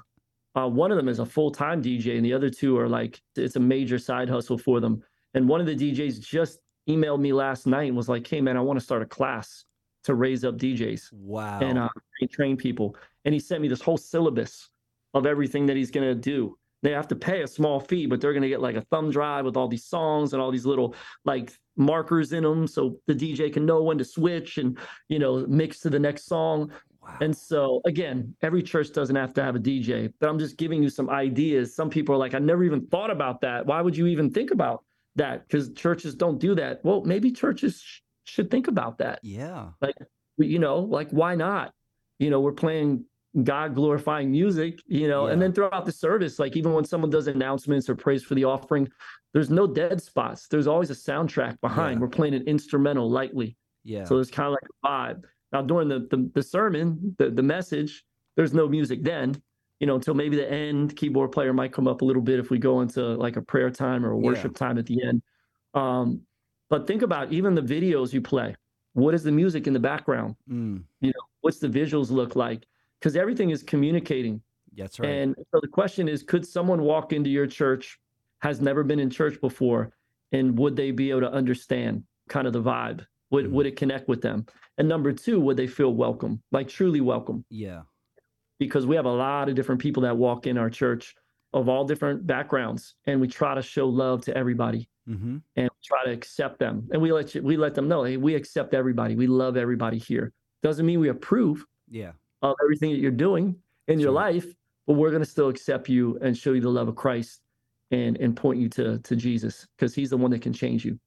Uh, 0.55 0.67
one 0.67 0.91
of 0.91 0.97
them 0.97 1.11
is 1.11 1.19
a 1.19 1.27
full 1.27 1.51
time 1.51 1.83
DJ, 1.83 2.17
and 2.17 2.25
the 2.25 2.33
other 2.33 2.49
two 2.49 2.79
are 2.79 2.89
like 2.89 3.21
it's 3.37 3.57
a 3.57 3.61
major 3.61 3.99
side 3.99 4.31
hustle 4.31 4.57
for 4.57 4.81
them. 4.81 5.03
And 5.35 5.47
one 5.47 5.61
of 5.61 5.67
the 5.67 5.77
DJs 5.77 6.21
just 6.21 6.61
emailed 6.89 7.21
me 7.21 7.33
last 7.33 7.67
night 7.67 7.89
and 7.89 7.97
was 7.97 8.09
like, 8.09 8.27
"Hey 8.27 8.41
man, 8.41 8.57
I 8.57 8.61
want 8.61 8.79
to 8.79 8.85
start 8.85 9.03
a 9.03 9.07
class 9.07 9.65
to 10.05 10.15
raise 10.15 10.45
up 10.45 10.57
DJs." 10.57 11.13
Wow. 11.13 11.61
and 11.61 11.79
uh, 11.79 11.89
train- 12.19 12.29
train 12.29 12.57
people. 12.57 12.97
And 13.25 13.35
he 13.35 13.41
sent 13.41 13.61
me 13.61 13.69
this 13.69 13.81
whole 13.81 13.97
syllabus 13.97 14.71
of 15.15 15.27
everything 15.27 15.67
that 15.67 15.77
he's 15.77 15.91
going 15.91 16.07
to 16.07 16.15
do. 16.15 16.57
They 16.83 16.93
have 16.93 17.09
to 17.09 17.17
pay 17.17 17.43
a 17.43 17.49
small 17.49 17.81
fee, 17.81 18.07
but 18.07 18.21
they're 18.21 18.33
going 18.33 18.43
to 18.43 18.49
get 18.49 18.61
like 18.61 18.77
a 18.77 18.83
thumb 18.83 19.11
drive 19.11 19.45
with 19.45 19.57
all 19.57 19.67
these 19.67 19.85
songs 19.85 20.33
and 20.33 20.43
all 20.43 20.53
these 20.53 20.67
little 20.67 20.95
like 21.25 21.53
markers 21.77 22.33
in 22.33 22.43
them, 22.43 22.67
so 22.67 22.99
the 23.07 23.15
DJ 23.15 23.53
can 23.53 23.67
know 23.67 23.83
when 23.83 23.99
to 23.99 24.05
switch 24.05 24.59
and 24.59 24.79
you 25.09 25.19
know 25.19 25.47
mix 25.49 25.81
to 25.81 25.91
the 25.91 25.99
next 25.99 26.27
song. 26.27 26.71
Wow. 27.03 27.17
And 27.21 27.37
so 27.37 27.81
again, 27.85 28.35
every 28.43 28.63
church 28.63 28.93
doesn't 28.93 29.17
have 29.17 29.33
to 29.35 29.43
have 29.43 29.57
a 29.57 29.61
DJ, 29.61 30.13
but 30.21 30.29
I'm 30.29 30.39
just 30.39 30.57
giving 30.57 30.83
you 30.83 30.91
some 30.91 31.09
ideas. 31.09 31.75
Some 31.75 31.89
people 31.89 32.15
are 32.15 32.19
like, 32.19 32.35
I 32.35 32.39
never 32.39 32.65
even 32.65 32.87
thought 32.87 33.11
about 33.11 33.41
that. 33.43 33.65
Why 33.65 33.81
would 33.81 33.97
you 33.97 34.07
even 34.07 34.31
think 34.31 34.51
about 34.51 34.85
that? 35.17 35.47
Because 35.47 35.73
churches 35.73 36.15
don't 36.15 36.39
do 36.39 36.55
that. 36.55 36.85
Well, 36.85 37.03
maybe 37.05 37.31
churches 37.31 37.81
sh- 37.83 38.01
should 38.25 38.51
think 38.51 38.69
about 38.69 38.99
that. 38.99 39.21
Yeah. 39.23 39.71
Like, 39.81 39.95
you 40.39 40.59
know, 40.59 40.79
like 40.79 41.11
why 41.11 41.35
not? 41.35 41.73
You 42.19 42.31
know, 42.31 42.41
we're 42.41 42.53
playing 42.53 43.05
God 43.43 43.75
glorifying 43.75 44.31
music, 44.31 44.81
you 44.87 45.09
know, 45.09 45.27
yeah. 45.27 45.33
and 45.33 45.43
then 45.43 45.53
throughout 45.53 45.85
the 45.85 45.93
service, 45.93 46.39
like 46.39 46.57
even 46.57 46.73
when 46.73 46.85
someone 46.85 47.11
does 47.11 47.27
announcements 47.27 47.91
or 47.91 47.95
prays 47.95 48.23
for 48.23 48.35
the 48.35 48.45
offering, 48.45 48.89
there's 49.35 49.51
no 49.51 49.67
dead 49.67 50.03
spots. 50.03 50.49
There's 50.49 50.67
always 50.67 50.91
a 50.91 50.95
soundtrack 50.95 51.61
behind. 51.61 51.97
Yeah. 51.97 52.01
We're 52.01 52.09
playing 52.09 52.35
an 52.35 52.45
instrumental 52.47 53.11
lightly. 53.11 53.57
Yeah. 53.85 54.05
So 54.05 54.19
it's 54.19 54.31
kind 54.31 54.47
of 54.47 54.53
like 54.53 54.69
a 54.71 54.89
vibe. 54.89 55.25
Now 55.53 55.63
during 55.63 55.89
the, 55.89 56.07
the 56.11 56.31
the, 56.35 56.43
sermon, 56.43 57.15
the, 57.19 57.31
the 57.31 57.43
message, 57.43 58.05
there's 58.37 58.55
no 58.55 58.69
music 58.69 59.05
then, 59.05 59.41
you 59.81 59.87
know, 59.87 59.97
until 59.97 60.15
maybe 60.15 60.37
the 60.37 60.51
end. 60.51 60.97
Keyboard 60.97 61.33
player 61.33 61.53
might 61.53 61.73
come 61.73 61.87
up 61.87 62.03
a 62.03 62.05
little 62.05 62.23
bit 62.23 62.39
if 62.39 62.51
we 62.51 62.59
go 62.59 62.81
into 62.81 63.03
like 63.03 63.37
a 63.37 63.43
prayer 63.43 63.71
time 63.71 64.05
or 64.05 64.13
a 64.13 64.17
worship 64.17 64.53
yeah. 64.53 64.67
time 64.67 64.79
at 64.79 64.87
the 64.87 65.03
end. 65.03 65.23
Um, 65.75 66.23
but 66.69 66.87
think 66.87 67.03
about 67.03 67.33
even 67.33 67.55
the 67.55 67.63
videos 67.63 68.13
you 68.13 68.21
play. 68.21 68.57
What 68.95 69.15
is 69.15 69.23
the 69.23 69.33
music 69.33 69.67
in 69.67 69.73
the 69.73 69.81
background? 69.81 70.37
Mm. 70.51 70.83
You 71.01 71.09
know, 71.09 71.23
what's 71.43 71.59
the 71.59 71.69
visuals 71.69 72.11
look 72.11 72.35
like? 72.35 72.67
because 73.01 73.17
everything 73.17 73.51
is 73.51 73.63
communicating. 73.63 74.41
That's 74.77 74.99
right. 75.01 75.09
And 75.09 75.35
so 75.53 75.61
the 75.61 75.69
question 75.69 76.09
is, 76.09 76.23
could 76.23 76.47
someone 76.47 76.83
walk 76.83 77.13
into 77.13 77.31
your 77.31 77.47
church, 77.47 77.99
has 78.41 78.61
never 78.61 78.85
been 78.85 78.99
in 78.99 79.11
church 79.11 79.41
before, 79.41 79.93
and 80.33 80.59
would 80.59 80.77
they 80.77 80.91
be 80.91 81.11
able 81.11 81.23
to 81.23 81.33
understand 81.33 82.05
kind 82.29 82.47
of 82.47 82.53
the 82.53 82.63
vibe? 82.63 83.07
Would 83.31 83.47
mm-hmm. 83.47 83.55
would 83.55 83.67
it 83.67 83.77
connect 83.77 84.09
with 84.09 84.21
them? 84.21 84.47
And 84.79 84.89
number 84.89 85.13
two, 85.13 85.41
would 85.41 85.57
they 85.57 85.67
feel 85.67 85.95
welcome, 85.95 86.43
like 86.53 86.69
truly 86.69 87.01
welcome? 87.01 87.45
Yeah. 87.49 87.83
Because 88.59 88.87
we 88.87 88.97
have 88.97 89.05
a 89.05 89.13
lot 89.13 89.49
of 89.49 89.55
different 89.55 89.81
people 89.81 90.03
that 90.05 90.17
walk 90.17 90.47
in 90.47 90.57
our 90.57 90.71
church 90.71 91.15
of 91.53 91.69
all 91.69 91.85
different 91.85 92.27
backgrounds, 92.27 92.95
and 93.07 93.21
we 93.21 93.29
try 93.29 93.55
to 93.55 93.63
show 93.63 93.89
love 93.89 94.23
to 94.25 94.37
everybody. 94.37 94.89
Mm-hmm. 95.09 95.37
and 95.55 95.71
try 95.85 96.05
to 96.05 96.11
accept 96.11 96.59
them. 96.59 96.89
And 96.91 97.01
we 97.01 97.13
let 97.13 97.33
you, 97.33 97.41
we 97.41 97.57
let 97.57 97.77
them 97.77 97.87
know, 97.87 98.03
hey, 98.03 98.17
we 98.17 98.35
accept 98.35 98.75
everybody. 98.75 99.15
We 99.15 99.29
love 99.29 99.57
everybody 99.57 99.99
here. 99.99 100.33
Doesn't 100.65 100.85
mean 100.85 100.99
we 100.99 101.11
approve. 101.11 101.65
Yeah 101.89 102.11
of 102.43 102.57
everything 102.63 102.91
that 102.91 102.99
you're 102.99 103.11
doing 103.11 103.57
in 103.89 104.01
your 104.01 104.13
life, 104.13 104.47
but 104.87 104.95
we're 104.95 105.11
going 105.11 105.23
to 105.23 105.29
still 105.29 105.49
accept 105.49 105.89
you 105.89 106.19
and 106.23 106.37
show 106.37 106.53
you 106.53 106.61
the 106.61 106.69
love 106.69 106.89
of 106.89 106.97
Christ 106.97 107.43
and 107.93 108.17
and 108.19 108.37
point 108.37 108.59
you 108.59 108.69
to 108.69 108.99
to 108.99 109.17
Jesus 109.17 109.67
because 109.77 109.95
he's 109.95 110.11
the 110.11 110.17
one 110.17 110.31
that 110.33 110.43
can 110.43 110.53
change 110.53 110.85
you. 110.85 110.99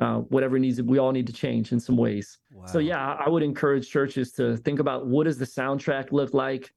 Uh, 0.00 0.18
whatever 0.28 0.58
needs 0.58 0.80
we 0.80 0.98
all 0.98 1.10
need 1.10 1.26
to 1.26 1.32
change 1.32 1.72
in 1.72 1.80
some 1.80 1.96
ways. 1.96 2.38
Wow. 2.52 2.66
So 2.66 2.78
yeah, 2.78 3.14
I 3.14 3.28
would 3.28 3.42
encourage 3.42 3.90
churches 3.90 4.32
to 4.32 4.56
think 4.58 4.78
about 4.78 5.06
what 5.06 5.24
does 5.24 5.38
the 5.38 5.44
soundtrack 5.44 6.12
look 6.12 6.34
like? 6.34 6.72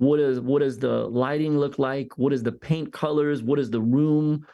What 0.00 0.18
is 0.18 0.40
what 0.40 0.60
does 0.60 0.78
the 0.78 1.06
lighting 1.08 1.58
look 1.58 1.78
like? 1.78 2.16
What 2.16 2.32
is 2.32 2.42
the 2.42 2.52
paint 2.52 2.90
colors? 2.90 3.42
What 3.42 3.58
is 3.58 3.68
the 3.68 3.82
room? 3.82 4.46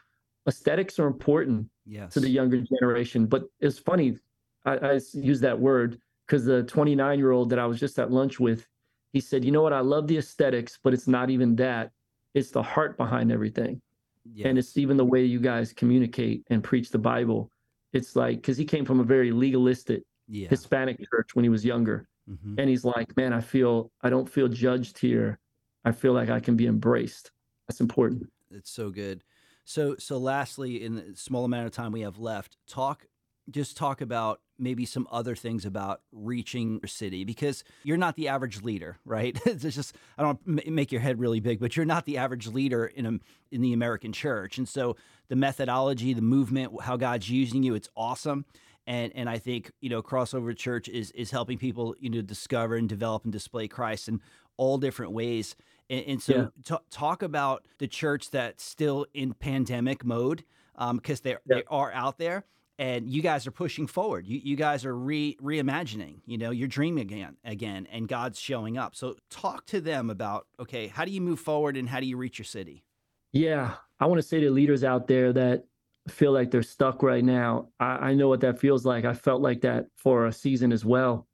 Aesthetics 0.49 0.99
are 0.99 1.07
important 1.07 1.69
yes. 1.85 2.13
to 2.15 2.21
the 2.21 2.29
younger 2.29 2.61
generation. 2.61 3.27
But 3.27 3.45
it's 3.61 3.79
funny, 3.79 4.17
I, 4.65 4.77
I 4.77 5.01
use 5.15 5.41
that 5.43 5.59
word 5.59 6.01
because 6.27 6.45
the 6.45 6.65
29 6.65 7.19
year 7.21 7.31
old 7.31 7.51
that 7.51 7.61
I 7.61 7.67
was 7.67 7.79
just 7.79 7.97
at 8.01 8.11
lunch 8.11 8.41
with, 8.41 8.67
he 9.13 9.21
said, 9.21 9.45
You 9.45 9.53
know 9.53 9.63
what? 9.63 9.73
I 9.73 9.81
love 9.81 10.09
the 10.09 10.19
aesthetics, 10.19 10.81
but 10.83 10.93
it's 10.93 11.07
not 11.07 11.31
even 11.31 11.55
that. 11.57 11.93
It's 12.35 12.51
the 12.51 12.63
heart 12.63 12.97
behind 12.97 13.31
everything. 13.31 13.81
Yes. 14.25 14.49
And 14.49 14.59
it's 14.59 14.77
even 14.77 14.97
the 14.97 15.05
way 15.05 15.25
you 15.25 15.39
guys 15.39 15.73
communicate 15.73 16.43
and 16.51 16.63
preach 16.63 16.91
the 16.91 16.99
Bible. 16.99 17.53
It's 17.93 18.17
like, 18.17 18.39
because 18.39 18.57
he 18.57 18.65
came 18.65 18.85
from 18.85 18.99
a 18.99 19.05
very 19.05 19.31
legalistic 19.31 20.03
yeah. 20.27 20.49
Hispanic 20.49 20.99
church 21.09 21.37
when 21.37 21.45
he 21.45 21.49
was 21.51 21.65
younger. 21.65 22.09
Mm-hmm. 22.31 22.59
And 22.59 22.69
he's 22.69 22.85
like, 22.85 23.17
Man, 23.17 23.33
I 23.33 23.41
feel, 23.41 23.91
I 24.03 24.11
don't 24.11 24.29
feel 24.29 24.49
judged 24.49 24.99
here. 24.99 25.39
I 25.85 25.93
feel 25.93 26.13
like 26.13 26.31
I 26.31 26.41
can 26.41 26.57
be 26.57 26.67
embraced. 26.67 27.31
That's 27.69 27.81
important. 27.81 28.31
It's 28.51 28.71
so 28.71 28.91
good. 28.91 29.23
So, 29.65 29.97
so 29.99 30.19
lastly, 30.19 30.83
in 30.83 30.95
the 30.95 31.17
small 31.17 31.45
amount 31.45 31.67
of 31.67 31.73
time 31.73 31.93
we 31.93 32.03
have 32.03 32.19
left, 32.19 32.57
talk 32.69 33.07
just 33.51 33.77
talk 33.77 34.01
about 34.01 34.41
maybe 34.59 34.85
some 34.85 35.07
other 35.11 35.37
things 35.37 35.65
about 35.65 36.01
reaching 36.13 36.81
your 36.83 36.89
city 36.89 37.25
because 37.25 37.63
you're 37.85 37.97
not 37.97 38.17
the 38.17 38.29
average 38.29 38.63
leader, 38.63 38.99
right? 39.05 39.39
it's 39.47 39.63
just 39.63 39.95
I 40.19 40.23
don't 40.23 40.67
make 40.67 40.91
your 40.91 41.01
head 41.01 41.21
really 41.21 41.41
big, 41.41 41.61
but 41.61 41.77
you're 41.77 41.87
not 41.87 42.07
the 42.07 42.19
average 42.19 42.47
leader 42.47 42.87
in 42.87 43.07
a, 43.07 43.19
in 43.53 43.61
the 43.61 43.73
American 43.73 44.13
church, 44.13 44.59
and 44.59 44.69
so 44.69 44.97
the 45.29 45.37
methodology, 45.37 46.13
the 46.13 46.23
movement, 46.23 46.81
how 46.83 46.97
God's 46.97 47.29
using 47.29 47.63
you, 47.63 47.75
it's 47.75 47.91
awesome. 47.97 48.45
And, 48.87 49.13
and 49.15 49.29
I 49.29 49.39
think 49.39 49.73
you 49.81 49.91
know 49.91 50.03
crossover 50.03 50.57
church 50.57 50.89
is 50.89 51.11
is 51.13 51.31
helping 51.31 51.59
people 51.59 51.95
you 51.99 52.11
know 52.11 52.23
discover 52.23 52.77
and 52.77 52.89
develop 52.89 53.25
and 53.25 53.33
display 53.33 53.69
Christ 53.69 54.09
in 54.09 54.21
all 54.57 54.79
different 54.79 55.13
ways. 55.13 55.57
And, 55.91 56.05
and 56.07 56.23
so 56.23 56.35
yeah. 56.35 56.77
t- 56.77 56.85
talk 56.91 57.23
about 57.23 57.67
the 57.79 57.87
church 57.87 58.31
that's 58.31 58.65
still 58.65 59.07
in 59.15 59.33
pandemic 59.35 60.05
mode 60.05 60.45
because 60.75 61.19
um, 61.19 61.23
they 61.23 61.31
yeah. 61.31 61.37
they 61.47 61.65
are 61.69 61.93
out 61.93 62.19
there 62.19 62.45
and 62.79 63.09
you 63.09 63.23
guys 63.23 63.47
are 63.47 63.51
pushing 63.51 63.87
forward. 63.87 64.27
You, 64.27 64.41
you 64.43 64.57
guys 64.57 64.85
are 64.85 64.97
re 64.97 65.37
reimagining. 65.43 66.21
You 66.27 66.39
know, 66.39 66.51
you're 66.51 66.69
dreaming 66.69 67.03
again, 67.03 67.37
again, 67.45 67.87
and 67.91 68.07
God's 68.07 68.39
showing 68.39 68.77
up. 68.77 68.95
So 68.95 69.17
talk 69.31 69.67
to 69.67 69.81
them 69.81 70.11
about 70.11 70.47
okay, 70.61 70.89
how 70.89 71.05
do 71.05 71.11
you 71.11 71.21
move 71.21 71.41
forward 71.41 71.77
and 71.77 71.89
how 71.89 72.01
do 72.01 72.07
you 72.07 72.17
reach 72.17 72.39
your 72.39 72.45
city? 72.45 72.85
Yeah, 73.33 73.75
I 74.01 74.07
want 74.07 74.21
to 74.21 74.27
say 74.27 74.41
to 74.41 74.51
leaders 74.51 74.85
out 74.85 75.09
there 75.09 75.33
that 75.33 75.65
feel 76.09 76.33
like 76.33 76.51
they're 76.51 76.63
stuck 76.63 77.03
right 77.03 77.25
now. 77.25 77.69
I, 77.81 77.85
I 78.11 78.15
know 78.15 78.29
what 78.29 78.41
that 78.41 78.59
feels 78.59 78.85
like. 78.85 79.05
I 79.05 79.15
felt 79.15 79.43
like 79.43 79.61
that 79.63 79.87
for 79.97 80.27
a 80.27 80.33
season 80.33 80.73
as 80.73 80.85
well. 80.85 81.27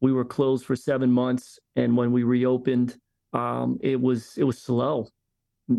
We 0.00 0.12
were 0.12 0.24
closed 0.24 0.64
for 0.64 0.76
seven 0.76 1.10
months, 1.10 1.58
and 1.76 1.96
when 1.96 2.12
we 2.12 2.22
reopened, 2.22 2.96
um, 3.32 3.78
it 3.80 4.00
was 4.00 4.36
it 4.36 4.44
was 4.44 4.58
slow. 4.58 5.08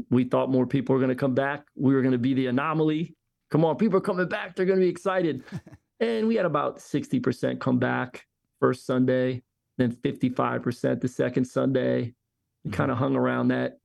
We 0.10 0.25
thought 0.25 0.52
more 0.52 0.67
people 0.67 0.93
were 0.93 0.99
going 0.99 1.10
to 1.10 1.15
come 1.15 1.34
back. 1.34 1.63
We 1.75 1.93
were 1.93 2.02
going 2.02 2.12
to 2.12 2.19
be 2.19 2.34
the 2.34 2.47
anomaly 2.47 3.15
come 3.49 3.65
on, 3.65 3.75
people 3.75 3.97
are 3.97 4.02
coming 4.02 4.28
back. 4.28 4.56
They're 4.56 4.65
going 4.65 4.80
to 4.80 4.86
be 4.86 4.89
excited. 4.89 5.43
and 5.99 6.28
we 6.28 6.36
had 6.36 6.45
about 6.45 6.78
60% 6.78 7.60
come 7.60 7.80
back 7.80 8.25
first 8.60 8.86
Sunday, 8.86 9.43
then 9.78 9.91
55% 9.91 11.02
the 11.02 11.08
second 11.08 11.45
Sunday. 11.45 12.13
We 12.63 12.71
mm-hmm. 12.71 12.78
kind 12.78 12.91
of 12.91 12.97
hung 12.97 13.15
around 13.15 13.49
that, 13.49 13.78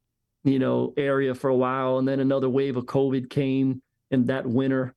you 0.44 0.58
know, 0.58 0.92
area 0.96 1.34
for 1.34 1.48
a 1.48 1.56
while. 1.56 1.98
And 1.98 2.06
then 2.06 2.20
another 2.20 2.48
wave 2.48 2.76
of 2.76 2.84
COVID 2.84 3.30
came 3.30 3.82
in 4.14 4.24
that 4.26 4.46
winter 4.46 4.94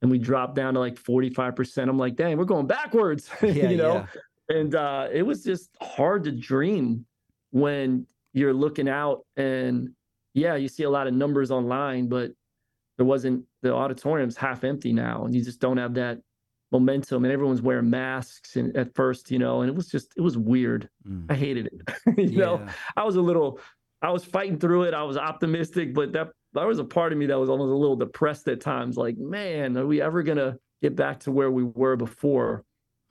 and 0.00 0.10
we 0.10 0.18
dropped 0.18 0.54
down 0.54 0.74
to 0.74 0.80
like 0.80 0.94
45%. 0.94 1.88
I'm 1.88 1.98
like, 1.98 2.14
dang, 2.14 2.36
we're 2.36 2.44
going 2.44 2.66
backwards, 2.66 3.28
yeah, 3.42 3.68
you 3.68 3.76
know? 3.76 4.06
Yeah. 4.48 4.56
And 4.56 4.74
uh, 4.74 5.08
it 5.12 5.22
was 5.22 5.42
just 5.42 5.70
hard 5.82 6.24
to 6.24 6.32
dream 6.32 7.04
when 7.50 8.06
you're 8.32 8.54
looking 8.54 8.88
out 8.88 9.26
and 9.36 9.90
yeah, 10.34 10.54
you 10.54 10.68
see 10.68 10.84
a 10.84 10.90
lot 10.90 11.06
of 11.06 11.14
numbers 11.14 11.50
online, 11.50 12.08
but 12.08 12.30
there 12.96 13.06
wasn't 13.06 13.44
the 13.62 13.72
auditorium's 13.72 14.36
half 14.36 14.64
empty 14.64 14.92
now 14.92 15.24
and 15.24 15.34
you 15.34 15.42
just 15.42 15.60
don't 15.60 15.78
have 15.78 15.94
that 15.94 16.18
momentum 16.70 17.24
and 17.24 17.32
everyone's 17.32 17.62
wearing 17.62 17.88
masks 17.88 18.56
and 18.56 18.76
at 18.76 18.94
first 18.94 19.30
you 19.30 19.38
know 19.38 19.62
and 19.62 19.70
it 19.70 19.74
was 19.74 19.88
just 19.88 20.12
it 20.16 20.20
was 20.20 20.36
weird 20.36 20.88
mm. 21.08 21.24
i 21.30 21.34
hated 21.34 21.66
it 21.66 22.18
you 22.18 22.38
yeah. 22.38 22.44
know 22.44 22.66
i 22.96 23.02
was 23.02 23.16
a 23.16 23.20
little 23.22 23.58
i 24.02 24.10
was 24.10 24.22
fighting 24.22 24.58
through 24.58 24.82
it 24.82 24.92
i 24.92 25.02
was 25.02 25.16
optimistic 25.16 25.94
but 25.94 26.12
that 26.12 26.28
there 26.58 26.68
was 26.68 26.78
a 26.78 26.84
part 26.84 27.12
of 27.12 27.18
me 27.18 27.26
that 27.26 27.38
was 27.38 27.48
almost 27.48 27.70
a 27.70 27.76
little 27.76 27.96
depressed 27.96 28.48
at 28.48 28.60
times 28.60 28.96
like 28.96 29.16
man 29.18 29.76
are 29.76 29.86
we 29.86 30.00
ever 30.00 30.22
gonna 30.22 30.56
get 30.82 30.96
back 30.96 31.18
to 31.20 31.30
where 31.30 31.50
we 31.50 31.64
were 31.64 31.96
before 31.96 32.64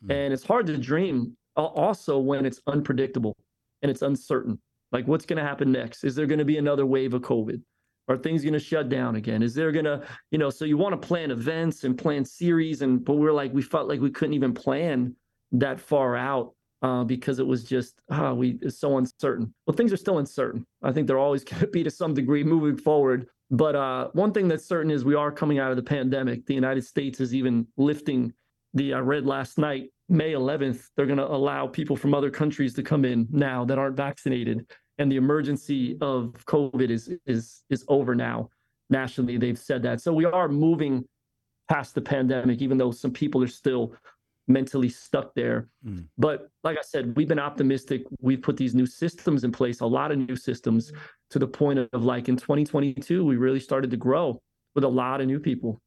mm. 0.05 0.13
and 0.13 0.33
it's 0.33 0.43
hard 0.43 0.65
to 0.67 0.77
dream 0.77 1.35
also 1.55 2.19
when 2.19 2.45
it's 2.45 2.61
unpredictable 2.67 3.35
and 3.81 3.89
it's 3.89 4.01
uncertain 4.01 4.59
like 4.91 5.07
what's 5.07 5.25
gonna 5.25 5.43
happen 5.43 5.71
next 5.71 6.03
is 6.03 6.15
there 6.15 6.25
gonna 6.27 6.45
be 6.45 6.57
another 6.57 6.85
wave 6.85 7.13
of 7.13 7.21
covid 7.21 7.61
are 8.07 8.17
things 8.17 8.41
going 8.41 8.53
to 8.53 8.59
shut 8.59 8.89
down 8.89 9.15
again? 9.15 9.43
Is 9.43 9.53
there 9.53 9.71
going 9.71 9.85
to, 9.85 10.01
you 10.31 10.37
know, 10.37 10.49
so 10.49 10.65
you 10.65 10.77
want 10.77 10.99
to 10.99 11.07
plan 11.07 11.31
events 11.31 11.83
and 11.83 11.97
plan 11.97 12.23
series, 12.23 12.81
and 12.81 13.03
but 13.03 13.15
we're 13.15 13.33
like 13.33 13.53
we 13.53 13.61
felt 13.61 13.87
like 13.87 13.99
we 13.99 14.09
couldn't 14.09 14.33
even 14.33 14.53
plan 14.53 15.15
that 15.51 15.79
far 15.79 16.15
out 16.15 16.53
uh, 16.81 17.03
because 17.03 17.39
it 17.39 17.47
was 17.47 17.63
just 17.63 17.99
ah, 18.09 18.33
we 18.33 18.59
it's 18.61 18.79
so 18.79 18.97
uncertain. 18.97 19.53
Well, 19.65 19.75
things 19.75 19.91
are 19.91 19.97
still 19.97 20.19
uncertain. 20.19 20.65
I 20.83 20.91
think 20.91 21.07
they're 21.07 21.19
always 21.19 21.43
going 21.43 21.61
to 21.61 21.67
be 21.67 21.83
to 21.83 21.91
some 21.91 22.13
degree 22.13 22.43
moving 22.43 22.77
forward. 22.77 23.27
But 23.49 23.75
uh, 23.75 24.09
one 24.13 24.33
thing 24.33 24.47
that's 24.47 24.65
certain 24.65 24.91
is 24.91 25.05
we 25.05 25.15
are 25.15 25.31
coming 25.31 25.59
out 25.59 25.71
of 25.71 25.77
the 25.77 25.83
pandemic. 25.83 26.45
The 26.45 26.53
United 26.53 26.85
States 26.85 27.19
is 27.19 27.33
even 27.33 27.67
lifting 27.77 28.33
the. 28.73 28.93
I 28.93 28.99
read 28.99 29.25
last 29.25 29.57
night, 29.57 29.89
May 30.09 30.33
11th, 30.33 30.87
they're 30.95 31.05
going 31.05 31.17
to 31.17 31.27
allow 31.27 31.67
people 31.67 31.95
from 31.95 32.13
other 32.13 32.29
countries 32.29 32.73
to 32.73 32.83
come 32.83 33.05
in 33.05 33.27
now 33.31 33.63
that 33.65 33.77
aren't 33.77 33.95
vaccinated 33.95 34.65
and 34.97 35.11
the 35.11 35.17
emergency 35.17 35.97
of 36.01 36.33
COVID 36.45 36.89
is 36.89 37.11
is 37.25 37.63
is 37.69 37.85
over 37.87 38.15
now. 38.15 38.49
Nationally, 38.89 39.37
they've 39.37 39.57
said 39.57 39.83
that. 39.83 40.01
So 40.01 40.13
we 40.13 40.25
are 40.25 40.47
moving 40.47 41.05
past 41.69 41.93
the 41.93 42.01
pandemic, 42.01 42.61
even 42.61 42.77
though 42.77 42.91
some 42.91 43.11
people 43.11 43.43
are 43.43 43.47
still 43.47 43.93
mentally 44.47 44.89
stuck 44.89 45.33
there. 45.35 45.67
Mm. 45.85 46.05
But 46.17 46.49
like 46.63 46.77
I 46.77 46.81
said, 46.81 47.15
we've 47.15 47.27
been 47.27 47.39
optimistic. 47.39 48.03
We've 48.21 48.41
put 48.41 48.57
these 48.57 48.73
new 48.73 48.85
systems 48.85 49.43
in 49.43 49.51
place, 49.51 49.81
a 49.81 49.85
lot 49.85 50.11
of 50.11 50.17
new 50.17 50.35
systems, 50.35 50.91
to 51.31 51.39
the 51.39 51.47
point 51.47 51.79
of 51.79 52.03
like 52.03 52.29
in 52.29 52.37
2022, 52.37 53.25
we 53.25 53.35
really 53.35 53.59
started 53.59 53.91
to 53.91 53.97
grow 53.97 54.41
with 54.75 54.83
a 54.83 54.89
lot 54.89 55.21
of 55.21 55.27
new 55.27 55.39
people. 55.39 55.81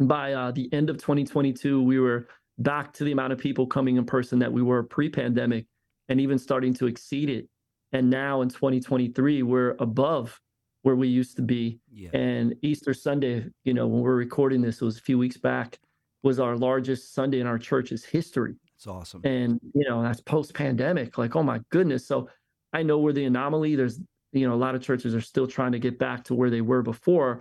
By 0.00 0.32
uh, 0.32 0.50
the 0.52 0.72
end 0.72 0.90
of 0.90 0.96
2022, 0.96 1.82
we 1.82 1.98
were 1.98 2.28
back 2.58 2.92
to 2.94 3.04
the 3.04 3.12
amount 3.12 3.32
of 3.32 3.38
people 3.38 3.66
coming 3.66 3.96
in 3.96 4.04
person 4.04 4.38
that 4.40 4.52
we 4.52 4.62
were 4.62 4.82
pre-pandemic 4.82 5.66
and 6.08 6.20
even 6.20 6.38
starting 6.38 6.74
to 6.74 6.86
exceed 6.86 7.30
it. 7.30 7.48
And 7.92 8.10
now 8.10 8.42
in 8.42 8.48
2023, 8.48 9.42
we're 9.42 9.76
above 9.78 10.40
where 10.82 10.96
we 10.96 11.08
used 11.08 11.36
to 11.36 11.42
be. 11.42 11.80
Yeah. 11.92 12.10
And 12.12 12.54
Easter 12.62 12.94
Sunday, 12.94 13.46
you 13.64 13.74
know, 13.74 13.86
when 13.86 14.02
we're 14.02 14.16
recording 14.16 14.60
this, 14.60 14.80
it 14.80 14.84
was 14.84 14.98
a 14.98 15.02
few 15.02 15.18
weeks 15.18 15.36
back, 15.36 15.78
was 16.22 16.40
our 16.40 16.56
largest 16.56 17.14
Sunday 17.14 17.40
in 17.40 17.46
our 17.46 17.58
church's 17.58 18.04
history. 18.04 18.54
It's 18.76 18.86
awesome. 18.86 19.20
And, 19.24 19.60
you 19.74 19.88
know, 19.88 20.02
that's 20.02 20.20
post 20.20 20.54
pandemic. 20.54 21.18
Like, 21.18 21.36
oh 21.36 21.42
my 21.42 21.60
goodness. 21.70 22.06
So 22.06 22.28
I 22.72 22.82
know 22.82 22.98
we're 22.98 23.12
the 23.12 23.24
anomaly. 23.24 23.76
There's, 23.76 24.00
you 24.32 24.48
know, 24.48 24.54
a 24.54 24.56
lot 24.56 24.74
of 24.74 24.82
churches 24.82 25.14
are 25.14 25.20
still 25.20 25.46
trying 25.46 25.72
to 25.72 25.78
get 25.78 25.98
back 25.98 26.24
to 26.24 26.34
where 26.34 26.50
they 26.50 26.60
were 26.60 26.82
before. 26.82 27.40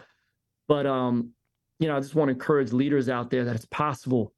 But, 0.68 0.86
um, 0.86 1.32
you 1.80 1.88
know, 1.88 1.96
I 1.96 2.00
just 2.00 2.16
want 2.16 2.30
to 2.30 2.34
encourage 2.34 2.72
leaders 2.72 3.08
out 3.10 3.30
there 3.30 3.46
that 3.46 3.56
it's 3.56 3.68
possible 3.68 4.34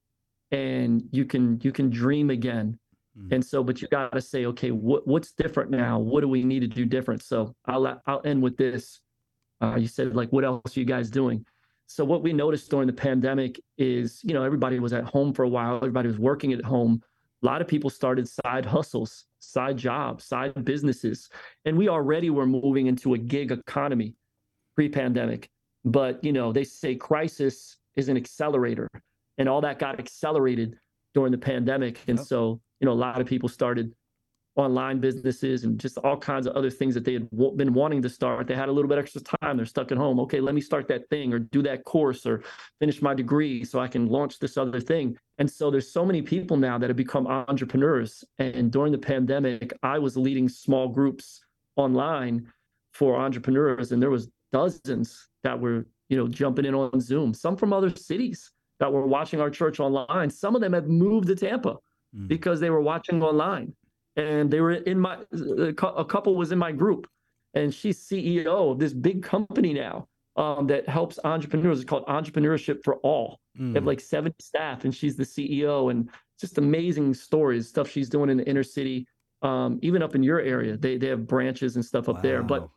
and 0.51 1.03
you 1.11 1.25
can, 1.25 1.59
you 1.63 1.71
can 1.71 1.89
dream 1.89 2.29
again. 2.29 2.77
Mm-hmm. 3.17 3.35
And 3.35 3.45
so, 3.45 3.63
but 3.63 3.81
you 3.81 3.87
got 3.87 4.11
to 4.11 4.21
say, 4.21 4.45
okay, 4.45 4.71
what, 4.71 5.07
what's 5.07 5.31
different 5.31 5.71
now? 5.71 5.99
What 5.99 6.21
do 6.21 6.27
we 6.27 6.43
need 6.43 6.61
to 6.61 6.67
do 6.67 6.85
different? 6.85 7.23
So 7.23 7.55
I'll, 7.65 8.01
I'll 8.05 8.21
end 8.25 8.41
with 8.41 8.57
this. 8.57 8.99
Uh, 9.61 9.75
you 9.77 9.87
said 9.87 10.15
like, 10.15 10.29
what 10.29 10.43
else 10.43 10.75
are 10.75 10.79
you 10.79 10.85
guys 10.85 11.09
doing? 11.09 11.45
So 11.91 12.05
what 12.05 12.21
we 12.21 12.33
noticed 12.33 12.69
during 12.69 12.85
the 12.85 12.93
pandemic 12.93 13.59
is, 13.79 14.21
you 14.23 14.35
know, 14.35 14.43
everybody 14.43 14.77
was 14.77 14.93
at 14.93 15.05
home 15.05 15.33
for 15.33 15.41
a 15.41 15.49
while. 15.49 15.77
Everybody 15.77 16.07
was 16.07 16.19
working 16.19 16.53
at 16.53 16.63
home. 16.63 17.01
A 17.41 17.45
lot 17.47 17.61
of 17.61 17.67
people 17.67 17.89
started 17.89 18.29
side 18.29 18.63
hustles, 18.63 19.25
side 19.39 19.75
jobs, 19.75 20.23
side 20.23 20.63
businesses, 20.63 21.29
and 21.65 21.75
we 21.75 21.89
already 21.89 22.29
were 22.29 22.45
moving 22.45 22.85
into 22.85 23.15
a 23.15 23.17
gig 23.17 23.51
economy 23.51 24.13
pre-pandemic. 24.75 25.49
But 25.83 26.23
you 26.23 26.31
know, 26.31 26.53
they 26.53 26.63
say 26.63 26.93
crisis 26.93 27.77
is 27.95 28.07
an 28.07 28.17
accelerator, 28.17 28.87
and 29.39 29.49
all 29.49 29.61
that 29.61 29.79
got 29.79 29.99
accelerated 29.99 30.77
during 31.15 31.31
the 31.31 31.39
pandemic. 31.39 32.01
And 32.07 32.19
yep. 32.19 32.27
so, 32.27 32.61
you 32.79 32.85
know, 32.85 32.91
a 32.91 33.01
lot 33.01 33.19
of 33.19 33.25
people 33.25 33.49
started 33.49 33.95
online 34.59 34.99
businesses 34.99 35.63
and 35.63 35.79
just 35.79 35.97
all 35.99 36.17
kinds 36.17 36.45
of 36.45 36.55
other 36.55 36.69
things 36.69 36.93
that 36.93 37.05
they 37.05 37.13
had 37.13 37.29
w- 37.31 37.55
been 37.55 37.73
wanting 37.73 38.01
to 38.01 38.09
start. 38.09 38.45
They 38.45 38.55
had 38.55 38.67
a 38.67 38.71
little 38.71 38.89
bit 38.89 38.97
extra 38.97 39.21
time. 39.21 39.55
They're 39.55 39.65
stuck 39.65 39.91
at 39.91 39.97
home. 39.97 40.19
Okay, 40.19 40.41
let 40.41 40.53
me 40.53 40.59
start 40.59 40.87
that 40.89 41.09
thing 41.09 41.33
or 41.33 41.39
do 41.39 41.61
that 41.63 41.85
course 41.85 42.25
or 42.25 42.43
finish 42.79 43.01
my 43.01 43.13
degree 43.13 43.63
so 43.63 43.79
I 43.79 43.87
can 43.87 44.07
launch 44.07 44.37
this 44.39 44.57
other 44.57 44.81
thing. 44.81 45.17
And 45.37 45.49
so 45.49 45.71
there's 45.71 45.91
so 45.91 46.05
many 46.05 46.21
people 46.21 46.57
now 46.57 46.77
that 46.77 46.89
have 46.89 46.97
become 46.97 47.25
entrepreneurs. 47.25 48.23
And 48.37 48.69
during 48.69 48.91
the 48.91 48.97
pandemic, 48.97 49.73
I 49.81 49.97
was 49.97 50.17
leading 50.17 50.49
small 50.49 50.89
groups 50.89 51.39
online 51.77 52.51
for 52.93 53.15
entrepreneurs, 53.17 53.93
and 53.93 54.01
there 54.01 54.09
was 54.09 54.29
dozens 54.51 55.29
that 55.43 55.57
were, 55.57 55.87
you 56.09 56.17
know, 56.17 56.27
jumping 56.27 56.65
in 56.65 56.75
on 56.75 56.99
Zoom. 56.99 57.33
Some 57.33 57.55
from 57.55 57.71
other 57.71 57.95
cities 57.95 58.51
that 58.79 58.91
were 58.91 59.05
watching 59.05 59.39
our 59.39 59.49
church 59.49 59.79
online. 59.79 60.29
Some 60.29 60.55
of 60.55 60.61
them 60.61 60.73
have 60.73 60.87
moved 60.87 61.27
to 61.27 61.35
Tampa 61.35 61.77
mm. 62.15 62.27
because 62.27 62.59
they 62.59 62.69
were 62.69 62.81
watching 62.81 63.21
online 63.23 63.73
and 64.19 64.51
they 64.51 64.59
were 64.59 64.73
in 64.73 64.99
my 64.99 65.17
a 65.31 66.05
couple 66.05 66.35
was 66.35 66.51
in 66.51 66.59
my 66.59 66.71
group 66.71 67.07
and 67.53 67.73
she's 67.73 68.07
ceo 68.07 68.71
of 68.71 68.79
this 68.79 68.93
big 68.93 69.23
company 69.23 69.73
now 69.73 70.07
um, 70.35 70.67
that 70.67 70.87
helps 70.87 71.19
entrepreneurs 71.23 71.79
it's 71.79 71.89
called 71.89 72.05
entrepreneurship 72.05 72.83
for 72.83 72.95
all 72.97 73.39
mm. 73.59 73.73
they 73.73 73.77
have 73.77 73.83
mm. 73.83 73.87
like 73.87 73.99
70 73.99 74.35
staff 74.39 74.83
and 74.83 74.93
she's 74.93 75.15
the 75.15 75.23
ceo 75.23 75.91
and 75.91 76.09
just 76.39 76.57
amazing 76.57 77.13
stories 77.13 77.67
stuff 77.67 77.89
she's 77.89 78.09
doing 78.09 78.29
in 78.29 78.37
the 78.37 78.47
inner 78.47 78.63
city 78.63 79.07
um, 79.41 79.79
even 79.81 80.03
up 80.03 80.15
in 80.15 80.23
your 80.23 80.41
area 80.41 80.75
they, 80.77 80.97
they 80.97 81.07
have 81.07 81.25
branches 81.25 81.75
and 81.75 81.85
stuff 81.85 82.09
up 82.09 82.15
wow. 82.15 82.21
there 82.21 82.43
but 82.43 82.69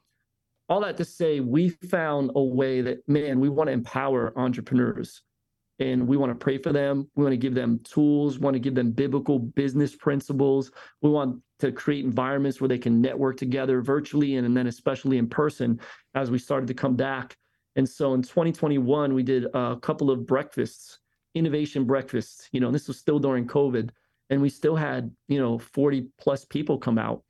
all 0.68 0.80
that 0.80 0.96
to 0.96 1.04
say 1.04 1.40
we 1.40 1.68
found 1.68 2.30
a 2.36 2.42
way 2.42 2.80
that 2.80 3.06
man 3.08 3.40
we 3.40 3.48
want 3.48 3.68
to 3.68 3.72
empower 3.72 4.32
entrepreneurs 4.38 5.22
and 5.78 6.06
we 6.06 6.16
want 6.16 6.30
to 6.30 6.36
pray 6.36 6.58
for 6.58 6.72
them. 6.72 7.08
We 7.14 7.24
want 7.24 7.32
to 7.32 7.38
give 7.38 7.54
them 7.54 7.80
tools, 7.84 8.38
want 8.38 8.54
to 8.54 8.60
give 8.60 8.74
them 8.74 8.92
biblical 8.92 9.38
business 9.38 9.96
principles. 9.96 10.70
We 11.00 11.10
want 11.10 11.40
to 11.60 11.72
create 11.72 12.04
environments 12.04 12.60
where 12.60 12.68
they 12.68 12.78
can 12.78 13.00
network 13.00 13.36
together 13.36 13.80
virtually 13.80 14.36
and, 14.36 14.46
and 14.46 14.56
then 14.56 14.66
especially 14.66 15.18
in 15.18 15.28
person 15.28 15.80
as 16.14 16.30
we 16.30 16.38
started 16.38 16.66
to 16.68 16.74
come 16.74 16.96
back. 16.96 17.36
And 17.76 17.88
so 17.88 18.14
in 18.14 18.22
2021, 18.22 19.14
we 19.14 19.22
did 19.22 19.46
a 19.54 19.76
couple 19.80 20.10
of 20.10 20.26
breakfasts, 20.26 20.98
innovation 21.34 21.84
breakfasts, 21.84 22.48
you 22.52 22.60
know, 22.60 22.70
this 22.70 22.88
was 22.88 22.98
still 22.98 23.18
during 23.18 23.46
COVID. 23.46 23.90
And 24.30 24.40
we 24.40 24.48
still 24.48 24.76
had, 24.76 25.10
you 25.28 25.38
know, 25.38 25.58
40 25.58 26.08
plus 26.18 26.44
people 26.44 26.78
come 26.78 26.98
out. 26.98 27.22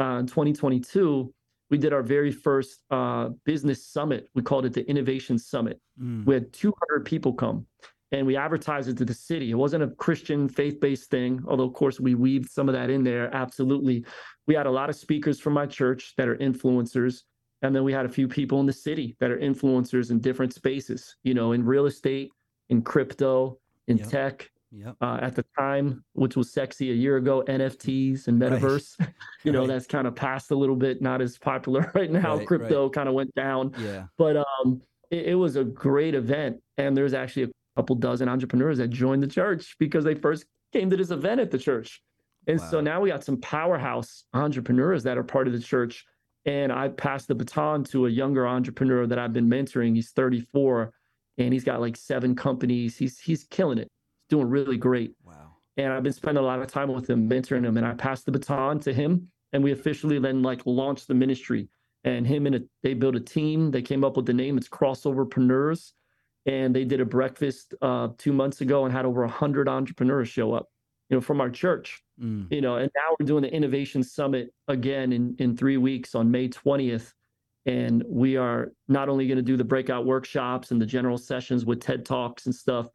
Uh, 0.00 0.18
in 0.20 0.26
2022, 0.26 1.32
we 1.70 1.78
did 1.78 1.92
our 1.92 2.02
very 2.02 2.32
first 2.32 2.80
uh, 2.90 3.30
business 3.44 3.86
summit. 3.86 4.28
We 4.34 4.42
called 4.42 4.64
it 4.64 4.72
the 4.72 4.88
Innovation 4.88 5.38
Summit. 5.38 5.80
Mm. 6.00 6.24
We 6.24 6.34
had 6.34 6.52
200 6.52 7.04
people 7.04 7.32
come 7.32 7.66
and 8.12 8.26
we 8.26 8.36
advertised 8.36 8.88
it 8.88 8.96
to 8.98 9.04
the 9.04 9.14
city. 9.14 9.50
It 9.50 9.54
wasn't 9.54 9.84
a 9.84 9.88
Christian 9.88 10.48
faith 10.48 10.80
based 10.80 11.10
thing, 11.10 11.42
although, 11.46 11.64
of 11.64 11.74
course, 11.74 12.00
we 12.00 12.14
weaved 12.14 12.50
some 12.50 12.68
of 12.68 12.74
that 12.74 12.90
in 12.90 13.04
there. 13.04 13.34
Absolutely. 13.34 14.04
We 14.46 14.54
had 14.54 14.66
a 14.66 14.70
lot 14.70 14.88
of 14.88 14.96
speakers 14.96 15.40
from 15.40 15.52
my 15.52 15.66
church 15.66 16.14
that 16.16 16.28
are 16.28 16.36
influencers. 16.36 17.22
And 17.60 17.74
then 17.74 17.84
we 17.84 17.92
had 17.92 18.06
a 18.06 18.08
few 18.08 18.28
people 18.28 18.60
in 18.60 18.66
the 18.66 18.72
city 18.72 19.16
that 19.20 19.30
are 19.30 19.38
influencers 19.38 20.10
in 20.10 20.20
different 20.20 20.54
spaces, 20.54 21.16
you 21.24 21.34
know, 21.34 21.52
in 21.52 21.64
real 21.64 21.86
estate, 21.86 22.30
in 22.70 22.82
crypto, 22.82 23.58
in 23.88 23.98
yep. 23.98 24.08
tech. 24.08 24.50
Yep. 24.70 24.96
Uh, 25.00 25.18
at 25.22 25.34
the 25.34 25.44
time, 25.58 26.04
which 26.12 26.36
was 26.36 26.52
sexy 26.52 26.90
a 26.90 26.94
year 26.94 27.16
ago, 27.16 27.42
NFTs 27.48 28.28
and 28.28 28.40
metaverse. 28.40 28.98
Right. 29.00 29.08
you 29.44 29.52
know, 29.52 29.60
right. 29.60 29.68
that's 29.68 29.86
kind 29.86 30.06
of 30.06 30.14
passed 30.14 30.50
a 30.50 30.54
little 30.54 30.76
bit, 30.76 31.00
not 31.00 31.22
as 31.22 31.38
popular 31.38 31.90
right 31.94 32.10
now. 32.10 32.36
Right, 32.36 32.46
Crypto 32.46 32.90
kind 32.90 33.08
of 33.08 33.14
went 33.14 33.34
down. 33.34 33.72
Yeah. 33.78 34.04
But 34.18 34.36
um, 34.36 34.82
it, 35.10 35.28
it 35.28 35.34
was 35.34 35.56
a 35.56 35.64
great 35.64 36.14
event. 36.14 36.58
And 36.76 36.96
there's 36.96 37.14
actually 37.14 37.44
a 37.44 37.50
couple 37.76 37.96
dozen 37.96 38.28
entrepreneurs 38.28 38.78
that 38.78 38.88
joined 38.88 39.22
the 39.22 39.28
church 39.28 39.74
because 39.78 40.04
they 40.04 40.14
first 40.14 40.44
came 40.72 40.90
to 40.90 40.96
this 40.96 41.10
event 41.10 41.40
at 41.40 41.50
the 41.50 41.58
church. 41.58 42.02
And 42.46 42.60
wow. 42.60 42.70
so 42.70 42.80
now 42.80 43.00
we 43.00 43.10
got 43.10 43.24
some 43.24 43.38
powerhouse 43.38 44.24
entrepreneurs 44.34 45.02
that 45.04 45.16
are 45.16 45.24
part 45.24 45.46
of 45.46 45.54
the 45.54 45.60
church. 45.60 46.04
And 46.44 46.72
I 46.72 46.88
passed 46.88 47.28
the 47.28 47.34
baton 47.34 47.84
to 47.84 48.06
a 48.06 48.10
younger 48.10 48.46
entrepreneur 48.46 49.06
that 49.06 49.18
I've 49.18 49.32
been 49.32 49.48
mentoring. 49.48 49.94
He's 49.94 50.10
34 50.10 50.92
and 51.38 51.52
he's 51.52 51.64
got 51.64 51.80
like 51.80 51.96
seven 51.96 52.34
companies. 52.34 52.96
He's 52.96 53.18
he's 53.18 53.44
killing 53.44 53.78
it. 53.78 53.88
Doing 54.28 54.48
really 54.48 54.76
great. 54.76 55.14
Wow. 55.24 55.56
And 55.76 55.92
I've 55.92 56.02
been 56.02 56.12
spending 56.12 56.42
a 56.42 56.46
lot 56.46 56.60
of 56.60 56.66
time 56.66 56.92
with 56.92 57.08
him, 57.08 57.28
mentoring 57.28 57.64
him. 57.64 57.76
And 57.76 57.86
I 57.86 57.94
passed 57.94 58.26
the 58.26 58.32
baton 58.32 58.80
to 58.80 58.92
him. 58.92 59.28
And 59.52 59.62
we 59.62 59.72
officially 59.72 60.18
then 60.18 60.42
like 60.42 60.66
launched 60.66 61.08
the 61.08 61.14
ministry. 61.14 61.68
And 62.04 62.26
him 62.26 62.46
and 62.46 62.56
a, 62.56 62.60
they 62.82 62.94
built 62.94 63.16
a 63.16 63.20
team. 63.20 63.70
They 63.70 63.82
came 63.82 64.04
up 64.04 64.16
with 64.16 64.26
the 64.26 64.32
name. 64.32 64.58
It's 64.58 64.68
Crossoverpreneurs 64.68 65.92
and 66.48 66.74
they 66.74 66.84
did 66.84 67.00
a 67.00 67.04
breakfast 67.04 67.74
uh, 67.82 68.08
two 68.16 68.32
months 68.32 68.60
ago 68.62 68.84
and 68.84 68.92
had 68.92 69.04
over 69.04 69.20
100 69.20 69.68
entrepreneurs 69.68 70.28
show 70.28 70.54
up 70.54 70.68
you 71.08 71.16
know 71.16 71.20
from 71.20 71.40
our 71.40 71.50
church 71.50 72.02
mm. 72.20 72.50
you 72.50 72.60
know 72.60 72.76
and 72.76 72.90
now 72.94 73.16
we're 73.18 73.26
doing 73.26 73.42
the 73.42 73.52
innovation 73.52 74.02
summit 74.02 74.52
again 74.68 75.12
in 75.12 75.36
in 75.38 75.56
three 75.56 75.76
weeks 75.76 76.14
on 76.14 76.30
may 76.30 76.48
20th 76.48 77.12
and 77.66 78.02
we 78.08 78.36
are 78.36 78.72
not 78.88 79.08
only 79.08 79.26
going 79.26 79.36
to 79.36 79.42
do 79.42 79.56
the 79.56 79.64
breakout 79.64 80.06
workshops 80.06 80.70
and 80.70 80.80
the 80.80 80.86
general 80.86 81.18
sessions 81.18 81.64
with 81.64 81.80
ted 81.80 82.04
talks 82.04 82.46
and 82.46 82.54
stuff 82.54 82.88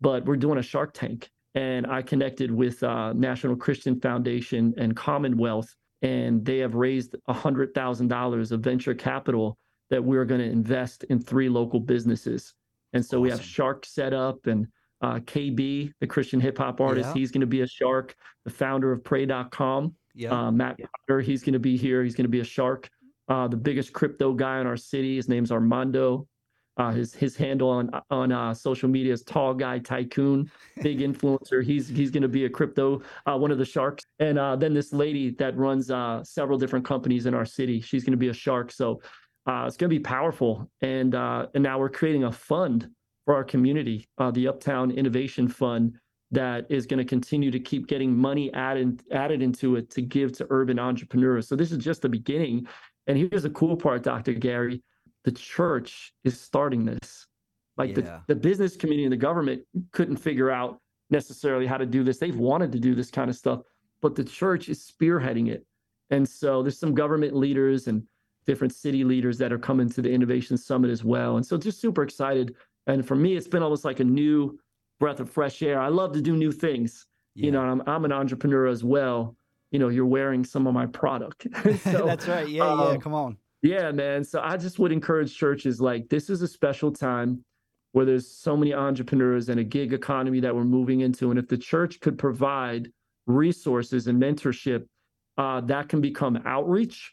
but 0.00 0.24
we're 0.24 0.36
doing 0.36 0.58
a 0.58 0.62
shark 0.62 0.92
tank 0.92 1.30
and 1.54 1.86
i 1.86 2.02
connected 2.02 2.50
with 2.50 2.82
uh, 2.82 3.12
national 3.12 3.56
christian 3.56 4.00
foundation 4.00 4.74
and 4.76 4.96
commonwealth 4.96 5.74
and 6.02 6.44
they 6.44 6.58
have 6.58 6.74
raised 6.74 7.16
$100000 7.30 8.52
of 8.52 8.60
venture 8.60 8.94
capital 8.94 9.56
that 9.88 10.04
we're 10.04 10.26
going 10.26 10.40
to 10.40 10.46
invest 10.46 11.04
in 11.04 11.18
three 11.18 11.48
local 11.48 11.80
businesses 11.80 12.54
and 12.92 13.04
so 13.04 13.16
awesome. 13.16 13.22
we 13.22 13.30
have 13.30 13.42
Shark 13.42 13.84
set 13.86 14.12
up 14.12 14.46
and 14.46 14.66
uh, 15.02 15.18
KB, 15.20 15.92
the 16.00 16.06
Christian 16.06 16.40
hip 16.40 16.58
hop 16.58 16.80
artist, 16.80 17.08
yeah. 17.08 17.14
he's 17.14 17.30
going 17.30 17.42
to 17.42 17.46
be 17.46 17.60
a 17.60 17.66
shark. 17.66 18.14
The 18.44 18.50
founder 18.50 18.92
of 18.92 19.04
Pray.com, 19.04 19.94
yeah. 20.14 20.46
uh, 20.46 20.50
Matt 20.50 20.78
Potter, 20.78 21.20
he's 21.20 21.42
going 21.42 21.52
to 21.52 21.58
be 21.58 21.76
here. 21.76 22.02
He's 22.02 22.14
going 22.14 22.24
to 22.24 22.30
be 22.30 22.40
a 22.40 22.44
shark. 22.44 22.88
Uh, 23.28 23.48
the 23.48 23.56
biggest 23.56 23.92
crypto 23.92 24.32
guy 24.32 24.60
in 24.60 24.66
our 24.66 24.76
city, 24.76 25.16
his 25.16 25.28
name's 25.28 25.52
Armando. 25.52 26.26
Uh, 26.76 26.90
his 26.90 27.14
his 27.14 27.36
handle 27.36 27.70
on 27.70 27.90
on 28.10 28.32
uh, 28.32 28.52
social 28.52 28.88
media 28.88 29.12
is 29.12 29.22
Tall 29.22 29.54
Guy 29.54 29.78
Tycoon, 29.78 30.50
big 30.82 30.98
influencer. 31.08 31.64
He's 31.64 31.88
he's 31.88 32.10
going 32.10 32.22
to 32.22 32.28
be 32.28 32.44
a 32.44 32.50
crypto 32.50 33.02
uh, 33.26 33.36
one 33.36 33.50
of 33.50 33.58
the 33.58 33.64
sharks. 33.64 34.04
And 34.18 34.38
uh, 34.38 34.56
then 34.56 34.74
this 34.74 34.92
lady 34.92 35.30
that 35.30 35.56
runs 35.56 35.90
uh, 35.90 36.22
several 36.24 36.58
different 36.58 36.84
companies 36.84 37.26
in 37.26 37.34
our 37.34 37.44
city, 37.44 37.80
she's 37.80 38.04
going 38.04 38.12
to 38.12 38.18
be 38.18 38.28
a 38.28 38.34
shark. 38.34 38.72
So 38.72 39.00
uh, 39.46 39.64
it's 39.66 39.76
going 39.76 39.90
to 39.90 39.96
be 39.96 40.02
powerful. 40.02 40.68
And 40.80 41.14
uh, 41.14 41.46
and 41.54 41.62
now 41.62 41.78
we're 41.78 41.88
creating 41.88 42.24
a 42.24 42.32
fund 42.32 42.88
for 43.24 43.34
our 43.34 43.44
community, 43.44 44.08
uh, 44.18 44.30
the 44.30 44.48
Uptown 44.48 44.90
Innovation 44.90 45.48
Fund, 45.48 45.98
that 46.30 46.66
is 46.68 46.86
going 46.86 46.98
to 46.98 47.04
continue 47.04 47.50
to 47.50 47.60
keep 47.60 47.86
getting 47.86 48.16
money 48.16 48.52
added 48.54 49.02
added 49.12 49.42
into 49.42 49.76
it 49.76 49.90
to 49.90 50.02
give 50.02 50.32
to 50.32 50.46
urban 50.50 50.78
entrepreneurs. 50.78 51.48
So 51.48 51.56
this 51.56 51.72
is 51.72 51.78
just 51.78 52.02
the 52.02 52.08
beginning. 52.08 52.66
And 53.06 53.16
here's 53.16 53.44
the 53.44 53.50
cool 53.50 53.76
part, 53.76 54.02
Dr. 54.02 54.32
Gary: 54.32 54.82
the 55.26 55.32
church 55.32 56.14
is 56.22 56.40
starting 56.40 56.84
this. 56.84 57.26
Like 57.76 57.90
yeah. 57.90 58.20
the, 58.28 58.34
the 58.34 58.34
business 58.36 58.76
community 58.76 59.04
and 59.04 59.12
the 59.12 59.18
government 59.18 59.60
couldn't 59.90 60.16
figure 60.16 60.50
out 60.50 60.80
necessarily 61.10 61.66
how 61.66 61.76
to 61.76 61.84
do 61.84 62.04
this. 62.04 62.18
They've 62.18 62.36
wanted 62.36 62.70
to 62.72 62.78
do 62.78 62.94
this 62.94 63.10
kind 63.10 63.28
of 63.28 63.36
stuff, 63.36 63.60
but 64.00 64.14
the 64.14 64.22
church 64.22 64.68
is 64.68 64.80
spearheading 64.80 65.50
it. 65.50 65.66
And 66.10 66.26
so 66.26 66.62
there's 66.62 66.78
some 66.78 66.94
government 66.94 67.34
leaders 67.34 67.88
and 67.88 68.04
different 68.46 68.72
city 68.72 69.02
leaders 69.02 69.36
that 69.38 69.52
are 69.52 69.58
coming 69.58 69.90
to 69.90 70.00
the 70.00 70.10
Innovation 70.10 70.56
Summit 70.56 70.92
as 70.92 71.02
well. 71.02 71.36
And 71.36 71.44
so 71.44 71.58
just 71.58 71.80
super 71.80 72.04
excited. 72.04 72.54
And 72.86 73.04
for 73.04 73.16
me, 73.16 73.36
it's 73.36 73.48
been 73.48 73.64
almost 73.64 73.84
like 73.84 73.98
a 73.98 74.04
new 74.04 74.56
breath 75.00 75.18
of 75.18 75.28
fresh 75.28 75.60
air. 75.60 75.80
I 75.80 75.88
love 75.88 76.12
to 76.12 76.22
do 76.22 76.36
new 76.36 76.52
things. 76.52 77.04
Yeah. 77.34 77.46
You 77.46 77.50
know, 77.50 77.62
I'm, 77.62 77.82
I'm 77.88 78.04
an 78.04 78.12
entrepreneur 78.12 78.66
as 78.68 78.84
well. 78.84 79.36
you 79.72 79.80
know, 79.80 79.88
you're 79.88 80.06
wearing 80.06 80.44
some 80.44 80.68
of 80.68 80.72
my 80.72 80.86
product. 80.86 81.48
so, 81.80 82.06
That's 82.06 82.28
right. 82.28 82.48
Yeah, 82.48 82.70
um, 82.70 82.92
yeah. 82.92 82.96
Come 82.98 83.12
on. 83.12 83.36
Yeah, 83.66 83.90
man. 83.90 84.22
So 84.22 84.40
I 84.40 84.56
just 84.56 84.78
would 84.78 84.92
encourage 84.92 85.36
churches 85.36 85.80
like 85.80 86.08
this 86.08 86.30
is 86.30 86.40
a 86.40 86.46
special 86.46 86.92
time 86.92 87.44
where 87.90 88.04
there's 88.04 88.30
so 88.30 88.56
many 88.56 88.72
entrepreneurs 88.72 89.48
and 89.48 89.58
a 89.58 89.64
gig 89.64 89.92
economy 89.92 90.38
that 90.38 90.54
we're 90.54 90.62
moving 90.62 91.00
into. 91.00 91.30
And 91.30 91.38
if 91.38 91.48
the 91.48 91.58
church 91.58 91.98
could 91.98 92.16
provide 92.16 92.92
resources 93.26 94.06
and 94.06 94.22
mentorship, 94.22 94.86
uh, 95.36 95.62
that 95.62 95.88
can 95.88 96.00
become 96.00 96.40
outreach 96.46 97.12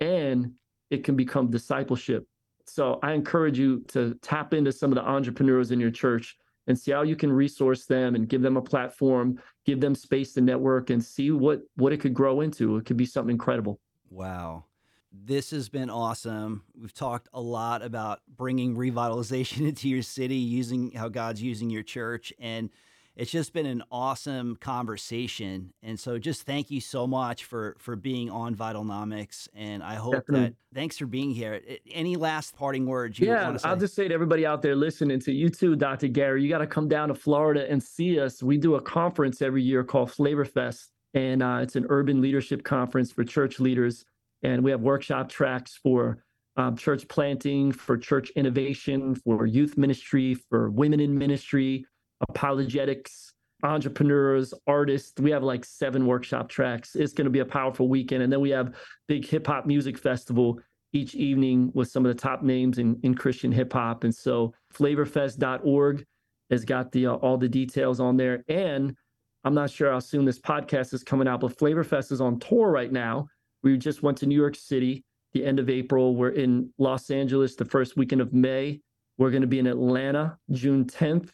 and 0.00 0.52
it 0.90 1.04
can 1.04 1.16
become 1.16 1.50
discipleship. 1.50 2.26
So 2.66 2.98
I 3.02 3.12
encourage 3.12 3.58
you 3.58 3.80
to 3.88 4.14
tap 4.22 4.54
into 4.54 4.72
some 4.72 4.90
of 4.92 4.96
the 4.96 5.06
entrepreneurs 5.06 5.70
in 5.70 5.78
your 5.78 5.90
church 5.90 6.34
and 6.66 6.78
see 6.78 6.92
how 6.92 7.02
you 7.02 7.14
can 7.14 7.30
resource 7.30 7.84
them 7.84 8.14
and 8.14 8.26
give 8.26 8.40
them 8.40 8.56
a 8.56 8.62
platform, 8.62 9.38
give 9.66 9.80
them 9.82 9.94
space 9.94 10.32
to 10.32 10.40
network 10.40 10.88
and 10.88 11.04
see 11.04 11.30
what 11.30 11.60
what 11.76 11.92
it 11.92 12.00
could 12.00 12.14
grow 12.14 12.40
into. 12.40 12.78
It 12.78 12.86
could 12.86 12.96
be 12.96 13.04
something 13.04 13.34
incredible. 13.34 13.80
Wow. 14.08 14.64
This 15.12 15.50
has 15.50 15.68
been 15.68 15.90
awesome. 15.90 16.62
We've 16.80 16.94
talked 16.94 17.28
a 17.34 17.40
lot 17.40 17.82
about 17.82 18.20
bringing 18.28 18.76
revitalization 18.76 19.60
into 19.68 19.88
your 19.88 20.02
city, 20.02 20.36
using 20.36 20.92
how 20.92 21.08
God's 21.08 21.42
using 21.42 21.70
your 21.70 21.82
church. 21.82 22.32
And 22.38 22.70
it's 23.16 23.30
just 23.30 23.52
been 23.52 23.66
an 23.66 23.82
awesome 23.90 24.56
conversation. 24.56 25.72
And 25.82 25.98
so 25.98 26.16
just 26.16 26.42
thank 26.42 26.70
you 26.70 26.80
so 26.80 27.06
much 27.06 27.44
for 27.44 27.76
for 27.78 27.96
being 27.96 28.30
on 28.30 28.54
Vitalnomics. 28.54 29.48
And 29.54 29.82
I 29.82 29.96
hope 29.96 30.14
Definitely. 30.14 30.48
that 30.48 30.54
thanks 30.74 30.96
for 30.96 31.06
being 31.06 31.32
here. 31.32 31.60
Any 31.90 32.16
last 32.16 32.56
parting 32.56 32.86
words 32.86 33.18
you 33.18 33.26
yeah, 33.26 33.56
I'll 33.64 33.76
just 33.76 33.94
say 33.94 34.06
to 34.06 34.14
everybody 34.14 34.46
out 34.46 34.62
there 34.62 34.76
listening 34.76 35.20
to 35.20 35.32
you 35.32 35.48
too, 35.48 35.74
Dr. 35.74 36.08
Gary, 36.08 36.42
you 36.42 36.48
got 36.48 36.58
to 36.58 36.66
come 36.66 36.88
down 36.88 37.08
to 37.08 37.14
Florida 37.14 37.68
and 37.68 37.82
see 37.82 38.20
us. 38.20 38.42
We 38.42 38.56
do 38.56 38.76
a 38.76 38.80
conference 38.80 39.42
every 39.42 39.62
year 39.62 39.82
called 39.82 40.12
Flavor 40.12 40.44
Fest. 40.44 40.92
And 41.12 41.42
uh, 41.42 41.58
it's 41.60 41.74
an 41.74 41.86
urban 41.88 42.20
leadership 42.20 42.62
conference 42.62 43.10
for 43.10 43.24
church 43.24 43.58
leaders 43.58 44.04
and 44.42 44.62
we 44.62 44.70
have 44.70 44.80
workshop 44.80 45.28
tracks 45.28 45.78
for 45.82 46.22
um, 46.56 46.76
church 46.76 47.06
planting, 47.08 47.72
for 47.72 47.96
church 47.96 48.30
innovation, 48.36 49.14
for 49.14 49.46
youth 49.46 49.76
ministry, 49.76 50.34
for 50.34 50.70
women 50.70 51.00
in 51.00 51.16
ministry, 51.16 51.86
apologetics, 52.28 53.32
entrepreneurs, 53.62 54.52
artists. 54.66 55.20
We 55.20 55.30
have 55.30 55.42
like 55.42 55.64
seven 55.64 56.06
workshop 56.06 56.48
tracks. 56.48 56.94
It's 56.94 57.12
going 57.12 57.26
to 57.26 57.30
be 57.30 57.40
a 57.40 57.44
powerful 57.44 57.88
weekend. 57.88 58.22
And 58.22 58.32
then 58.32 58.40
we 58.40 58.50
have 58.50 58.74
big 59.08 59.26
hip 59.26 59.46
hop 59.46 59.66
music 59.66 59.98
festival 59.98 60.58
each 60.92 61.14
evening 61.14 61.70
with 61.74 61.88
some 61.88 62.04
of 62.04 62.14
the 62.14 62.20
top 62.20 62.42
names 62.42 62.78
in, 62.78 62.98
in 63.02 63.14
Christian 63.14 63.52
hip 63.52 63.72
hop. 63.72 64.04
And 64.04 64.14
so 64.14 64.52
flavorfest.org 64.74 66.04
has 66.50 66.64
got 66.64 66.90
the 66.92 67.06
uh, 67.06 67.14
all 67.14 67.36
the 67.36 67.48
details 67.48 68.00
on 68.00 68.16
there. 68.16 68.44
And 68.48 68.96
I'm 69.44 69.54
not 69.54 69.70
sure 69.70 69.90
how 69.90 70.00
soon 70.00 70.24
this 70.24 70.40
podcast 70.40 70.92
is 70.92 71.02
coming 71.02 71.28
out, 71.28 71.40
but 71.40 71.56
Flavorfest 71.56 72.12
is 72.12 72.20
on 72.20 72.38
tour 72.38 72.70
right 72.70 72.92
now. 72.92 73.28
We 73.62 73.76
just 73.76 74.02
went 74.02 74.18
to 74.18 74.26
New 74.26 74.36
York 74.36 74.56
City 74.56 75.04
the 75.32 75.44
end 75.44 75.58
of 75.58 75.70
April. 75.70 76.16
We're 76.16 76.30
in 76.30 76.72
Los 76.78 77.10
Angeles 77.10 77.54
the 77.54 77.64
first 77.64 77.96
weekend 77.96 78.20
of 78.20 78.32
May. 78.32 78.80
We're 79.18 79.30
going 79.30 79.42
to 79.42 79.48
be 79.48 79.58
in 79.58 79.66
Atlanta 79.66 80.38
June 80.50 80.84
10th 80.84 81.30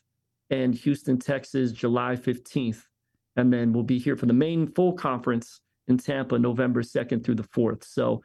and 0.51 0.75
Houston, 0.75 1.19
Texas 1.19 1.73
July 1.73 2.17
15th. 2.17 2.83
And 3.37 3.53
then 3.53 3.73
we'll 3.73 3.83
be 3.83 3.99
here 3.99 4.17
for 4.17 4.27
the 4.27 4.33
main 4.33 4.73
full 4.73 4.93
conference 4.93 5.61
in 5.89 5.99
Tampa 5.99 6.39
November 6.39 6.83
2nd 6.83 7.25
through 7.25 7.37
the 7.37 7.45
4th. 7.45 7.85
So, 7.85 8.23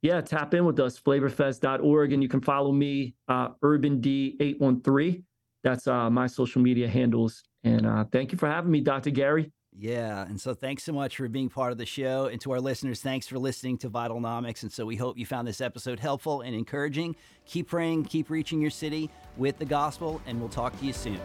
yeah, 0.00 0.20
tap 0.20 0.54
in 0.54 0.64
with 0.64 0.80
us, 0.80 0.98
flavorfest.org. 0.98 2.12
And 2.12 2.22
you 2.22 2.28
can 2.28 2.40
follow 2.40 2.72
me, 2.72 3.14
uh, 3.28 3.50
UrbanD813. 3.62 5.22
That's 5.62 5.86
uh, 5.86 6.10
my 6.10 6.26
social 6.26 6.60
media 6.60 6.88
handles. 6.88 7.42
And 7.64 7.86
uh, 7.86 8.04
thank 8.10 8.32
you 8.32 8.38
for 8.38 8.48
having 8.48 8.70
me, 8.70 8.80
Dr. 8.80 9.10
Gary. 9.10 9.52
Yeah. 9.78 10.22
And 10.22 10.40
so 10.40 10.54
thanks 10.54 10.84
so 10.84 10.92
much 10.92 11.16
for 11.16 11.28
being 11.28 11.48
part 11.48 11.72
of 11.72 11.78
the 11.78 11.86
show. 11.86 12.26
And 12.26 12.40
to 12.42 12.52
our 12.52 12.60
listeners, 12.60 13.00
thanks 13.00 13.26
for 13.26 13.38
listening 13.38 13.78
to 13.78 13.90
Vitalnomics. 13.90 14.62
And 14.62 14.72
so 14.72 14.84
we 14.84 14.96
hope 14.96 15.16
you 15.16 15.24
found 15.24 15.48
this 15.48 15.60
episode 15.60 15.98
helpful 15.98 16.42
and 16.42 16.54
encouraging. 16.54 17.16
Keep 17.46 17.68
praying, 17.68 18.04
keep 18.04 18.28
reaching 18.28 18.60
your 18.60 18.70
city 18.70 19.10
with 19.36 19.58
the 19.58 19.64
gospel, 19.64 20.20
and 20.26 20.38
we'll 20.38 20.50
talk 20.50 20.78
to 20.78 20.84
you 20.84 20.92
soon. 20.92 21.18